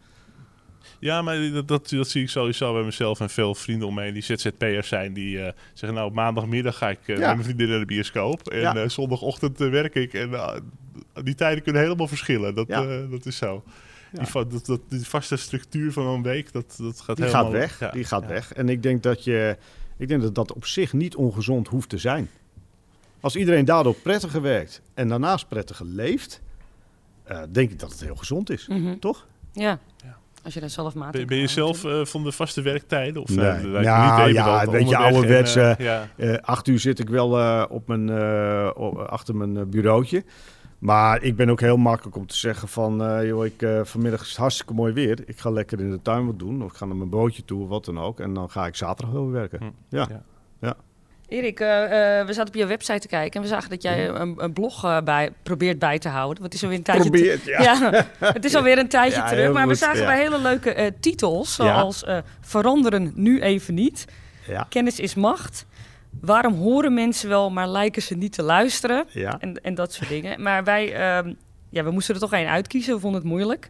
Ja, 1.05 1.21
maar 1.21 1.51
dat, 1.51 1.67
dat, 1.67 1.89
dat 1.89 2.07
zie 2.09 2.21
ik 2.23 2.29
sowieso 2.29 2.73
bij 2.73 2.83
mezelf 2.83 3.19
en 3.19 3.29
veel 3.29 3.55
vrienden 3.55 3.87
om 3.87 3.93
mij 3.93 4.11
die 4.11 4.21
ZZP'ers 4.21 4.87
zijn. 4.87 5.13
Die 5.13 5.41
eh, 5.41 5.53
zeggen, 5.73 5.93
nou, 5.93 6.09
op 6.09 6.13
maandagmiddag 6.15 6.77
ga 6.77 6.89
ik 6.89 6.99
eh, 7.05 7.07
Ja. 7.07 7.13
met 7.27 7.33
mijn 7.33 7.43
vriendin 7.43 7.69
naar 7.69 7.79
de 7.79 7.85
bioscoop. 7.85 8.47
En 8.49 8.59
Ja. 8.59 8.75
eh, 8.75 8.89
zondagochtend 8.89 9.57
werk 9.57 9.95
ik. 9.95 10.13
En 10.13 10.29
die 11.23 11.35
tijden 11.35 11.63
kunnen 11.63 11.81
helemaal 11.81 12.07
verschillen. 12.07 12.55
Dat, 12.55 12.67
Ja. 12.67 12.83
eh, 12.85 13.09
dat 13.11 13.25
is 13.25 13.37
zo. 13.37 13.63
Ja. 14.11 14.17
Die, 14.19 14.27
va- 14.27 14.43
dat, 14.43 14.65
dat, 14.65 14.81
die 14.89 15.07
vaste 15.07 15.35
structuur 15.35 15.91
van 15.91 16.05
een 16.07 16.21
week, 16.23 16.51
dat, 16.51 16.75
dat 16.81 17.01
gaat 17.01 17.15
Die 17.15 17.25
helemaal... 17.25 17.43
gaat 17.43 17.53
weg. 17.53 17.79
ja, 17.79 17.91
die 17.91 18.03
gaat 18.03 18.21
ja. 18.21 18.27
weg. 18.27 18.53
En 18.53 18.69
ik 18.69 18.83
denk 18.83 19.03
dat 19.03 19.23
je, 19.23 19.57
ik 19.97 20.07
denk 20.07 20.21
dat 20.21 20.35
dat 20.35 20.53
op 20.53 20.65
zich 20.65 20.93
niet 20.93 21.15
ongezond 21.15 21.67
hoeft 21.67 21.89
te 21.89 21.97
zijn. 21.97 22.29
Als 23.19 23.35
iedereen 23.35 23.65
daardoor 23.65 23.95
prettiger 23.95 24.41
werkt 24.41 24.81
en 24.93 25.07
daarnaast 25.07 25.47
prettiger 25.47 25.85
leeft, 25.85 26.41
eh, 27.23 27.41
denk 27.51 27.71
ik 27.71 27.79
dat 27.79 27.91
het 27.91 28.01
heel 28.01 28.15
gezond 28.15 28.49
is. 28.49 28.67
Mhm. 28.67 28.99
Toch? 28.99 29.27
Ja. 29.53 29.79
Ja. 30.03 30.17
Als 30.45 30.53
je 30.53 30.59
daar 30.59 30.69
zelf 30.69 30.95
maat 30.95 31.25
Ben, 31.25 31.37
je 31.37 31.47
zelf 31.47 31.83
eh, 31.83 32.05
van 32.05 32.23
de 32.23 32.31
vaste 32.31 32.61
werktijden? 32.61 33.21
Of, 33.21 33.29
Nee. 33.29 33.45
eh, 33.45 33.61
dat 33.71 33.81
Nou, 33.83 34.03
niet 34.11 34.19
even 34.19 34.33
ja, 34.33 34.59
dat 34.59 34.65
een 34.65 34.71
beetje 34.71 34.85
onderweg 34.85 34.99
en, 34.99 35.13
ouderwets, 35.15 35.55
eh, 35.55 35.75
ja. 36.17 36.37
Acht 36.41 36.67
uur 36.67 36.79
zit 36.79 36.99
ik 36.99 37.09
wel 37.09 37.39
eh, 37.39 37.63
op 37.69 37.87
mijn, 37.87 38.09
eh, 38.09 38.69
achter 39.07 39.35
mijn 39.35 39.69
bureautje. 39.69 40.23
Maar 40.79 41.21
ik 41.23 41.35
ben 41.35 41.49
ook 41.49 41.59
heel 41.59 41.77
makkelijk 41.77 42.15
om 42.17 42.27
te 42.27 42.35
zeggen 42.37 42.67
van... 42.67 43.03
eh, 43.03 43.27
joh, 43.27 43.45
ik, 43.45 43.61
eh, 43.61 43.79
vanmiddag 43.83 44.21
is 44.21 44.27
het 44.29 44.37
hartstikke 44.37 44.73
mooi 44.73 44.93
weer. 44.93 45.19
Ik 45.25 45.39
ga 45.39 45.49
lekker 45.49 45.79
in 45.79 45.91
de 45.91 46.01
tuin 46.01 46.25
wat 46.25 46.39
doen. 46.39 46.63
Of 46.63 46.71
ik 46.71 46.77
ga 46.77 46.85
naar 46.85 46.95
mijn 46.95 47.09
bootje 47.09 47.45
toe, 47.45 47.61
of 47.63 47.69
wat 47.69 47.85
dan 47.85 47.99
ook. 47.99 48.19
En 48.19 48.33
dan 48.33 48.49
ga 48.49 48.65
ik 48.65 48.75
zaterdag 48.75 49.13
wel 49.15 49.23
weer 49.23 49.31
werken. 49.33 49.59
Hm. 49.59 49.65
Ja. 49.95 50.05
Ja. 50.09 50.23
Erik, 51.27 51.59
eh, 51.59 52.19
eh, 52.19 52.27
we 52.27 52.33
zaten 52.33 52.53
op 52.53 52.59
je 52.59 52.65
website 52.65 52.99
te 52.99 53.07
kijken 53.07 53.35
en 53.35 53.41
we 53.41 53.53
zagen 53.53 53.69
dat 53.69 53.81
jij 53.81 54.09
een, 54.09 54.35
een 54.37 54.53
blog 54.53 54.83
eh, 54.83 55.01
bij, 55.01 55.31
probeert 55.43 55.79
bij 55.79 55.99
te 55.99 56.09
houden. 56.09 56.41
Want 56.41 56.53
het 56.53 56.53
is 56.53 56.63
alweer 56.63 56.77
een 56.77 56.83
tijdje 56.83 57.09
Probeer 57.09 57.31
het, 57.31 57.45
ja. 57.45 57.61
Ja, 57.61 58.05
het 58.19 58.45
is 58.45 58.55
alweer 58.59 58.77
een 58.77 58.87
tijdje 58.87 59.19
Ja, 59.19 59.27
terug. 59.27 59.53
Maar 59.53 59.67
we 59.67 59.75
zagen 59.75 59.99
ja. 59.99 60.05
bij 60.05 60.17
hele 60.17 60.39
leuke 60.39 60.93
titels, 60.99 61.55
zoals 61.55 62.05
Veranderen 62.41 63.11
nu 63.15 63.41
even 63.41 63.73
niet. 63.73 64.05
Ja. 64.47 64.65
Kennis 64.69 64.99
is 64.99 65.15
macht. 65.15 65.65
Waarom 66.21 66.53
horen 66.53 66.93
mensen 66.93 67.29
wel, 67.29 67.49
maar 67.49 67.67
lijken 67.67 68.01
ze 68.01 68.15
niet 68.15 68.33
te 68.33 68.43
luisteren? 68.43 69.05
En, 69.39 69.59
en 69.61 69.75
dat 69.75 69.93
soort 69.93 70.09
dingen. 70.09 70.41
Maar 70.41 70.63
wij, 70.63 70.93
ehm, 70.93 71.33
ja, 71.69 71.83
we 71.83 71.91
moesten 71.91 72.13
er 72.13 72.21
toch 72.21 72.33
één 72.33 72.49
uitkiezen. 72.49 72.93
We 72.93 72.99
vonden 72.99 73.21
het 73.21 73.29
moeilijk. 73.29 73.69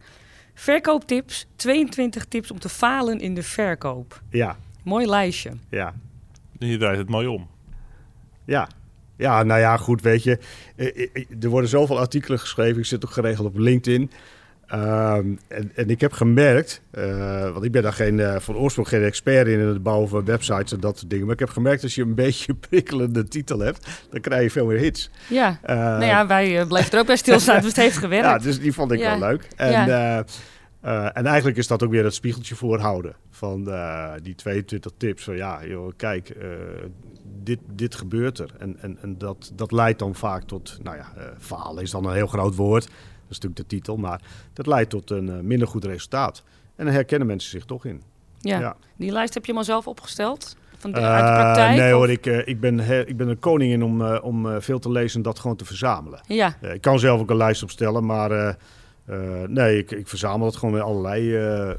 Verkooptips. 0.53 1.45
22 1.55 2.25
tips 2.25 2.51
om 2.51 2.59
te 2.59 2.69
falen 2.69 3.19
in 3.19 3.33
de 3.33 3.43
verkoop. 3.43 4.21
Ja. 4.29 4.57
Mooi 4.83 5.07
lijstje. 5.07 5.51
Ja. 5.69 5.93
Je 6.59 6.77
draait 6.77 6.97
het 6.97 7.09
mooi 7.09 7.27
om. 7.27 7.47
Ja. 8.45 8.67
Ja, 9.17 9.43
nou 9.43 9.59
ja, 9.59 9.77
goed, 9.77 10.01
weet 10.01 10.23
je. 10.23 10.39
eh, 10.75 10.87
eh, 10.87 11.07
eh, 11.13 11.25
Er 11.43 11.49
worden 11.49 11.69
zoveel 11.69 11.99
artikelen 11.99 12.39
geschreven. 12.39 12.79
Ik 12.79 12.85
zit 12.85 13.05
ook 13.05 13.11
geregeld 13.11 13.47
op 13.47 13.57
LinkedIn. 13.57 14.11
Ehm, 14.67 15.25
en, 15.47 15.71
en 15.75 15.89
ik 15.89 16.01
heb 16.01 16.11
gemerkt, 16.13 16.81
eh, 16.91 17.51
want 17.51 17.63
ik 17.63 17.71
ben 17.71 17.83
daar 17.83 17.93
geen, 17.93 18.19
eh, 18.19 18.39
van 18.39 18.55
oorsprong 18.55 18.87
geen 18.87 19.03
expert 19.03 19.47
in, 19.47 19.59
in 19.59 19.67
het 19.67 19.83
bouwen 19.83 20.09
van 20.09 20.25
websites 20.25 20.71
en 20.73 20.79
dat 20.79 20.97
soort 20.97 21.09
dingen. 21.09 21.25
Maar 21.25 21.33
ik 21.33 21.39
heb 21.39 21.49
gemerkt, 21.49 21.83
als 21.83 21.95
je 21.95 22.01
een 22.01 22.15
beetje 22.25 22.51
een 22.51 22.59
prikkelende 22.59 23.23
titel 23.27 23.59
hebt, 23.59 23.87
dan 24.11 24.21
krijg 24.21 24.43
je 24.43 24.49
veel 24.51 24.65
meer 24.65 24.77
hits. 24.79 25.09
Ja. 25.29 25.59
Nou 25.65 26.05
ja, 26.05 26.27
wij 26.27 26.65
bleven 26.67 26.91
er 26.91 26.99
ook 26.99 27.05
bij 27.05 27.15
stilstaan. 27.15 27.55
dus 27.55 27.67
het 27.73 27.75
heeft 27.75 27.97
gewerkt. 27.97 28.25
ja, 28.25 28.37
dus 28.37 28.59
die 28.59 28.73
vond 28.73 28.91
ik 28.91 28.99
Ja. 28.99 29.19
wel 29.19 29.29
leuk. 29.29 29.47
En, 29.55 29.71
Ja. 29.71 30.23
Eh, 30.85 31.05
en 31.17 31.25
eigenlijk 31.25 31.57
is 31.57 31.67
dat 31.67 31.83
ook 31.83 31.91
weer 31.91 32.03
het 32.03 32.13
spiegeltje 32.13 32.55
voorhouden 32.55 33.15
van 33.29 33.69
eh, 33.71 34.11
die 34.21 34.35
22 34.35 34.91
tips. 34.97 35.23
Van 35.23 35.35
ja, 35.35 35.65
joh, 35.65 35.91
kijk, 35.95 36.29
eh, 36.29 36.47
dit, 37.43 37.59
dit 37.71 37.95
gebeurt 37.95 38.39
er. 38.39 38.49
En, 38.57 38.77
en, 38.79 38.97
en 39.01 39.17
dat, 39.17 39.51
dat 39.55 39.71
leidt 39.71 39.99
dan 39.99 40.15
vaak 40.15 40.43
tot, 40.43 40.79
nou 40.83 40.97
ja, 40.97 41.05
falen 41.39 41.83
is 41.83 41.91
dan 41.91 42.05
een 42.05 42.13
heel 42.13 42.27
groot 42.27 42.55
woord. 42.55 42.83
Dat 42.83 42.93
is 43.29 43.39
natuurlijk 43.39 43.55
de 43.55 43.75
titel, 43.75 43.97
maar 43.97 44.21
dat 44.53 44.67
leidt 44.67 44.89
tot 44.89 45.09
een 45.11 45.47
minder 45.47 45.67
goed 45.67 45.85
resultaat. 45.85 46.43
En 46.75 46.85
dan 46.85 46.93
herkennen 46.93 47.27
mensen 47.27 47.49
zich 47.49 47.65
toch 47.65 47.85
in. 47.85 48.01
ja. 48.39 48.59
ja. 48.59 48.75
Die 48.97 49.11
lijst 49.11 49.33
heb 49.33 49.45
je 49.45 49.53
maar 49.53 49.63
zelf 49.63 49.87
opgesteld? 49.87 50.55
Van 50.77 50.91
de, 50.91 50.99
uit 50.99 51.25
de 51.25 51.31
praktijk? 51.41 51.77
nee 51.77 51.91
of- 51.93 51.97
hoor, 51.97 52.09
ik, 52.09 52.25
ik, 52.25 52.59
ben, 52.59 52.79
he- 52.79 53.05
ik 53.05 53.17
ben 53.17 53.27
een 53.27 53.39
koningin 53.39 53.83
om, 53.83 54.01
om 54.05 54.61
veel 54.61 54.79
te 54.79 54.91
lezen 54.91 55.17
en 55.17 55.23
dat 55.23 55.39
gewoon 55.39 55.55
te 55.55 55.65
verzamelen. 55.65 56.21
Ja, 56.27 56.55
ik 56.61 56.81
kan 56.81 56.99
zelf 56.99 57.19
ook 57.21 57.29
een 57.29 57.37
lijst 57.37 57.63
opstellen, 57.63 58.05
maar 58.05 58.57
eh, 59.05 59.41
nee, 59.47 59.77
ik, 59.77 59.91
ik 59.91 60.07
verzamel 60.07 60.45
het 60.47 60.55
gewoon 60.55 60.73
met 60.73 60.83
allerlei 60.83 61.35
eh, 61.35 61.69
eh, 61.69 61.77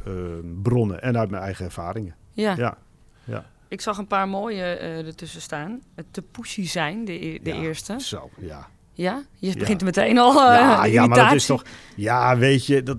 bronnen 0.62 1.02
en 1.02 1.18
uit 1.18 1.30
mijn 1.30 1.42
eigen 1.42 1.64
ervaringen. 1.64 2.14
ja. 2.32 2.54
Ja, 2.56 3.44
Ik 3.68 3.80
zag 3.80 3.98
een 3.98 4.06
paar 4.06 4.28
mooie 4.28 4.62
eh, 4.62 5.06
ertussen 5.06 5.40
staan. 5.40 5.80
Het 5.94 6.06
te 6.10 6.22
pushy 6.22 6.66
zijn, 6.66 7.04
de, 7.04 7.12
e- 7.26 7.38
de 7.42 7.54
Ja. 7.54 7.60
eerste. 7.60 7.96
zo, 8.00 8.30
ja. 8.38 8.68
Ja? 8.92 9.22
Je 9.34 9.48
Ja. 9.48 9.54
begint 9.58 9.80
er 9.80 9.86
meteen 9.86 10.18
al 10.18 10.30
uh, 10.30 10.36
ja, 10.36 10.84
ja, 10.84 11.06
maar 11.06 11.18
dat 11.18 11.32
is 11.32 11.46
toch... 11.46 11.62
Ja, 11.96 12.36
weet 12.38 12.66
je, 12.66 12.82
dat, 12.82 12.98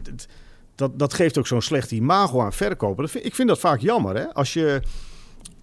dat- 0.76 1.00
dat, 1.00 1.14
geeft 1.14 1.38
ook 1.38 1.48
zo'n 1.48 1.62
slecht 1.62 1.92
imago 1.92 2.42
aan 2.42 2.54
verkopen. 2.54 3.02
Dat 3.04 3.12
vind, 3.12 3.26
ik 3.26 3.36
vind 3.36 3.48
dat 3.48 3.60
vaak 3.60 3.80
jammer, 3.80 4.16
hè. 4.16 4.34
Als 4.34 4.54
je, 4.54 4.82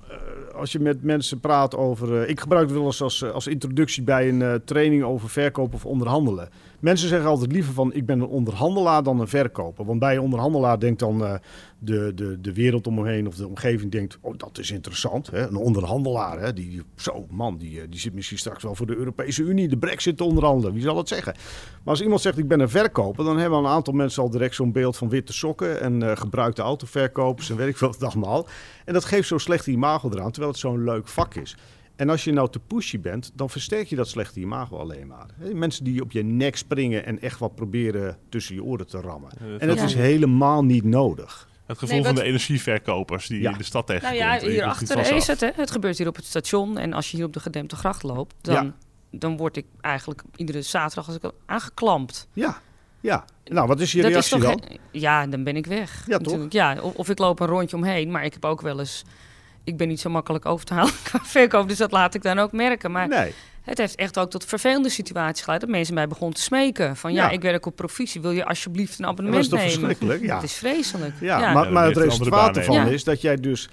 eh, 0.09 0.17
als 0.55 0.73
je 0.73 0.79
met 0.81 1.03
mensen 1.03 1.41
praat 1.41 1.75
over... 1.77 2.29
ik 2.29 2.41
gebruik 2.41 2.65
het 2.69 2.77
wel 2.77 2.87
eens 2.87 3.03
als, 3.03 3.25
als 3.25 3.47
introductie 3.47 4.03
bij 4.03 4.29
een 4.29 4.43
eh, 4.43 4.55
training 4.55 5.03
over 5.03 5.29
verkopen 5.31 5.75
of 5.75 5.87
onderhandelen. 5.87 6.49
Mensen 6.85 7.09
zeggen 7.09 7.29
altijd 7.29 7.53
liever 7.53 7.73
van, 7.73 7.93
ik 7.93 8.07
ben 8.07 8.21
een 8.21 8.27
onderhandelaar 8.27 9.03
dan 9.03 9.21
een 9.21 9.29
verkoper. 9.29 9.85
Want 9.85 9.99
bij 9.99 10.15
een 10.15 10.21
onderhandelaar 10.21 10.79
denkt 10.79 10.99
dan 10.99 11.25
eh, 11.25 11.35
de, 11.79 12.13
de, 12.15 12.41
de 12.41 12.53
wereld 12.53 12.87
om 12.87 12.97
hem 12.99 13.07
heen 13.07 13.27
of 13.27 13.35
de 13.35 13.47
omgeving 13.47 13.93
denkt... 13.93 14.19
oh, 14.21 14.35
dat 14.37 14.59
is 14.59 14.71
interessant, 14.71 15.31
hè? 15.31 15.47
een 15.47 15.57
onderhandelaar. 15.57 16.41
Hè? 16.41 16.53
Die, 16.53 16.83
zo, 16.97 17.27
man, 17.31 17.57
die, 17.57 17.81
eh, 17.81 17.87
die 17.91 18.01
zit 18.01 18.15
misschien 18.15 18.39
straks 18.39 18.63
wel 18.63 18.75
voor 18.75 18.87
de 18.87 18.97
Europese 18.97 19.43
Unie, 19.43 19.69
de 19.69 19.77
brexit 19.77 20.17
te 20.17 20.25
onderhandelen. 20.25 20.73
Wie 20.75 20.83
zal 20.83 20.97
het 20.97 21.09
zeggen? 21.09 21.35
Maar 21.35 21.95
als 21.95 22.03
iemand 22.03 22.21
zegt, 22.21 22.39
ik 22.39 22.49
ben 22.49 22.61
een 22.61 22.69
verkoper... 22.69 23.25
dan 23.25 23.39
hebben 23.39 23.59
een 23.59 23.67
aantal 23.67 23.95
mensen 23.95 24.23
al 24.23 24.31
direct 24.31 24.55
zo'n 24.55 24.73
beeld 24.73 24.97
van 24.97 25.09
witte 25.09 25.33
sokken... 25.33 25.81
en 25.81 26.03
eh, 26.03 26.17
gebruikte 26.17 26.63
autoverkopers 26.63 27.51
en 27.51 27.57
weet 27.57 27.69
ik 27.69 27.77
veel 27.77 27.95
wat 27.99 28.03
allemaal. 28.03 28.47
En 28.85 28.93
dat 28.93 29.05
geeft 29.05 29.29
zo'n 29.29 29.39
slechte 29.39 29.71
imago 29.71 30.11
eraan, 30.11 30.31
terwijl 30.31 30.53
het 30.53 30.61
zo'n 30.61 30.85
leuk 30.85 31.09
vak 31.09 31.35
is. 31.35 31.57
En 31.97 32.11
als 32.11 32.25
je 32.25 32.33
nou 32.33 32.51
te 32.51 32.59
pushy 32.59 33.01
bent, 33.01 33.31
dan 33.35 33.51
versterk 33.51 33.87
je 33.89 33.97
dat 33.97 34.09
slechte 34.09 34.41
imago 34.41 34.77
alleen 34.79 35.07
maar. 35.07 35.27
Hè, 35.39 35.55
Mensen 35.55 35.85
die 35.85 36.03
op 36.03 36.13
je 36.13 36.23
nek 36.25 36.57
springen 36.57 37.05
en 37.07 37.21
echt 37.21 37.39
wat 37.39 37.55
proberen 37.55 38.19
tussen 38.29 38.55
je 38.55 38.63
oren 38.63 38.87
te 38.87 39.01
rammen. 39.01 39.31
En 39.59 39.69
dat 39.69 39.79
Ja. 39.79 39.85
is 39.85 39.95
helemaal 39.95 40.65
niet 40.65 40.85
nodig. 40.85 41.49
Het 41.67 41.79
gevoel 41.79 41.97
Nee, 41.97 42.05
van 42.07 42.15
de 42.15 42.23
energieverkopers 42.23 43.27
die 43.27 43.41
Ja. 43.41 43.51
in 43.53 43.59
de 43.59 43.65
stad 43.65 43.87
Nou 43.89 44.01
tegenkomt. 44.01 44.23
ja, 44.25 44.29
En 44.29 44.35
je 44.35 44.41
komt 44.41 44.53
hierachter 44.53 45.17
is 45.17 45.27
het. 45.27 45.41
Hè. 45.41 45.51
Het 45.55 45.71
gebeurt 45.71 45.99
hier 45.99 46.07
op 46.09 46.17
het 46.17 46.25
station. 46.25 46.79
En 46.79 46.93
als 46.93 47.11
je 47.11 47.17
hier 47.17 47.27
op 47.27 47.33
de 47.33 47.41
gedempte 47.41 47.77
gracht 47.77 48.03
loopt, 48.03 48.35
dan, 48.41 48.75
dan 49.11 49.37
word 49.37 49.57
ik 49.57 49.65
eigenlijk 49.81 50.23
iedere 50.37 50.63
zaterdag 50.63 51.07
als 51.07 51.17
ik 51.17 51.31
aangeklampt. 51.47 52.29
Ja, 52.33 52.61
ja. 53.01 53.25
Nou, 53.45 53.67
wat 53.69 53.81
is 53.81 53.93
je 53.93 54.03
dat 54.03 54.11
is 54.11 54.13
reactie 54.31 54.39
toch 54.39 54.49
dan? 54.61 54.69
geen- 54.69 55.01
Ja, 55.01 55.27
dan 55.27 55.45
ben 55.45 55.57
ik 55.57 55.67
weg. 55.67 56.05
Ja, 56.07 56.17
toch? 56.17 56.23
Natuurlijk. 56.27 56.53
Ja, 56.53 56.81
of, 56.81 56.95
of 56.95 57.09
ik 57.09 57.19
loop 57.19 57.41
een 57.41 57.47
rondje 57.47 57.77
omheen, 57.77 58.11
maar 58.11 58.25
ik 58.25 58.33
heb 58.33 58.45
ook 58.45 58.61
wel 58.61 58.79
eens... 58.79 59.05
Ik 59.65 59.77
ben 59.77 59.89
niet 59.89 60.01
zo 60.01 60.11
makkelijk 60.11 60.47
over 60.47 60.67
te 60.67 60.75
halen 60.75 60.93
qua 61.03 61.19
verkoop, 61.39 61.69
dus 61.69 61.79
dat 61.79 61.93
laat 61.93 62.15
ik 62.15 62.23
dan 62.23 62.39
ook 62.39 62.53
merken. 62.53 62.91
Maar 62.91 63.09
Nee. 63.09 63.33
het 63.63 63.79
heeft 63.79 63.95
echt 63.95 64.19
ook 64.19 64.31
tot 64.31 64.45
vervelende 64.45 64.89
situaties 64.89 65.43
geleid. 65.45 65.61
Dat 65.61 65.71
mensen 65.71 65.95
mij 65.95 66.09
begonnen 66.09 66.37
te 66.37 66.43
smeken. 66.43 66.97
Van 66.97 67.13
ja, 67.13 67.25
Ja. 67.25 67.31
ik 67.31 67.43
werk 67.43 67.67
op 67.67 67.77
provisie. 67.77 68.21
Wil 68.21 68.31
je 68.31 68.45
alsjeblieft 68.47 68.99
een 68.99 69.05
Dat 69.05 69.13
is 69.13 69.19
abonnement 69.19 69.49
toch 69.51 69.59
nemen? 69.59 69.73
verschrikkelijk? 69.75 70.23
Ja. 70.23 70.35
Het 70.35 70.45
is 70.45 70.55
vreselijk. 70.55 71.13
Ja, 71.21 71.39
ja. 71.41 71.53
maar, 71.53 71.73
maar 71.73 71.87
het 71.87 71.97
resultaat 71.97 72.57
ervan 72.57 72.87
is 72.87 73.05
dat 73.05 73.21
jij 73.21 73.37
dus 73.37 73.69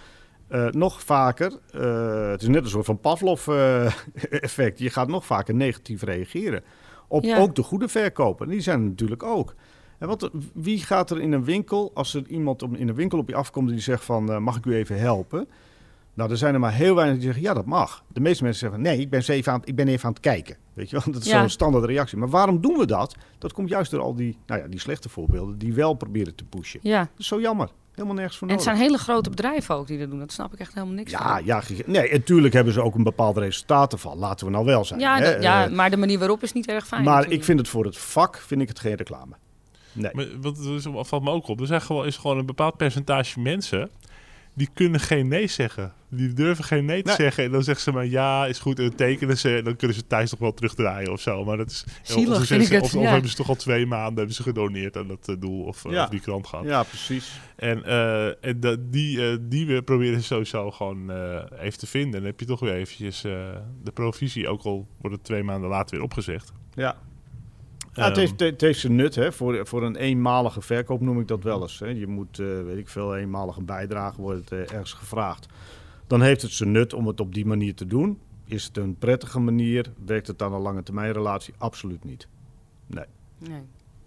Eh, 0.51 0.65
nog 0.67 1.03
vaker, 1.03 1.51
eh, 1.73 2.29
het 2.31 2.41
is 2.41 2.47
net 2.47 2.63
een 2.63 2.69
soort 2.69 2.85
van 2.85 2.99
Pavlov-effect. 2.99 4.79
je 4.85 4.89
gaat 4.89 5.07
nog 5.07 5.25
vaker 5.25 5.53
negatief 5.55 6.01
reageren. 6.03 6.63
Op 7.07 7.23
Ja. 7.23 7.37
ook 7.37 7.55
de 7.55 7.63
goede 7.63 7.87
verkoper. 7.87 8.47
Die 8.47 8.61
zijn 8.61 8.79
er 8.81 8.85
natuurlijk 8.87 9.23
ook. 9.23 9.55
En 9.99 10.07
wat, 10.07 10.29
wie 10.53 10.79
gaat 10.79 11.09
er 11.11 11.21
in 11.21 11.31
een 11.31 11.43
winkel, 11.43 11.91
als 11.93 12.13
er 12.13 12.23
iemand 12.27 12.61
in 12.61 12.87
een 12.89 12.95
winkel 12.95 13.17
op 13.19 13.29
je 13.29 13.35
afkomt 13.35 13.69
die 13.69 13.79
zegt 13.79 14.03
van, 14.03 14.31
eh, 14.31 14.37
mag 14.37 14.57
ik 14.57 14.65
u 14.65 14.75
even 14.75 14.99
helpen? 14.99 15.47
Nou, 16.13 16.31
er 16.31 16.37
zijn 16.37 16.53
er 16.53 16.59
maar 16.59 16.73
heel 16.73 16.95
weinig 16.95 17.15
die 17.17 17.25
zeggen, 17.25 17.43
ja, 17.43 17.53
dat 17.53 17.65
mag. 17.65 18.03
De 18.07 18.19
meeste 18.19 18.43
mensen 18.43 18.61
zeggen, 18.69 18.81
nee, 18.81 18.99
ik 18.99 19.09
ben, 19.09 19.21
even 19.27 19.51
aan, 19.51 19.59
het- 19.59 19.69
ik 19.69 19.75
ben 19.75 19.87
even 19.87 20.05
aan 20.05 20.11
het 20.11 20.19
kijken. 20.21 20.55
Weet 20.73 20.89
je 20.89 20.95
wel, 21.03 21.13
dat 21.13 21.21
is 21.21 21.27
Ja. 21.29 21.39
zo'n 21.39 21.49
standaard 21.49 21.85
reactie. 21.85 22.17
Maar 22.17 22.29
waarom 22.29 22.61
doen 22.61 22.77
we 22.77 22.85
dat? 22.85 23.15
Dat 23.37 23.53
komt 23.53 23.69
juist 23.69 23.91
door 23.91 24.01
al 24.01 24.15
die, 24.15 24.37
nou 24.45 24.61
ja, 24.61 24.67
die 24.67 24.79
slechte 24.79 25.09
voorbeelden 25.09 25.57
die 25.57 25.73
wel 25.73 25.93
proberen 25.93 26.35
te 26.35 26.43
pushen. 26.43 26.79
Ja. 26.83 26.99
Dat 26.99 27.09
is 27.17 27.27
zo 27.27 27.39
jammer. 27.41 27.69
Helemaal 27.91 28.15
nergens 28.15 28.37
voor 28.37 28.47
En 28.47 28.53
het 28.55 28.63
nodig. 28.65 28.79
zijn 28.79 28.89
hele 28.91 29.03
grote 29.03 29.29
bedrijven 29.29 29.75
ook 29.75 29.87
die 29.87 29.99
dat 29.99 30.09
doen. 30.09 30.19
Dat 30.19 30.31
snap 30.31 30.53
ik 30.53 30.59
echt 30.59 30.73
helemaal 30.73 30.95
niks 30.95 31.11
Ja, 31.11 31.35
van. 31.35 31.45
ja, 31.45 31.61
nee, 31.85 32.11
natuurlijk 32.11 32.53
hebben 32.53 32.73
ze 32.73 32.81
ook 32.81 32.95
een 32.95 33.03
bepaald 33.03 33.37
resultaat 33.37 33.93
ervan. 33.93 34.17
Laten 34.17 34.45
we 34.45 34.51
nou 34.51 34.65
wel 34.65 34.85
zijn. 34.85 34.99
Ja, 34.99 35.17
hè. 35.17 35.31
dat- 35.33 35.43
ja, 35.43 35.65
Eh, 35.65 35.71
maar 35.71 35.89
de 35.89 35.97
manier 35.97 36.19
waarop 36.19 36.43
is 36.43 36.53
niet 36.53 36.67
erg 36.67 36.87
fijn. 36.87 37.03
maar 37.03 37.11
natuurlijk. 37.13 37.39
ik 37.39 37.45
vind 37.45 37.59
het 37.59 37.67
voor 37.67 37.85
het 37.85 37.97
vak, 37.97 38.37
vind 38.37 38.61
ik 38.61 38.67
het 38.67 38.79
geen 38.79 38.95
reclame. 38.95 39.35
Nee. 39.93 40.11
Maar 40.13 40.25
wat 40.41 40.55
dus, 40.55 40.85
valt 40.93 41.23
me 41.23 41.29
ook 41.31 41.47
op. 41.47 41.59
Er 41.59 41.65
zijn 41.67 41.81
gewoon, 41.81 42.05
is 42.05 42.17
gewoon 42.17 42.37
een 42.37 42.45
bepaald 42.45 42.77
percentage 42.77 43.39
mensen 43.39 43.89
die 44.53 44.69
kunnen 44.73 44.99
geen 44.99 45.27
nee 45.27 45.47
zeggen. 45.47 45.93
Die 46.09 46.33
durven 46.33 46.63
geen 46.63 46.85
nee 46.85 47.01
te 47.01 47.07
Nee. 47.07 47.15
zeggen. 47.15 47.43
En 47.43 47.51
dan 47.51 47.63
zeggen 47.63 47.83
ze 47.83 47.91
maar 47.91 48.05
ja, 48.05 48.45
is 48.45 48.59
goed. 48.59 48.79
En 48.79 48.85
dan 48.87 48.95
tekenen 48.95 49.37
ze. 49.37 49.55
En 49.57 49.63
dan 49.63 49.75
kunnen 49.75 49.97
ze 49.97 50.07
thuis 50.07 50.29
toch 50.29 50.39
wel 50.39 50.53
terugdraaien 50.53 51.11
of 51.11 51.21
zo. 51.21 51.43
Maar 51.45 51.57
dat 51.57 51.69
is. 51.69 51.83
Zielig 52.01 52.37
of, 52.39 52.45
ze 52.45 52.55
het, 52.55 52.81
Of, 52.81 52.93
ja. 52.93 52.99
hebben 53.01 53.29
ze 53.29 53.35
toch 53.35 53.49
al 53.49 53.55
twee 53.55 53.85
maanden 53.85 54.15
hebben 54.17 54.35
ze 54.35 54.43
gedoneerd 54.43 54.97
aan 54.97 55.07
dat 55.07 55.27
eh, 55.29 55.35
doel 55.39 55.63
of, 55.63 55.85
eh, 55.85 55.91
Ja. 55.91 56.03
of 56.03 56.09
die 56.09 56.19
krant 56.19 56.47
gehad. 56.47 56.65
Ja, 56.65 56.83
precies. 56.83 57.39
En, 57.55 57.83
eh, 57.83 58.45
en 58.45 58.59
dat- 58.59 58.91
die, 58.93 59.47
die 59.47 59.65
we 59.67 59.81
proberen 59.81 60.19
ze 60.19 60.25
sowieso 60.25 60.71
gewoon 60.71 61.11
eh, 61.11 61.43
even 61.59 61.79
te 61.79 61.87
vinden. 61.87 62.13
En 62.13 62.19
dan 62.19 62.29
heb 62.31 62.39
je 62.39 62.45
toch 62.45 62.59
weer 62.59 62.73
eventjes 62.73 63.23
eh, 63.23 63.31
de 63.83 63.91
provisie. 63.91 64.47
Ook 64.47 64.61
al 64.63 64.87
wordt 65.01 65.15
het 65.15 65.25
twee 65.25 65.43
maanden 65.43 65.69
later 65.69 65.95
weer 65.95 66.05
opgezegd. 66.05 66.51
Ja. 66.73 66.95
Ja, 67.93 68.03
het, 68.03 68.11
Ehm, 68.11 68.19
heeft, 68.19 68.39
het 68.39 68.61
heeft 68.61 68.79
zijn 68.79 68.95
nut, 68.95 69.15
hè. 69.15 69.31
Voor, 69.31 69.67
voor 69.67 69.83
een 69.83 69.95
eenmalige 69.95 70.61
verkoop 70.61 71.01
noem 71.01 71.19
ik 71.19 71.27
dat 71.27 71.43
wel 71.43 71.61
eens. 71.61 71.79
Hè. 71.79 71.87
Je 71.87 72.07
moet, 72.07 72.39
eh, 72.39 72.61
weet 72.61 72.77
ik 72.77 72.87
veel, 72.87 73.17
eenmalige 73.17 73.61
bijdrage 73.61 74.21
wordt 74.21 74.39
het, 74.39 74.51
eh, 74.51 74.59
ergens 74.59 74.93
gevraagd. 74.93 75.47
Dan 76.07 76.21
heeft 76.21 76.41
het 76.41 76.51
zijn 76.51 76.71
nut 76.71 76.93
om 76.93 77.07
het 77.07 77.19
op 77.19 77.33
die 77.33 77.45
manier 77.45 77.75
te 77.75 77.87
doen. 77.87 78.19
Is 78.45 78.63
het 78.63 78.77
een 78.77 78.95
prettige 78.95 79.39
manier? 79.39 79.93
Werkt 80.05 80.27
het 80.27 80.41
aan 80.41 80.53
een 80.53 80.61
lange 80.61 80.83
termijn 80.83 81.13
relatie? 81.13 81.53
Absoluut 81.57 82.03
niet. 82.03 82.27
Nee. 82.87 83.05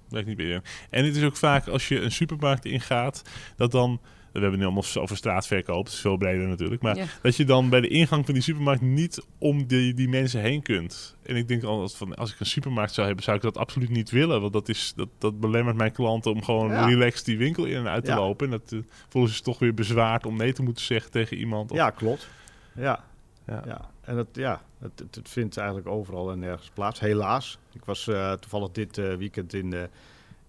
Werkt 0.08 0.28
niet 0.28 0.36
meer. 0.36 0.62
En 0.90 1.04
het 1.04 1.16
is 1.16 1.24
ook 1.24 1.36
vaak 1.36 1.68
als 1.68 1.88
je 1.88 2.00
een 2.00 2.12
supermarkt 2.12 2.64
ingaat, 2.64 3.22
dat 3.56 3.70
dan. 3.70 4.00
We 4.34 4.40
hebben 4.40 4.58
nu 4.58 4.64
allemaal 4.64 4.84
over 4.94 5.16
straatverkoop, 5.16 5.84
het 5.84 5.92
is 5.94 6.00
veel 6.00 6.16
breder 6.16 6.48
natuurlijk. 6.48 6.82
Maar 6.82 6.96
Ja. 6.96 7.04
dat 7.22 7.36
je 7.36 7.44
dan 7.44 7.68
bij 7.68 7.80
de 7.80 7.88
ingang 7.88 8.24
van 8.24 8.34
die 8.34 8.42
supermarkt 8.42 8.82
niet 8.82 9.26
om 9.38 9.66
die, 9.66 9.94
die 9.94 10.08
mensen 10.08 10.40
heen 10.40 10.62
kunt. 10.62 11.16
En 11.22 11.36
ik 11.36 11.48
denk 11.48 11.62
altijd 11.62 11.94
van, 11.94 12.14
als 12.14 12.32
ik 12.32 12.40
een 12.40 12.46
supermarkt 12.46 12.92
zou 12.94 13.06
hebben, 13.06 13.24
zou 13.24 13.36
ik 13.36 13.42
dat 13.42 13.56
absoluut 13.56 13.88
niet 13.88 14.10
willen. 14.10 14.40
Want 14.40 14.52
dat, 14.52 14.68
is, 14.68 14.92
dat, 14.96 15.08
dat 15.18 15.40
belemmert 15.40 15.76
mijn 15.76 15.92
klanten 15.92 16.30
om 16.32 16.42
gewoon 16.42 16.70
Ja. 16.70 16.86
relaxed 16.86 17.24
die 17.24 17.38
winkel 17.38 17.64
in 17.64 17.76
en 17.76 17.88
uit 17.88 18.04
te 18.04 18.10
Ja. 18.10 18.16
lopen. 18.16 18.46
En 18.46 18.50
dat 18.60 18.72
eh, 18.72 18.78
voelen 19.08 19.30
ze 19.32 19.42
toch 19.42 19.58
weer 19.58 19.74
bezwaard 19.74 20.26
om 20.26 20.36
nee 20.36 20.52
te 20.52 20.62
moeten 20.62 20.84
zeggen 20.84 21.10
tegen 21.10 21.36
iemand. 21.36 21.70
Of- 21.70 21.76
Ja, 21.76 21.90
klopt. 21.90 22.28
Ja, 22.74 23.04
Ja. 23.46 23.62
ja. 23.66 23.90
En 24.00 24.16
het, 24.16 24.28
ja, 24.32 24.62
het, 24.78 24.98
het, 24.98 25.14
het 25.14 25.28
vindt 25.28 25.56
eigenlijk 25.56 25.88
overal 25.88 26.30
en 26.32 26.38
nergens 26.38 26.70
plaats. 26.74 27.00
Helaas. 27.00 27.58
Ik 27.72 27.84
was 27.84 28.08
eh, 28.08 28.32
toevallig 28.32 28.70
dit 28.70 28.98
eh, 28.98 29.14
weekend 29.14 29.54
in, 29.54 29.74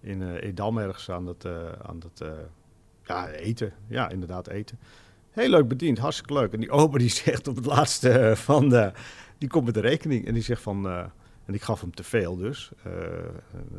in 0.00 0.34
Edam 0.36 0.78
ergens 0.78 1.10
aan 1.10 1.26
het, 1.26 1.44
eh, 1.44 1.52
aan 1.82 2.00
eh, 2.18 2.28
ja, 3.06 3.28
eten. 3.28 3.72
Ja, 3.88 4.08
inderdaad 4.10 4.48
eten. 4.48 4.78
Heel 5.30 5.48
leuk 5.48 5.68
bediend, 5.68 5.98
hartstikke 5.98 6.32
leuk. 6.32 6.52
En 6.52 6.60
die 6.60 6.70
ober 6.70 6.98
die 6.98 7.10
zegt 7.24 7.48
op 7.48 7.56
het 7.56 7.66
laatste 7.66 8.10
eh, 8.10 8.36
van, 8.36 8.68
de, 8.68 8.92
die 9.38 9.48
komt 9.48 9.64
met 9.64 9.74
de 9.74 9.80
rekening. 9.80 10.26
En 10.26 10.34
die 10.34 10.42
zegt 10.42 10.62
van, 10.62 10.86
eh, 10.88 10.98
en 11.46 11.54
ik 11.54 11.62
gaf 11.62 11.80
hem 11.80 11.94
te 11.94 12.02
veel 12.02 12.36
dus. 12.36 12.70
Eh, 12.84 12.92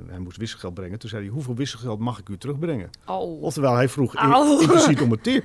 hij 0.07 0.19
moest 0.19 0.37
wisselgeld 0.37 0.73
brengen. 0.73 0.99
Toen 0.99 1.09
zei 1.09 1.23
hij, 1.23 1.31
hoeveel 1.31 1.55
wisselgeld 1.55 1.99
mag 1.99 2.19
ik 2.19 2.29
u 2.29 2.37
terugbrengen? 2.37 2.89
Oh. 3.05 3.41
Oftewel, 3.41 3.73
hij 3.73 3.89
vroeg 3.89 4.15
in- 4.15 4.59
impliciet 4.61 5.01
om 5.01 5.11
een 5.11 5.21
tip. 5.21 5.43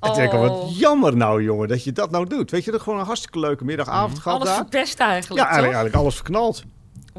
En 0.00 0.12
denk 0.14 0.32
ik, 0.32 0.38
al, 0.38 0.48
Oh. 0.48 0.60
wat 0.62 0.78
jammer 0.78 1.16
nou 1.16 1.42
jongen, 1.42 1.68
dat 1.68 1.84
je 1.84 1.92
dat 1.92 2.10
nou 2.10 2.26
doet. 2.26 2.50
Weet 2.50 2.64
je, 2.64 2.70
dat 2.70 2.80
gewoon 2.80 2.98
een 2.98 3.04
hartstikke 3.06 3.38
leuke 3.38 3.64
middagavond 3.64 4.18
gehad 4.18 4.38
Alles 4.40 4.48
daar. 4.52 4.58
verpest 4.58 4.98
eigenlijk, 5.00 5.40
Ja, 5.40 5.46
eigenlijk, 5.46 5.74
eigenlijk 5.74 6.02
alles 6.04 6.14
verknald. 6.14 6.64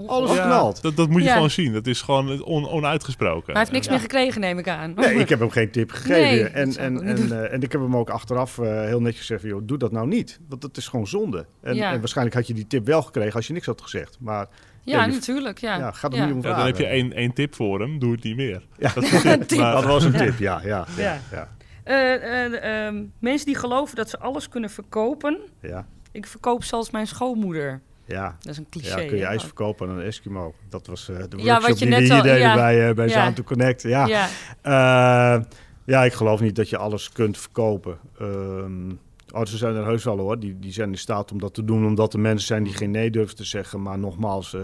Alles 0.08 0.34
Ja, 0.36 0.72
dat, 0.82 0.96
dat 0.96 1.10
moet 1.10 1.22
je 1.22 1.28
Ja. 1.28 1.34
gewoon 1.34 1.50
zien. 1.50 1.74
Dat 1.74 1.88
is 1.88 2.02
gewoon 2.02 2.44
on, 2.44 2.68
onuitgesproken. 2.70 3.44
Maar 3.46 3.56
hij 3.56 3.58
heeft 3.60 3.72
niks 3.72 3.86
Ja. 3.86 3.92
meer 3.92 4.02
gekregen, 4.02 4.42
neem 4.42 4.58
ik 4.60 4.68
aan. 4.70 4.94
Nee, 4.94 5.16
ik 5.24 5.30
heb 5.30 5.40
hem 5.40 5.50
geen 5.50 5.72
tip 5.72 5.92
gegeven. 5.92 6.14
Nee, 6.22 6.44
en, 6.48 6.78
en, 6.78 7.02
en, 7.02 7.32
eh, 7.44 7.54
en 7.54 7.62
ik 7.62 7.72
heb 7.72 7.82
hem 7.82 7.96
ook 7.96 8.10
achteraf 8.10 8.58
eh, 8.58 8.66
heel 8.82 9.02
netjes 9.02 9.20
gezegd, 9.20 9.44
joh, 9.44 9.62
doe 9.64 9.78
dat 9.78 9.92
nou 9.92 10.08
niet. 10.08 10.40
Want 10.50 10.62
dat 10.62 10.78
is 10.78 10.88
gewoon 10.88 11.08
zonde. 11.08 11.46
En, 11.62 11.76
Ja. 11.76 11.92
en 11.92 12.00
waarschijnlijk 12.00 12.36
had 12.36 12.48
je 12.48 12.54
die 12.54 12.68
tip 12.68 12.86
wel 12.86 13.02
gekregen 13.02 13.34
als 13.34 13.48
je 13.48 13.54
niks 13.54 13.66
had 13.66 13.82
gezegd. 13.82 14.18
Maar 14.20 14.48
Ja, 14.82 15.06
natuurlijk. 15.06 15.60
Ja, 15.60 15.78
ja, 15.78 15.92
gaat 15.92 16.14
er 16.14 16.18
Ja. 16.20 16.26
niet 16.26 16.34
om 16.34 16.42
vragen. 16.42 16.58
dan 16.58 16.68
heb 16.68 16.78
je 16.78 16.86
één, 16.86 17.14
één 17.14 17.34
tip 17.34 17.56
voor 17.56 17.80
hem, 17.80 18.00
doe 18.00 18.12
het 18.12 18.24
niet 18.24 18.36
meer. 18.36 18.66
Ja. 18.78 18.92
Dat 18.94 19.04
is 19.04 19.10
de 19.10 19.20
tip. 19.38 19.42
Tip. 19.48 19.60
Maar- 19.60 19.74
dat 19.74 19.84
was 19.86 20.04
een 20.04 20.12
tip, 20.18 20.38
ja. 20.40 20.62
ja, 20.64 20.86
ja, 20.98 21.04
Ja. 21.04 21.20
ja, 21.32 21.50
Eh, 21.84 22.44
eh, 22.46 22.86
ehm, 22.88 23.04
mensen 23.20 23.46
die 23.46 23.56
geloven 23.56 23.96
dat 23.96 24.10
ze 24.10 24.20
alles 24.20 24.50
kunnen 24.50 24.70
verkopen. 24.70 25.40
ja, 25.62 25.86
Ik 26.12 26.26
verkoop 26.28 26.64
zelfs 26.64 26.92
mijn 26.92 27.08
schoonmoeder. 27.08 27.82
Ja. 28.06 28.36
Dat 28.40 28.52
is 28.52 28.58
een 28.58 28.70
cliché. 28.70 29.00
Ja, 29.02 29.08
kun 29.08 29.18
je 29.18 29.26
ijs 29.26 29.44
verkopen 29.44 29.90
aan 29.90 29.98
een 29.98 30.06
Eskimo. 30.06 30.54
Dat 30.70 30.88
was 30.88 31.10
eh, 31.10 31.18
de 31.30 31.38
Ja, 31.38 31.62
wat 31.62 31.80
je 31.80 31.86
die 31.86 31.94
we 31.96 32.00
net 32.02 32.10
hier 32.10 32.18
al- 32.18 32.22
deden 32.24 32.40
ja. 32.40 32.56
bij, 32.56 32.90
eh 32.90 32.96
bij 32.96 33.06
Ja. 33.08 33.12
Zaan 33.14 33.34
to 33.34 33.44
Connect. 33.44 33.82
Ja. 33.82 34.06
Ja, 34.08 34.28
Eh, 34.62 35.44
ja, 35.86 36.04
ik 36.04 36.14
geloof 36.14 36.40
niet 36.42 36.56
dat 36.56 36.70
je 36.70 36.78
alles 36.78 37.12
kunt 37.12 37.38
verkopen. 37.38 37.98
Ehm 38.20 38.92
oh, 39.34 39.46
ze 39.46 39.58
zijn 39.58 39.76
er 39.76 39.86
heus 39.86 40.04
wel 40.04 40.18
hoor. 40.20 40.40
Die, 40.40 40.60
die 40.60 40.72
zijn 40.72 40.90
in 40.90 40.98
staat 40.98 41.32
om 41.32 41.40
dat 41.40 41.54
te 41.54 41.66
doen, 41.66 41.86
omdat 41.86 42.14
er 42.14 42.20
mensen 42.20 42.48
zijn 42.48 42.64
die 42.64 42.74
geen 42.74 42.92
nee 42.92 43.10
durven 43.10 43.36
te 43.36 43.44
zeggen. 43.44 43.82
Maar 43.82 44.00
nogmaals, 44.00 44.56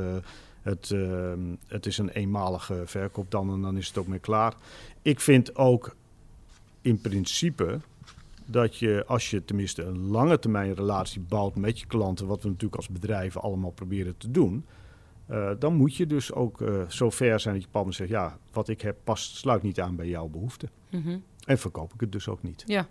het, 0.61 0.91
ehm, 0.91 1.39
het 1.67 1.85
is 1.85 1.97
een 1.97 2.09
eenmalige 2.09 2.81
verkoop 2.85 3.31
dan 3.31 3.53
en 3.53 3.61
dan 3.61 3.77
is 3.77 3.87
het 3.87 3.97
ook 3.97 4.07
mee 4.07 4.19
klaar. 4.19 4.53
Ik 5.01 5.19
vind 5.19 5.55
ook 5.55 5.95
in 6.81 7.01
principe 7.01 7.79
dat 8.51 8.77
je, 8.77 9.03
als 9.07 9.29
je 9.29 9.45
tenminste 9.45 9.83
een 9.83 10.07
lange 10.07 10.39
termijn 10.39 10.73
relatie 10.73 11.21
bouwt 11.21 11.55
met 11.55 11.79
je 11.79 11.85
klanten, 11.85 12.27
wat 12.27 12.41
we 12.43 12.47
natuurlijk 12.47 12.75
als 12.75 12.89
bedrijven 12.89 13.41
allemaal 13.41 13.71
proberen 13.71 14.17
te 14.17 14.31
doen, 14.31 14.65
eh, 15.25 15.51
dan 15.59 15.73
moet 15.75 15.95
je 15.95 16.07
dus 16.07 16.33
ook 16.33 16.61
eh, 16.61 16.87
zo 16.87 17.09
ver 17.09 17.39
zijn 17.39 17.53
dat 17.53 17.63
je 17.63 17.69
papa 17.69 17.91
zegt, 17.91 18.09
ja, 18.09 18.37
wat 18.51 18.67
ik 18.67 18.81
heb 18.81 18.97
past, 19.03 19.35
sluit 19.35 19.61
niet 19.61 19.79
aan 19.79 19.95
bij 19.95 20.07
jouw 20.07 20.27
behoeften. 20.27 20.69
mhm. 20.89 21.17
En 21.45 21.57
verkoop 21.57 21.93
ik 21.93 21.99
het 21.99 22.11
dus 22.11 22.27
ook 22.27 22.43
niet. 22.43 22.63
ja. 22.65 22.87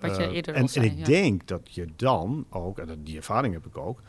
Wat 0.00 0.16
je 0.16 0.22
Eh, 0.22 0.32
eerder 0.34 0.54
en, 0.54 0.62
al 0.62 0.68
zei. 0.68 0.86
en 0.86 0.92
ik 0.92 0.98
ja. 0.98 1.04
denk 1.04 1.46
dat 1.46 1.74
je 1.74 1.88
dan 1.96 2.46
ook, 2.50 2.78
en 2.78 3.02
die 3.02 3.16
ervaring 3.16 3.54
heb 3.54 3.66
ik 3.66 3.76
ook, 3.78 4.00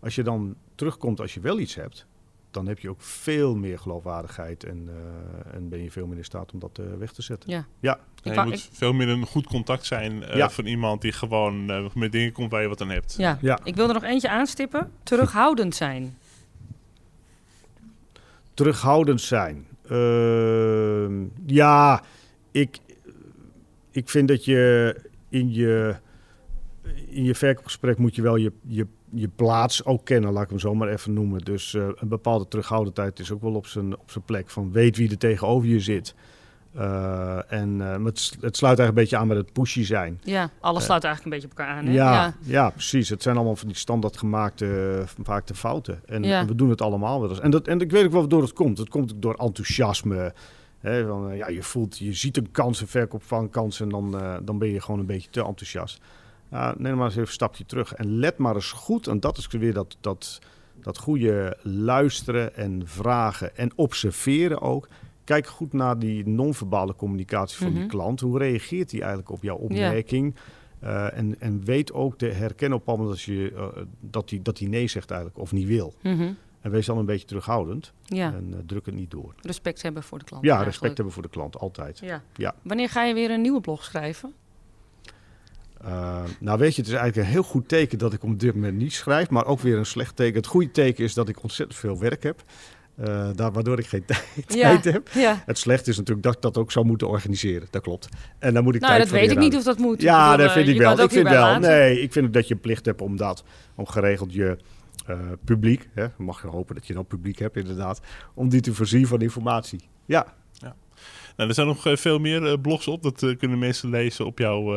als 0.00 0.14
je 0.14 0.22
dan 0.22 0.54
terugkomt 0.74 1.20
als 1.20 1.34
je 1.34 1.40
wel 1.40 1.58
iets 1.58 1.74
hebt, 1.74 2.06
dan 2.54 2.66
heb 2.66 2.78
je 2.78 2.90
ook 2.90 3.00
veel 3.00 3.56
meer 3.56 3.78
geloofwaardigheid 3.78 4.64
en, 4.64 4.88
eh, 4.88 5.54
en 5.54 5.68
ben 5.68 5.82
je 5.82 5.90
veel 5.90 6.06
meer 6.06 6.16
in 6.16 6.24
staat 6.24 6.52
om 6.52 6.58
dat 6.58 6.78
eh, 6.78 6.84
weg 6.98 7.12
te 7.12 7.22
zetten. 7.22 7.50
Ja. 7.50 7.66
Ja, 7.80 7.98
je 8.22 8.42
moet 8.44 8.68
veel 8.72 8.92
meer 8.92 9.08
een 9.08 9.26
goed 9.26 9.46
contact 9.46 9.86
zijn 9.86 10.22
eh, 10.22 10.36
Ja. 10.36 10.50
van 10.50 10.66
iemand 10.66 11.02
die 11.02 11.12
gewoon 11.12 11.66
met 11.94 12.12
dingen 12.12 12.32
komt 12.32 12.50
waar 12.50 12.62
je 12.62 12.68
wat 12.68 12.80
aan 12.80 12.90
hebt. 12.90 13.14
Ja. 13.18 13.38
Ja. 13.40 13.58
ik 13.64 13.76
wil 13.76 13.88
er 13.88 13.94
nog 13.94 14.02
eentje 14.02 14.28
aanstippen. 14.28 14.90
Terughoudend 15.02 15.74
zijn. 15.74 16.18
terughoudend 18.54 19.20
zijn. 19.20 19.66
Ehm, 19.88 21.24
ja, 21.46 22.02
ik, 22.50 22.78
ik 23.90 24.08
vind 24.08 24.28
dat 24.28 24.44
je 24.44 24.96
in 25.28 25.52
je, 25.52 25.96
in 27.08 27.24
je 27.24 27.34
verkoopgesprek 27.34 27.98
moet 27.98 28.14
je 28.14 28.22
wel 28.22 28.36
je, 28.36 28.52
je, 28.62 28.86
je 29.14 29.28
plaats 29.28 29.84
ook 29.84 30.04
kennen, 30.04 30.32
laat 30.32 30.42
ik 30.42 30.48
hem 30.48 30.58
zo 30.58 30.74
maar 30.74 30.88
even 30.88 31.12
noemen. 31.12 31.40
Dus 31.40 31.74
eh, 31.74 31.86
een 31.94 32.08
bepaalde 32.08 32.48
terughoudendheid 32.48 33.18
is 33.18 33.30
ook 33.30 33.42
wel 33.42 33.54
op 33.54 33.66
zijn, 33.66 33.98
op 33.98 34.10
zijn 34.10 34.24
plek. 34.24 34.50
Van 34.50 34.72
weet 34.72 34.96
wie 34.96 35.10
er 35.10 35.18
tegenover 35.18 35.68
je 35.68 35.80
zit. 35.80 36.14
Eh, 36.74 37.52
en 37.52 37.80
eh, 37.80 38.04
het, 38.04 38.56
sluit 38.56 38.62
eigenlijk 38.62 38.88
een 38.88 38.94
beetje 38.94 39.16
aan 39.16 39.26
met 39.26 39.36
het 39.36 39.52
pushy 39.52 39.84
zijn. 39.84 40.20
Ja, 40.22 40.50
alles 40.60 40.84
sluit 40.84 41.04
eigenlijk 41.04 41.34
een 41.34 41.40
beetje 41.40 41.56
op 41.56 41.58
elkaar 41.58 41.76
aan. 41.76 41.86
Hè? 41.86 41.92
Ja, 41.92 42.12
ja. 42.12 42.34
ja. 42.40 42.70
precies. 42.70 43.08
Het 43.08 43.22
zijn 43.22 43.36
allemaal 43.36 43.56
van 43.56 43.68
die 43.68 43.76
standaard 43.76 44.16
gemaakte 44.16 45.02
vaak 45.22 45.46
de 45.46 45.54
fouten. 45.54 46.00
En, 46.06 46.22
Ja. 46.22 46.40
en 46.40 46.46
we 46.46 46.54
doen 46.54 46.70
het 46.70 46.82
allemaal 46.82 47.20
wel 47.20 47.30
eens. 47.30 47.40
En, 47.40 47.50
dat, 47.50 47.68
en 47.68 47.80
ik 47.80 47.90
weet 47.90 48.04
ook 48.04 48.10
wel 48.10 48.20
waardoor 48.20 48.42
het 48.42 48.52
komt. 48.52 48.78
Het 48.78 48.88
komt 48.88 49.12
ook 49.12 49.22
door 49.22 49.34
enthousiasme. 49.34 50.34
Hè, 50.78 51.06
van, 51.06 51.36
ja, 51.36 51.48
je 51.48 51.62
voelt, 51.62 51.98
je 51.98 52.12
ziet 52.12 52.36
een 52.36 52.50
kans, 52.50 52.80
een 52.80 52.86
verkoop 52.86 53.22
van 53.22 53.50
kans 53.50 53.80
en 53.80 53.88
dan, 53.88 54.16
dan 54.42 54.58
ben 54.58 54.68
je 54.68 54.80
gewoon 54.80 55.00
een 55.00 55.06
beetje 55.06 55.30
te 55.30 55.44
enthousiast. 55.44 56.00
Neem 56.76 56.96
maar 56.96 57.04
eens 57.04 57.12
even 57.14 57.20
een 57.20 57.32
stapje 57.32 57.66
terug 57.66 57.94
en 57.94 58.18
let 58.18 58.38
maar 58.38 58.54
eens 58.54 58.72
goed. 58.72 59.06
En 59.06 59.20
dat 59.20 59.38
is 59.38 59.46
weer 59.46 59.72
dat, 59.72 59.96
dat, 60.00 60.38
dat 60.82 60.98
goede 60.98 61.56
luisteren 61.62 62.56
en 62.56 62.82
vragen 62.84 63.56
en 63.56 63.72
observeren 63.76 64.60
ook. 64.60 64.88
Kijk 65.24 65.46
goed 65.46 65.72
naar 65.72 65.98
die 65.98 66.28
non-verbale 66.28 66.94
communicatie 66.94 67.58
van 67.58 67.70
Mhm. 67.70 67.78
die 67.78 67.86
klant. 67.88 68.20
Hoe 68.20 68.38
reageert 68.38 68.90
hij 68.90 69.00
eigenlijk 69.00 69.30
op 69.30 69.42
jouw 69.42 69.56
opmerking? 69.56 70.34
Uh, 70.84 71.18
en, 71.18 71.40
en 71.40 71.64
weet 71.64 71.92
ook 71.92 72.18
te 72.18 72.26
herkennen 72.26 72.78
op 72.78 72.86
moment 72.86 73.08
dat 73.08 73.24
hij 73.24 73.34
uh, 73.34 73.66
dat 74.00 74.28
die, 74.28 74.42
dat 74.42 74.56
die 74.56 74.68
nee 74.68 74.88
zegt 74.88 75.10
eigenlijk 75.10 75.40
of 75.40 75.52
niet 75.52 75.66
wil. 75.66 75.94
Mhm. 76.02 76.32
En 76.60 76.70
wees 76.70 76.86
dan 76.86 76.98
een 76.98 77.06
beetje 77.06 77.26
terughoudend 77.26 77.92
ja. 78.04 78.32
en 78.32 78.50
uh, 78.50 78.56
druk 78.66 78.86
het 78.86 78.94
niet 78.94 79.10
door. 79.10 79.34
Respect 79.40 79.82
hebben 79.82 80.02
voor 80.02 80.18
de 80.18 80.24
klant. 80.24 80.44
Ja, 80.44 80.48
eigenlijk. 80.50 80.76
respect 80.76 80.96
hebben 80.96 81.14
voor 81.14 81.22
de 81.22 81.28
klant, 81.28 81.58
altijd. 81.58 81.98
Ja. 81.98 82.22
Ja. 82.36 82.54
Wanneer 82.62 82.88
ga 82.88 83.04
je 83.04 83.14
weer 83.14 83.30
een 83.30 83.40
nieuwe 83.40 83.60
blog 83.60 83.84
schrijven? 83.84 84.32
Uh, 85.86 86.22
nou 86.40 86.58
weet 86.58 86.74
je, 86.74 86.80
het 86.80 86.90
is 86.90 86.96
eigenlijk 86.96 87.26
een 87.26 87.32
heel 87.32 87.42
goed 87.42 87.68
teken 87.68 87.98
dat 87.98 88.12
ik 88.12 88.22
op 88.22 88.40
dit 88.40 88.54
moment 88.54 88.76
niet 88.76 88.92
schrijf, 88.92 89.30
maar 89.30 89.46
ook 89.46 89.60
weer 89.60 89.76
een 89.76 89.86
slecht 89.86 90.16
teken. 90.16 90.36
Het 90.36 90.46
goede 90.46 90.70
teken 90.70 91.04
is 91.04 91.14
dat 91.14 91.28
ik 91.28 91.42
ontzettend 91.42 91.78
veel 91.78 91.98
werk 91.98 92.22
heb. 92.22 92.42
Uh, 93.00 93.28
daar, 93.34 93.52
waardoor 93.52 93.78
ik 93.78 93.86
geen 93.86 94.04
tijd 94.46 94.84
heb. 94.84 95.08
Ja. 95.08 95.42
Het 95.46 95.58
slechte 95.58 95.90
is 95.90 95.96
natuurlijk 95.96 96.26
dat 96.26 96.34
ik 96.34 96.42
dat 96.42 96.58
ook 96.58 96.72
zou 96.72 96.86
moeten 96.86 97.08
organiseren. 97.08 97.68
Dat 97.70 97.82
klopt. 97.82 98.08
En 98.38 98.54
dan 98.54 98.64
moet 98.64 98.74
ik 98.74 98.80
nou, 98.80 98.92
tijd 98.92 99.10
dat 99.10 99.20
weet 99.20 99.30
ik 99.30 99.38
niet 99.38 99.56
of 99.56 99.62
dat 99.62 99.78
moet. 99.78 100.00
Ja, 100.00 100.30
bedoel, 100.30 100.46
dat 100.46 100.54
vind 100.54 100.68
ik 100.68 100.78
wel. 100.78 101.00
Ik 101.00 101.10
vind 101.10 101.28
wel. 101.28 101.58
Nee, 101.58 102.00
ik 102.00 102.12
vind 102.12 102.32
dat 102.32 102.48
je 102.48 102.54
een 102.54 102.60
plicht 102.60 102.86
hebt 102.86 103.00
om 103.00 103.16
dat, 103.16 103.44
om 103.74 103.86
geregeld 103.86 104.32
je 104.32 104.58
uh, 105.10 105.16
publiek, 105.44 105.88
hè, 105.94 106.06
mag 106.16 106.42
je 106.42 106.48
hopen 106.48 106.74
dat 106.74 106.86
je 106.86 106.94
dan 106.94 107.06
publiek 107.06 107.38
hebt 107.38 107.56
inderdaad, 107.56 108.00
om 108.34 108.48
die 108.48 108.60
te 108.60 108.74
voorzien 108.74 109.06
van 109.06 109.20
informatie. 109.20 109.80
Ja. 110.04 110.26
ja. 110.52 110.74
Nou, 111.36 111.48
er 111.48 111.54
zijn 111.54 111.66
nog 111.66 111.82
veel 111.82 112.18
meer 112.18 112.60
blogs 112.60 112.88
op. 112.88 113.02
Dat 113.02 113.36
kunnen 113.38 113.58
mensen 113.58 113.90
lezen 113.90 114.26
op 114.26 114.38
jouw 114.38 114.74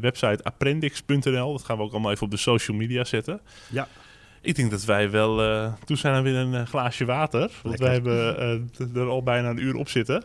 website 0.00 0.44
appendix.nl. 0.44 1.52
Dat 1.52 1.64
gaan 1.64 1.76
we 1.76 1.82
ook 1.82 1.92
allemaal 1.92 2.10
even 2.10 2.24
op 2.24 2.30
de 2.30 2.36
social 2.36 2.76
media 2.76 3.04
zetten. 3.04 3.40
Ja. 3.70 3.88
Ik 4.42 4.54
denk 4.56 4.70
dat 4.70 4.84
wij 4.84 5.10
wel 5.10 5.44
uh, 5.44 5.72
toe 5.84 5.96
zijn 5.96 6.14
aan 6.14 6.22
weer 6.22 6.36
een 6.36 6.52
uh, 6.52 6.66
glaasje 6.66 7.04
water. 7.04 7.50
Want 7.62 7.78
wij 7.78 7.92
hebben 7.92 8.42
uh, 8.78 8.96
er 8.96 9.08
al 9.08 9.22
bijna 9.22 9.50
een 9.50 9.62
uur 9.62 9.74
op 9.74 9.88
zitten. 9.88 10.24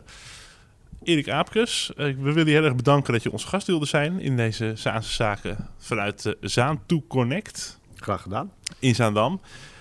Erik 1.02 1.28
Aapkes, 1.28 1.92
we 1.96 2.14
willen 2.14 2.46
je 2.46 2.52
heel 2.52 2.64
erg 2.64 2.74
bedanken 2.74 3.12
dat 3.12 3.22
je 3.22 3.32
ons 3.32 3.44
gast 3.44 3.66
wilde 3.66 3.86
zijn 3.86 4.20
in 4.20 4.36
deze 4.36 4.72
Zaanse 4.74 5.12
Zaken 5.12 5.68
vanuit 5.78 6.36
Zaan 6.40 6.80
to 6.86 7.04
Connect. 7.08 7.80
Graag 7.96 8.22
gedaan. 8.22 8.52
In 8.78 8.94
Zaandam. 8.94 9.40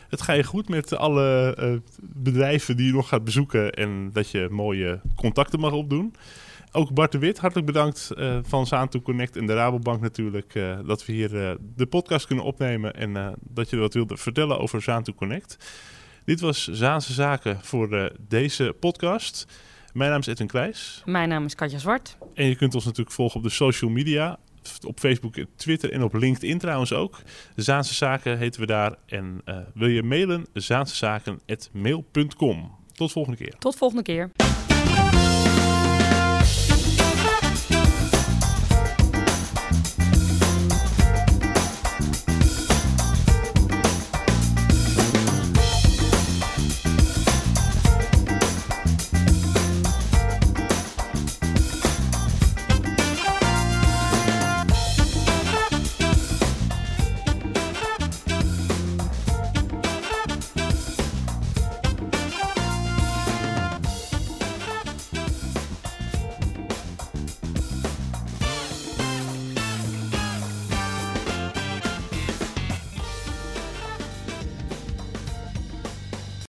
Het 0.09 0.21
gaat 0.21 0.35
je 0.35 0.43
goed 0.43 0.69
met 0.69 0.95
alle 0.95 1.81
bedrijven 1.99 2.77
die 2.77 2.85
je 2.85 2.93
nog 2.93 3.07
gaat 3.07 3.23
bezoeken 3.23 3.71
en 3.73 4.09
dat 4.13 4.31
je 4.31 4.47
mooie 4.51 4.99
contacten 5.15 5.59
mag 5.59 5.71
opdoen. 5.71 6.15
Ook 6.71 6.93
Bart 6.93 7.11
de 7.11 7.17
Wit, 7.17 7.37
hartelijk 7.37 7.67
bedankt 7.67 8.11
uh, 8.17 8.37
van 8.41 8.67
Zaanto 8.67 9.01
Connect 9.01 9.35
en 9.35 9.45
de 9.45 9.53
Rabobank 9.53 10.01
natuurlijk... 10.01 10.55
Uh, 10.55 10.79
dat 10.85 11.05
we 11.05 11.13
hier 11.13 11.33
uh, 11.33 11.51
de 11.75 11.85
podcast 11.85 12.27
kunnen 12.27 12.45
opnemen 12.45 12.93
en 12.93 13.35
dat 13.41 13.69
je 13.69 13.77
wat 13.77 13.93
wilde 13.93 14.17
vertellen 14.17 14.59
over 14.59 14.81
Zaanto 14.81 15.13
Connect. 15.13 15.57
Dit 16.25 16.39
was 16.39 16.67
Zaanse 16.67 17.13
Zaken 17.13 17.59
voor 17.61 18.11
deze 18.27 18.75
podcast. 18.79 19.45
Mijn 19.93 20.09
naam 20.09 20.19
is 20.19 20.27
Edwin 20.27 20.47
Kleijs. 20.47 21.01
Mijn 21.05 21.29
naam 21.29 21.45
is 21.45 21.55
Katja 21.55 21.77
Zwart. 21.77 22.17
En 22.33 22.45
je 22.45 22.55
kunt 22.55 22.75
ons 22.75 22.85
natuurlijk 22.85 23.15
volgen 23.15 23.37
op 23.37 23.43
de 23.43 23.49
social 23.49 23.91
media. 23.91 24.39
Op 24.85 24.99
Facebook, 24.99 25.35
Twitter 25.55 25.91
en 25.91 26.03
op 26.03 26.13
LinkedIn 26.13 26.57
trouwens 26.57 26.93
ook. 26.93 27.21
Zaanse 27.55 27.93
Zaken 27.93 28.37
heten 28.37 28.61
we 28.61 28.67
daar. 28.67 28.95
En 29.05 29.41
wil 29.73 29.87
je 29.87 30.03
mailen? 30.03 30.45
zaansezaken.mail.com. 30.53 32.75
Tot 32.93 33.11
volgende 33.11 33.37
keer. 33.37 33.55
Tot 33.59 33.75
volgende 33.75 34.03
keer. 34.03 34.31